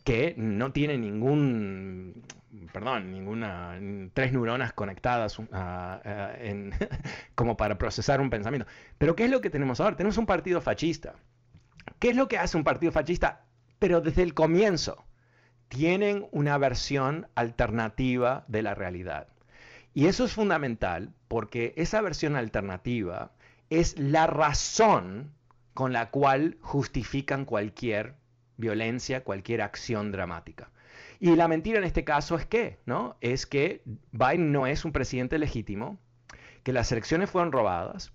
que 0.05 0.35
no 0.37 0.73
tiene 0.73 0.99
ningún, 0.99 2.23
perdón, 2.73 3.11
ninguna, 3.13 3.79
tres 4.13 4.33
neuronas 4.33 4.73
conectadas 4.73 5.39
como 7.35 7.57
para 7.57 7.79
procesar 7.79 8.21
un 8.21 8.29
pensamiento. 8.29 8.67
Pero 8.99 9.17
¿qué 9.17 9.25
es 9.25 9.31
lo 9.31 9.41
que 9.41 9.51
tenemos 9.51 9.81
ahora? 9.81 9.97
Tenemos 9.97 10.19
un 10.19 10.27
partido 10.27 10.61
fascista. 10.61 11.15
¿Qué 11.99 12.11
es 12.11 12.17
lo 12.17 12.29
que 12.29 12.39
hace 12.39 12.57
un 12.57 12.65
partido 12.65 12.93
fascista? 12.93 13.47
Pero 13.79 14.03
desde 14.03 14.23
el 14.23 14.35
comienzo 14.35 15.07
tienen 15.71 16.27
una 16.33 16.59
versión 16.59 17.29
alternativa 17.37 18.45
de 18.49 18.63
la 18.63 18.75
realidad. 18.75 19.29
Y 19.95 20.07
eso 20.07 20.25
es 20.25 20.33
fundamental 20.33 21.15
porque 21.29 21.73
esa 21.77 22.01
versión 22.01 22.35
alternativa 22.35 23.31
es 23.71 23.97
la 23.97 24.27
razón 24.27 25.33
con 25.73 25.93
la 25.93 26.11
cual 26.11 26.59
justifican 26.61 27.45
cualquier 27.45 28.17
violencia, 28.57 29.23
cualquier 29.23 29.63
acción 29.63 30.11
dramática. 30.11 30.71
Y 31.21 31.37
la 31.37 31.47
mentira 31.47 31.79
en 31.79 31.85
este 31.85 32.03
caso 32.03 32.35
es 32.35 32.47
que, 32.47 32.81
¿no? 32.85 33.17
Es 33.21 33.47
que 33.47 33.83
Biden 34.11 34.51
no 34.51 34.67
es 34.67 34.85
un 34.85 34.91
presidente 34.91 35.39
legítimo, 35.39 35.99
que 36.65 36.73
las 36.73 36.91
elecciones 36.91 37.31
fueron 37.31 37.53
robadas, 37.53 38.13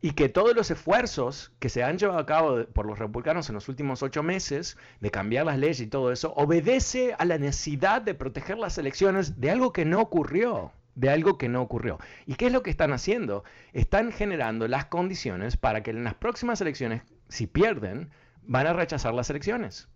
y 0.00 0.12
que 0.12 0.28
todos 0.28 0.54
los 0.54 0.70
esfuerzos 0.70 1.52
que 1.58 1.68
se 1.68 1.82
han 1.82 1.98
llevado 1.98 2.18
a 2.18 2.26
cabo 2.26 2.64
por 2.66 2.86
los 2.86 2.98
republicanos 2.98 3.48
en 3.48 3.54
los 3.54 3.68
últimos 3.68 4.02
ocho 4.02 4.22
meses 4.22 4.76
de 5.00 5.10
cambiar 5.10 5.46
las 5.46 5.58
leyes 5.58 5.80
y 5.80 5.86
todo 5.86 6.12
eso 6.12 6.32
obedece 6.36 7.14
a 7.18 7.24
la 7.24 7.38
necesidad 7.38 8.02
de 8.02 8.14
proteger 8.14 8.58
las 8.58 8.78
elecciones 8.78 9.40
de 9.40 9.50
algo 9.50 9.72
que 9.72 9.84
no 9.84 10.00
ocurrió 10.00 10.72
de 10.96 11.10
algo 11.10 11.38
que 11.38 11.48
no 11.48 11.62
ocurrió. 11.62 11.98
¿Y 12.26 12.34
qué 12.34 12.46
es 12.46 12.52
lo 12.52 12.62
que 12.62 12.70
están 12.70 12.92
haciendo? 12.92 13.44
Están 13.72 14.12
generando 14.12 14.66
las 14.66 14.86
condiciones 14.86 15.56
para 15.56 15.82
que 15.82 15.90
en 15.90 16.04
las 16.04 16.14
próximas 16.14 16.60
elecciones, 16.60 17.02
si 17.28 17.46
pierden, 17.46 18.10
van 18.42 18.66
a 18.66 18.72
rechazar 18.72 19.12
las 19.14 19.30
elecciones. 19.30 19.88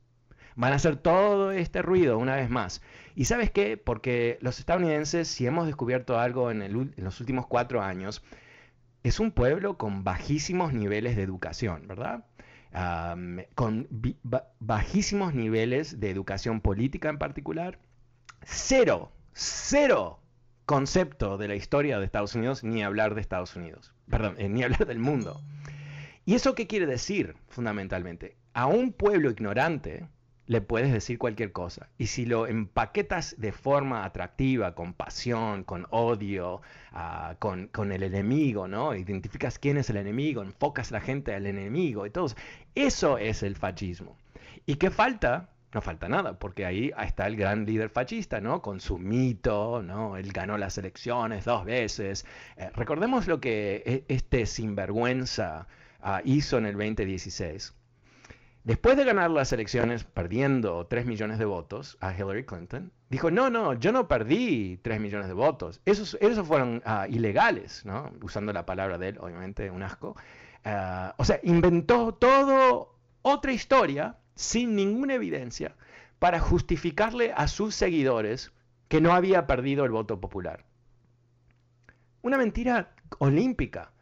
Van 0.56 0.72
a 0.72 0.76
hacer 0.76 0.96
todo 0.96 1.52
este 1.52 1.80
ruido 1.80 2.18
una 2.18 2.36
vez 2.36 2.50
más. 2.50 2.82
¿Y 3.14 3.24
sabes 3.24 3.50
qué? 3.50 3.78
Porque 3.78 4.38
los 4.42 4.58
estadounidenses, 4.58 5.26
si 5.26 5.46
hemos 5.46 5.66
descubierto 5.66 6.18
algo 6.18 6.50
en, 6.50 6.60
en 6.60 6.92
los 6.98 7.18
últimos 7.20 7.46
cuatro 7.46 7.80
años, 7.80 8.22
es 9.02 9.20
un 9.20 9.32
pueblo 9.32 9.76
con 9.78 10.04
bajísimos 10.04 10.72
niveles 10.72 11.16
de 11.16 11.22
educación, 11.22 11.86
¿verdad? 11.86 12.24
con 13.56 13.88
bajísimos 14.60 15.34
niveles 15.34 15.98
de 15.98 16.10
educación 16.10 16.60
política 16.60 17.08
en 17.08 17.18
particular, 17.18 17.80
cero, 18.44 19.10
cero 19.32 20.20
concepto 20.66 21.36
de 21.36 21.48
la 21.48 21.56
historia 21.56 21.98
de 21.98 22.04
Estados 22.04 22.36
Unidos, 22.36 22.62
ni 22.62 22.84
hablar 22.84 23.16
de 23.16 23.20
Estados 23.20 23.56
Unidos, 23.56 23.92
perdón, 24.08 24.36
eh, 24.38 24.48
ni 24.48 24.62
hablar 24.64 24.86
del 24.86 25.00
mundo. 25.00 25.40
¿Y 26.24 26.34
eso 26.34 26.54
qué 26.54 26.68
quiere 26.68 26.86
decir 26.86 27.34
fundamentalmente? 27.48 28.36
A 28.52 28.66
un 28.66 28.92
pueblo 28.92 29.30
ignorante, 29.30 30.06
le 30.50 30.60
puedes 30.60 30.92
decir 30.92 31.16
cualquier 31.16 31.52
cosa. 31.52 31.90
Y 31.96 32.08
si 32.08 32.26
lo 32.26 32.48
empaquetas 32.48 33.36
de 33.38 33.52
forma 33.52 34.04
atractiva, 34.04 34.74
con 34.74 34.94
pasión, 34.94 35.62
con 35.62 35.86
odio, 35.90 36.60
ah, 36.90 37.36
con, 37.38 37.92
el 37.92 38.02
enemigo, 38.02 38.66
¿no? 38.66 38.96
Identificas 38.96 39.60
quién 39.60 39.76
es 39.78 39.90
el 39.90 39.96
enemigo, 39.96 40.42
enfocas 40.42 40.90
la 40.90 41.00
gente 41.00 41.36
al 41.36 41.46
enemigo 41.46 42.04
y 42.04 42.10
todo. 42.10 42.34
Eso 42.74 43.16
es 43.16 43.44
el 43.44 43.54
fascismo. 43.54 44.16
¿Y 44.66 44.74
qué 44.74 44.90
falta? 44.90 45.50
No 45.72 45.80
falta 45.80 46.08
nada, 46.08 46.36
porque 46.36 46.66
ahí 46.66 46.90
está 47.00 47.28
el 47.28 47.36
gran 47.36 47.64
líder 47.64 47.88
fascista, 47.88 48.40
¿no? 48.40 48.60
Con 48.60 48.80
su 48.80 48.98
mito, 48.98 49.84
¿no? 49.84 50.16
Él 50.16 50.32
ganó 50.32 50.58
las 50.58 50.76
elecciones 50.78 51.44
dos 51.44 51.64
veces. 51.64 52.26
Eh, 52.56 52.70
recordemos 52.74 53.28
lo 53.28 53.40
que 53.40 53.84
e, 53.86 54.04
este 54.12 54.46
sinvergüenza 54.46 55.68
ah, 56.02 56.22
hizo 56.24 56.58
en 56.58 56.66
el 56.66 56.72
2016 56.72 57.74
Después 58.64 58.96
de 58.96 59.04
ganar 59.04 59.30
las 59.30 59.52
elecciones 59.52 60.04
perdiendo 60.04 60.86
3 60.86 61.06
millones 61.06 61.38
de 61.38 61.46
votos 61.46 61.96
a 62.00 62.14
Hillary 62.14 62.44
Clinton, 62.44 62.92
dijo, 63.08 63.30
no, 63.30 63.48
no, 63.48 63.72
yo 63.74 63.90
no 63.90 64.06
perdí 64.06 64.78
3 64.82 65.00
millones 65.00 65.28
de 65.28 65.34
votos. 65.34 65.80
Esos, 65.86 66.18
esos 66.20 66.46
fueron 66.46 66.82
ah, 66.84 67.06
ilegales. 67.08 67.84
Usando 68.22 68.52
la 68.52 68.66
palabra 68.66 68.98
de 68.98 69.08
él, 69.08 69.18
obviamente, 69.18 69.70
un 69.70 69.82
asco. 69.82 70.14
Ah, 70.64 71.14
o 71.16 71.24
sea, 71.24 71.40
inventó 71.42 72.12
todo 72.12 72.98
otra 73.22 73.52
historia 73.52 74.18
sin 74.34 74.76
ninguna 74.76 75.14
evidencia 75.14 75.74
para 76.18 76.38
justificarle 76.38 77.32
a 77.34 77.48
sus 77.48 77.74
seguidores 77.74 78.52
que 78.88 79.00
no 79.00 79.14
había 79.14 79.46
perdido 79.46 79.84
el 79.84 79.90
voto 79.90 80.20
popular. 80.20 80.64
Una 82.22 82.36
mentira 82.36 82.94
olímpica. 83.18 83.92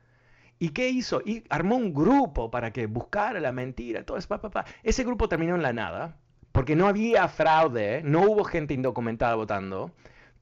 ¿Y 0.58 0.70
qué 0.70 0.88
hizo? 0.88 1.22
Y 1.24 1.44
armó 1.50 1.76
un 1.76 1.94
grupo 1.94 2.50
para 2.50 2.72
que 2.72 2.86
buscara 2.86 3.38
la 3.40 3.52
mentira, 3.52 4.04
todo 4.04 4.16
eso, 4.16 4.40
Ese 4.82 5.04
grupo 5.04 5.28
terminó 5.28 5.54
en 5.54 5.62
la 5.62 5.72
nada, 5.72 6.16
porque 6.52 6.74
no 6.74 6.88
había 6.88 7.28
fraude, 7.28 8.02
no 8.02 8.22
hubo 8.22 8.44
gente 8.44 8.74
indocumentada 8.74 9.36
votando, 9.36 9.92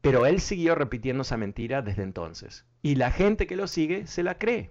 pero 0.01 0.25
él 0.25 0.41
siguió 0.41 0.75
repitiendo 0.75 1.23
esa 1.23 1.37
mentira 1.37 1.83
desde 1.83 2.03
entonces. 2.03 2.65
Y 2.81 2.95
la 2.95 3.11
gente 3.11 3.47
que 3.47 3.57
lo 3.57 3.67
sigue 3.67 4.07
se 4.07 4.23
la 4.23 4.39
cree. 4.39 4.71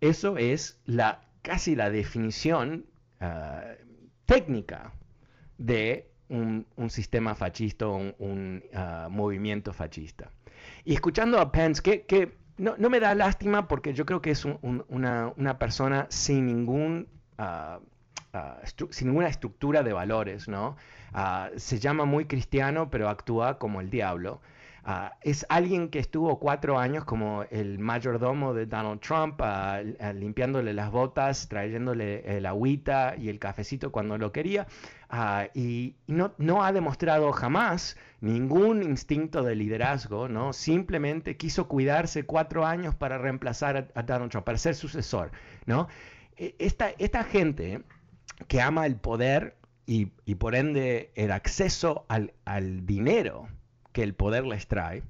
Eso 0.00 0.36
es 0.36 0.80
la, 0.84 1.28
casi 1.42 1.76
la 1.76 1.90
definición 1.90 2.86
ah, 3.20 3.62
técnica 4.26 4.92
de 5.58 6.10
un, 6.28 6.66
sistema 6.88 7.36
fascista, 7.36 7.86
un, 7.86 8.14
un 8.18 8.64
ah, 8.74 9.06
movimiento 9.08 9.72
fascista. 9.72 10.32
Y 10.84 10.94
escuchando 10.94 11.38
a 11.38 11.52
Pence, 11.52 11.82
que 11.82 12.41
no, 12.62 12.76
no, 12.78 12.88
me 12.90 13.00
da 13.00 13.14
lástima 13.14 13.66
porque 13.66 13.92
yo 13.92 14.06
creo 14.06 14.22
que 14.22 14.30
es 14.30 14.44
una, 14.44 15.58
persona 15.58 16.06
sin 16.08 16.46
ningún... 16.46 17.08
Ah, 17.38 17.80
sin 18.90 19.08
ninguna 19.08 19.28
estructura 19.28 19.82
de 19.82 19.92
valores, 19.92 20.48
¿no? 20.48 20.76
Ah, 21.12 21.50
se 21.56 21.78
llama 21.78 22.06
muy 22.06 22.24
cristiano, 22.24 22.88
pero 22.88 23.08
actúa 23.08 23.58
como 23.58 23.80
el 23.80 23.90
diablo. 23.90 24.40
Ah, 24.84 25.16
es 25.22 25.46
alguien 25.48 25.90
que 25.90 26.00
estuvo 26.00 26.40
cuatro 26.40 26.76
años 26.76 27.04
como 27.04 27.44
el 27.50 27.78
mayordomo 27.78 28.52
de 28.52 28.66
Donald 28.66 29.00
Trump, 29.00 29.40
ah, 29.40 29.80
ah, 30.00 30.12
limpiándole 30.12 30.74
las 30.74 30.90
botas, 30.90 31.48
trayéndole 31.48 32.36
el 32.36 32.46
agüita 32.46 33.14
y 33.16 33.28
el 33.28 33.38
cafecito 33.38 33.92
cuando 33.92 34.18
lo 34.18 34.32
quería, 34.32 34.66
y 35.54 35.94
no, 36.08 36.34
no, 36.38 36.64
ha 36.64 36.72
demostrado 36.72 37.30
jamás 37.32 37.96
ningún 38.20 38.82
instinto 38.82 39.42
de 39.44 39.54
liderazgo, 39.54 40.28
¿no? 40.28 40.52
Simplemente 40.52 41.36
quiso 41.36 41.68
cuidarse 41.68 42.24
cuatro 42.24 42.66
años 42.66 42.94
para 42.94 43.18
reemplazar 43.18 43.90
a, 43.94 44.02
Donald 44.02 44.30
Trump, 44.32 44.46
para 44.46 44.58
ser 44.58 44.74
sucesor, 44.74 45.30
¿no? 45.66 45.86
E, 46.36 46.56
esta, 46.58 46.90
esta 46.98 47.22
gente 47.24 47.82
que 48.48 48.60
ama 48.60 48.86
el 48.86 48.96
poder 48.96 49.56
y, 49.86 50.12
y 50.24 50.34
por 50.36 50.54
ende 50.56 51.12
el 51.14 51.30
acceso 51.30 52.04
al, 52.08 52.32
al 52.44 52.86
dinero, 52.86 53.48
que 53.92 54.02
el 54.02 54.14
poder 54.14 54.44
les 54.44 54.66
trae, 54.66 55.02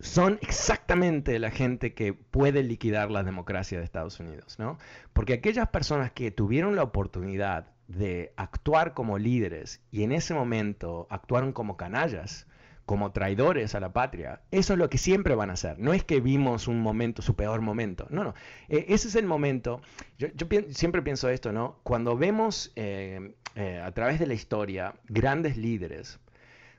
son 0.00 0.38
exactamente 0.42 1.38
la 1.38 1.50
gente 1.50 1.94
que 1.94 2.12
puede 2.12 2.62
liquidar 2.62 3.10
la 3.10 3.22
democracia 3.22 3.78
de 3.78 3.84
Estados 3.84 4.20
Unidos, 4.20 4.58
¿no? 4.58 4.78
Porque 5.12 5.34
aquellas 5.34 5.68
personas 5.68 6.12
que 6.12 6.30
tuvieron 6.30 6.76
la 6.76 6.82
oportunidad 6.82 7.68
de 7.88 8.32
actuar 8.36 8.94
como 8.94 9.18
líderes 9.18 9.80
y 9.90 10.02
en 10.02 10.12
ese 10.12 10.34
momento 10.34 11.06
actuaron 11.10 11.52
como 11.52 11.76
canallas, 11.76 12.46
como 12.86 13.12
traidores 13.12 13.74
a 13.74 13.80
la 13.80 13.92
patria, 13.92 14.42
eso 14.50 14.74
es 14.74 14.78
lo 14.78 14.90
que 14.90 14.98
siempre 14.98 15.34
van 15.34 15.50
a 15.50 15.54
hacer. 15.54 15.78
No 15.78 15.94
es 15.94 16.04
que 16.04 16.20
vimos 16.20 16.68
un 16.68 16.80
momento, 16.80 17.22
su 17.22 17.34
peor 17.34 17.62
momento. 17.62 18.06
No, 18.10 18.24
no. 18.24 18.34
E, 18.68 18.86
ese 18.88 19.08
es 19.08 19.14
el 19.14 19.26
momento. 19.26 19.80
Yo, 20.18 20.28
siempre 20.70 21.00
pienso 21.02 21.28
esto, 21.30 21.52
¿no? 21.52 21.78
Cuando 21.82 22.16
vemos 22.16 22.72
eh, 22.76 23.34
eh, 23.54 23.80
a 23.82 23.90
través 23.92 24.18
de 24.18 24.26
la 24.26 24.34
historia 24.34 24.94
grandes 25.08 25.56
líderes, 25.56 26.18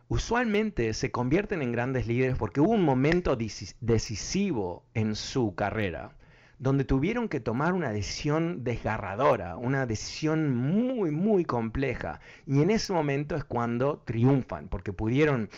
usualmente 0.08 0.94
se 0.94 1.12
convierten 1.12 1.62
en 1.62 1.72
grandes 1.72 2.08
líderes 2.08 2.38
porque 2.38 2.62
hubo 2.62 2.72
un 2.72 2.84
momento 2.84 3.36
decisivo 3.36 4.84
en 4.94 5.16
su 5.16 5.56
carrera 5.56 6.16
donde 6.60 6.86
tuvieron 6.86 7.28
que 7.28 7.40
tomar 7.40 7.74
una 7.74 7.92
decisión 7.92 8.64
desgarradora, 8.64 9.58
una 9.58 9.86
decisión 9.86 10.56
muy, 10.56 11.12
muy 11.12 11.44
compleja. 11.44 12.20
Y 12.46 12.62
en 12.62 12.70
ese 12.70 12.94
momento 12.94 13.36
es 13.36 13.44
cuando 13.44 14.02
triunfan, 14.06 14.68
porque 14.70 14.94
pudieron 14.94 15.50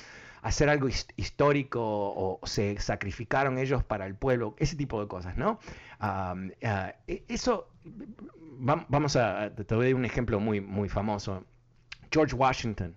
hacer 0.41 0.69
algo 0.69 0.87
histórico 0.87 1.81
o 1.81 2.39
se 2.45 2.79
sacrificaron 2.79 3.57
ellos 3.57 3.83
para 3.83 4.05
el 4.05 4.15
pueblo, 4.15 4.55
ese 4.57 4.75
tipo 4.75 5.01
de 5.01 5.07
cosas, 5.07 5.37
¿no? 5.37 5.59
Ah, 5.99 6.35
e, 7.07 7.23
eso, 7.27 7.69
vamos 8.57 9.15
a, 9.15 9.53
te 9.53 9.75
doy 9.75 9.93
un 9.93 10.05
ejemplo 10.05 10.39
muy, 10.39 10.61
muy 10.61 10.89
famoso. 10.89 11.43
George 12.11 12.35
Washington. 12.35 12.95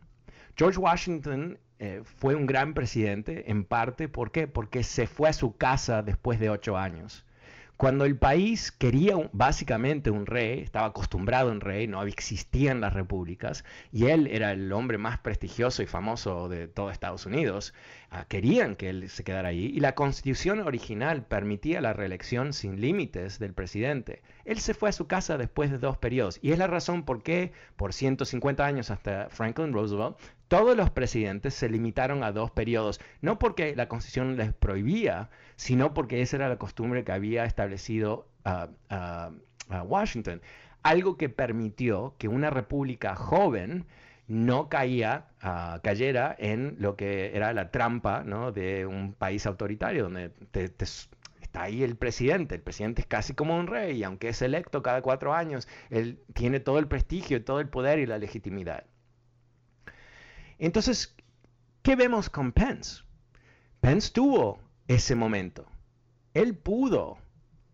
George 0.60 0.78
Washington 0.78 1.58
eh, 1.78 2.02
fue 2.04 2.34
un 2.34 2.44
gran 2.44 2.74
presidente, 2.74 3.50
en 3.50 3.64
parte, 3.64 4.08
¿por 4.08 4.30
qué? 4.30 4.46
Porque 4.46 4.82
se 4.82 5.06
fue 5.06 5.30
a 5.30 5.32
su 5.32 5.56
casa 5.56 6.02
después 6.02 6.38
de 6.38 6.50
ocho 6.50 6.76
años. 6.76 7.24
Cuando 7.78 8.04
el 8.04 8.18
país 8.18 8.70
quería 8.70 9.14
básicamente 9.32 10.10
un 10.10 10.26
rey, 10.26 10.60
estaba 10.60 10.88
acostumbrado 10.88 11.48
a 11.48 11.52
un 11.52 11.62
rey, 11.62 11.86
no 11.86 12.02
existían 12.02 12.82
las 12.82 12.92
repúblicas, 12.92 13.64
y 13.90 14.08
él 14.08 14.26
era 14.26 14.52
el 14.52 14.70
hombre 14.74 14.98
más 14.98 15.18
prestigioso 15.18 15.82
y 15.82 15.86
famoso 15.86 16.50
de 16.50 16.68
todo 16.68 16.90
Estados 16.90 17.24
Unidos, 17.24 17.72
querían 18.28 18.74
que 18.74 18.90
él 18.90 19.08
se 19.08 19.22
quedara 19.22 19.50
ahí, 19.50 19.66
y 19.66 19.80
la 19.80 19.94
constitución 19.94 20.60
original 20.60 21.24
permitía 21.24 21.80
la 21.80 21.92
reelección 21.92 22.52
sin 22.52 22.80
límites 22.80 23.38
del 23.38 23.54
presidente. 23.54 24.22
Él 24.44 24.58
se 24.58 24.74
fue 24.74 24.88
a 24.88 24.92
su 24.92 25.06
casa 25.06 25.38
después 25.38 25.70
de 25.70 25.78
dos 25.78 25.96
periodos, 25.96 26.38
y 26.42 26.50
es 26.50 26.58
la 26.58 26.66
razón 26.66 27.04
por 27.04 27.22
qué, 27.22 27.52
por 27.76 27.92
150 27.92 28.66
años 28.66 28.90
hasta 28.90 29.28
Franklin 29.30 29.72
Roosevelt, 29.72 30.18
todos 30.48 30.76
los 30.76 30.90
presidentes 30.90 31.54
se 31.54 31.68
limitaron 31.68 32.24
a 32.24 32.32
dos 32.32 32.50
periodos, 32.50 33.00
no 33.20 33.38
porque 33.38 33.76
la 33.76 33.86
constitución 33.86 34.36
les 34.36 34.52
prohibía, 34.52 35.30
sino 35.54 35.94
porque 35.94 36.20
esa 36.22 36.36
era 36.36 36.48
la 36.48 36.58
costumbre 36.58 37.04
que 37.04 37.12
había 37.12 37.44
establecido 37.44 38.26
Washington. 39.84 40.42
Algo 40.82 41.16
que 41.16 41.28
permitió 41.28 42.16
que 42.18 42.26
una 42.26 42.50
república 42.50 43.14
joven 43.14 43.86
no 44.30 44.68
caía, 44.68 45.26
ah, 45.42 45.80
cayera 45.82 46.36
en 46.38 46.76
lo 46.78 46.94
que 46.94 47.36
era 47.36 47.52
la 47.52 47.72
trampa 47.72 48.22
de 48.52 48.86
un 48.86 49.12
país 49.12 49.44
autoritario, 49.44 50.04
donde 50.04 50.32
está 51.40 51.62
ahí 51.62 51.82
el 51.82 51.96
presidente. 51.96 52.54
El 52.54 52.60
presidente 52.62 53.02
es 53.02 53.08
casi 53.08 53.34
como 53.34 53.58
un 53.58 53.66
rey, 53.66 53.96
y 53.96 54.04
aunque 54.04 54.28
es 54.28 54.40
electo 54.40 54.84
cada 54.84 55.02
cuatro 55.02 55.34
años, 55.34 55.66
él 55.90 56.22
tiene 56.32 56.60
todo 56.60 56.78
el 56.78 56.86
prestigio, 56.86 57.44
todo 57.44 57.58
el 57.58 57.68
poder 57.68 57.98
y 57.98 58.06
la 58.06 58.18
legitimidad. 58.18 58.84
Entonces, 60.60 61.16
¿qué 61.82 61.96
vemos 61.96 62.30
con 62.30 62.52
Pence? 62.52 63.02
Pence 63.80 64.12
tuvo 64.12 64.60
ese 64.86 65.16
momento. 65.16 65.66
Él 66.34 66.54
pudo 66.54 67.18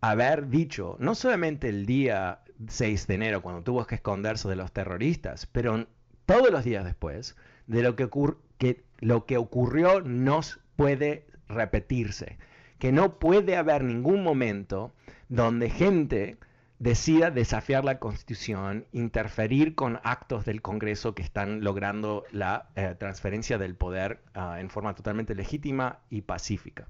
haber 0.01 0.47
dicho, 0.47 0.95
no 0.99 1.13
solamente 1.13 1.69
el 1.69 1.85
día 1.85 2.41
6 2.67 3.05
de 3.05 3.13
enero, 3.13 3.43
cuando 3.43 3.61
tuvo 3.61 3.85
que 3.85 3.93
esconderse 3.93 4.49
de 4.49 4.55
los 4.55 4.71
terroristas, 4.71 5.45
pero 5.45 5.85
todos 6.27 6.51
los 6.51 6.63
días 6.65 6.83
después, 6.83 7.35
de 7.67 7.81
lo 7.81 7.95
que, 7.95 8.09
que 8.59 8.83
lo 8.99 9.25
que 9.25 9.37
ocurrió 9.37 10.01
no 10.01 10.41
puede 10.75 11.25
repetirse, 11.47 12.37
que 12.77 12.91
no 12.91 13.17
puede 13.17 13.55
haber 13.55 13.83
ningún 13.83 14.23
momento 14.23 14.93
donde 15.29 15.69
gente 15.69 16.37
decida 16.79 17.31
desafiar 17.31 17.85
la 17.85 17.97
Constitución, 17.97 18.85
interferir 18.91 19.73
con 19.73 19.99
actos 20.03 20.43
del 20.43 20.61
Congreso 20.61 21.15
que 21.15 21.23
están 21.23 21.63
logrando 21.63 22.25
la 22.31 22.69
eh, 22.75 22.93
transferencia 22.99 23.57
del 23.57 23.75
poder 23.75 24.21
ah, 24.33 24.59
en 24.59 24.69
forma 24.69 24.93
totalmente 24.93 25.33
legítima 25.33 25.99
y 26.09 26.21
pacífica. 26.21 26.87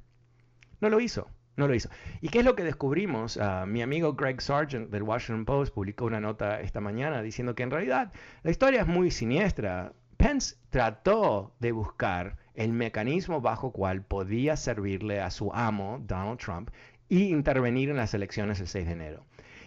No 0.82 0.90
lo 0.90 1.00
hizo. 1.00 1.30
No 1.58 1.68
lo 1.68 1.74
hizo. 1.74 1.90
¿Y 2.22 2.30
qué 2.30 2.40
es 2.40 2.46
lo 2.46 2.56
que 2.56 2.64
descubrimos? 2.64 3.38
Ah, 3.38 3.66
mi 3.66 3.82
amigo 3.82 4.14
Greg 4.14 4.42
Sargent 4.42 4.92
del 4.92 5.02
Washington 5.02 5.44
Post 5.44 5.74
publicó 5.74 6.06
una 6.06 6.20
nota 6.20 6.62
esta 6.62 6.80
mañana 6.82 7.24
diciendo 7.24 7.56
que 7.56 7.64
en 7.64 7.72
realidad 7.72 8.14
la 8.44 8.52
historia 8.52 8.82
es 8.82 8.88
muy 8.88 9.10
siniestra. 9.10 9.92
Pence 10.18 10.56
trató 10.70 11.56
de 11.60 11.72
buscar 11.72 12.38
el 12.54 12.74
mecanismo 12.74 13.42
bajo 13.42 13.72
cual 13.72 14.04
podía 14.04 14.56
servirle 14.56 15.20
a 15.20 15.32
su 15.32 15.52
amo, 15.52 16.00
Donald 16.06 16.40
Trump, 16.40 16.70
y 17.10 17.30
intervenir 17.30 17.90
en 17.90 17.98
las 17.98 18.14
elecciones 18.14 18.60
el 18.60 18.68
6 18.68 18.86
de 18.86 18.92
enero. 18.92 19.26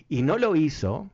Y 0.08 0.22
no 0.22 0.38
lo 0.38 0.54
hizo 0.54 1.10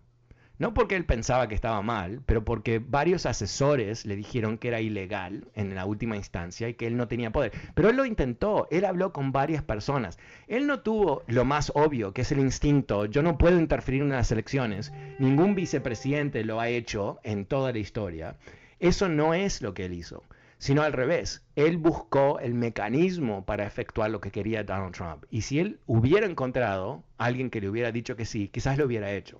no 0.58 0.72
porque 0.72 0.96
él 0.96 1.04
pensaba 1.04 1.48
que 1.48 1.54
estaba 1.54 1.82
mal, 1.82 2.22
pero 2.24 2.44
porque 2.44 2.78
varios 2.78 3.26
asesores 3.26 4.06
le 4.06 4.16
dijeron 4.16 4.56
que 4.56 4.68
era 4.68 4.80
ilegal 4.80 5.48
en 5.54 5.74
la 5.74 5.84
última 5.84 6.16
instancia 6.16 6.68
y 6.68 6.74
que 6.74 6.86
él 6.86 6.96
no 6.96 7.08
tenía 7.08 7.30
poder. 7.30 7.52
Pero 7.74 7.90
él 7.90 7.96
lo 7.96 8.06
intentó, 8.06 8.66
él 8.70 8.86
habló 8.86 9.12
con 9.12 9.32
varias 9.32 9.62
personas. 9.62 10.18
Él 10.46 10.66
no 10.66 10.80
tuvo 10.80 11.22
lo 11.26 11.44
más 11.44 11.72
obvio, 11.74 12.12
que 12.12 12.22
es 12.22 12.32
el 12.32 12.40
instinto, 12.40 13.04
yo 13.04 13.22
no 13.22 13.36
puedo 13.36 13.58
interferir 13.58 14.02
en 14.02 14.08
las 14.08 14.32
elecciones, 14.32 14.92
ningún 15.18 15.54
vicepresidente 15.54 16.44
lo 16.44 16.60
ha 16.60 16.68
hecho 16.68 17.18
en 17.22 17.44
toda 17.44 17.72
la 17.72 17.78
historia. 17.78 18.36
Eso 18.80 19.08
no 19.08 19.34
es 19.34 19.62
lo 19.62 19.74
que 19.74 19.86
él 19.86 19.92
hizo, 19.92 20.22
sino 20.58 20.82
al 20.82 20.92
revés. 20.92 21.42
Él 21.54 21.76
buscó 21.76 22.38
el 22.40 22.54
mecanismo 22.54 23.44
para 23.44 23.66
efectuar 23.66 24.10
lo 24.10 24.20
que 24.20 24.30
quería 24.30 24.64
Donald 24.64 24.94
Trump. 24.94 25.24
Y 25.30 25.42
si 25.42 25.60
él 25.60 25.80
hubiera 25.86 26.26
encontrado 26.26 27.02
a 27.18 27.26
alguien 27.26 27.50
que 27.50 27.60
le 27.60 27.68
hubiera 27.68 27.92
dicho 27.92 28.16
que 28.16 28.24
sí, 28.24 28.48
quizás 28.48 28.78
lo 28.78 28.86
hubiera 28.86 29.12
hecho. 29.12 29.38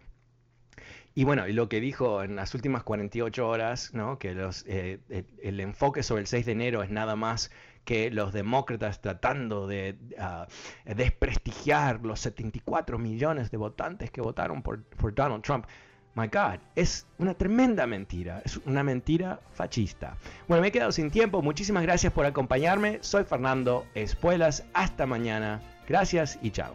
Y 1.19 1.25
bueno, 1.25 1.49
y 1.49 1.55
lo 1.55 1.71
que 1.71 1.81
dijo 1.81 2.23
en 2.23 2.37
las 2.37 2.55
últimas 2.55 2.83
48 2.83 3.49
horas, 3.49 3.95
¿no? 3.95 4.19
que 4.19 4.35
los, 4.35 4.67
eh, 4.69 5.01
el, 5.43 5.61
enfoque 5.61 6.03
sobre 6.03 6.21
el 6.21 6.27
6 6.27 6.45
de 6.45 6.53
enero 6.53 6.83
es 6.83 6.91
nada 6.91 7.17
más 7.17 7.51
que 7.87 8.11
los 8.11 8.35
demócratas 8.35 9.01
tratando 9.01 9.67
de 9.67 9.97
ah, 10.19 10.47
desprestigiar 10.85 12.05
los 12.05 12.21
74 12.21 12.99
millones 12.99 13.51
de 13.51 13.57
votantes 13.57 14.11
que 14.11 14.21
votaron 14.21 14.62
por, 14.62 14.83
por 14.85 15.14
Donald 15.14 15.43
Trump. 15.43 15.64
My 16.14 16.27
God, 16.27 16.61
es 16.75 17.07
una 17.17 17.33
tremenda 17.33 17.87
mentira, 17.87 18.43
es 18.45 18.59
una 18.59 18.83
mentira 18.83 19.41
fascista. 19.55 20.19
Bueno, 20.49 20.61
me 20.61 20.69
he 20.69 20.73
quedado 20.73 20.93
sin 20.93 21.11
tiempo, 21.11 21.41
muchísimas 21.41 21.83
gracias 21.83 22.12
por 22.12 22.27
acompañarme, 22.27 22.99
soy 23.01 23.25
Fernando 23.25 23.87
Espuelas, 23.95 24.67
hasta 24.75 25.07
mañana, 25.07 25.62
gracias 25.89 26.39
y 26.43 26.51
chao. 26.51 26.75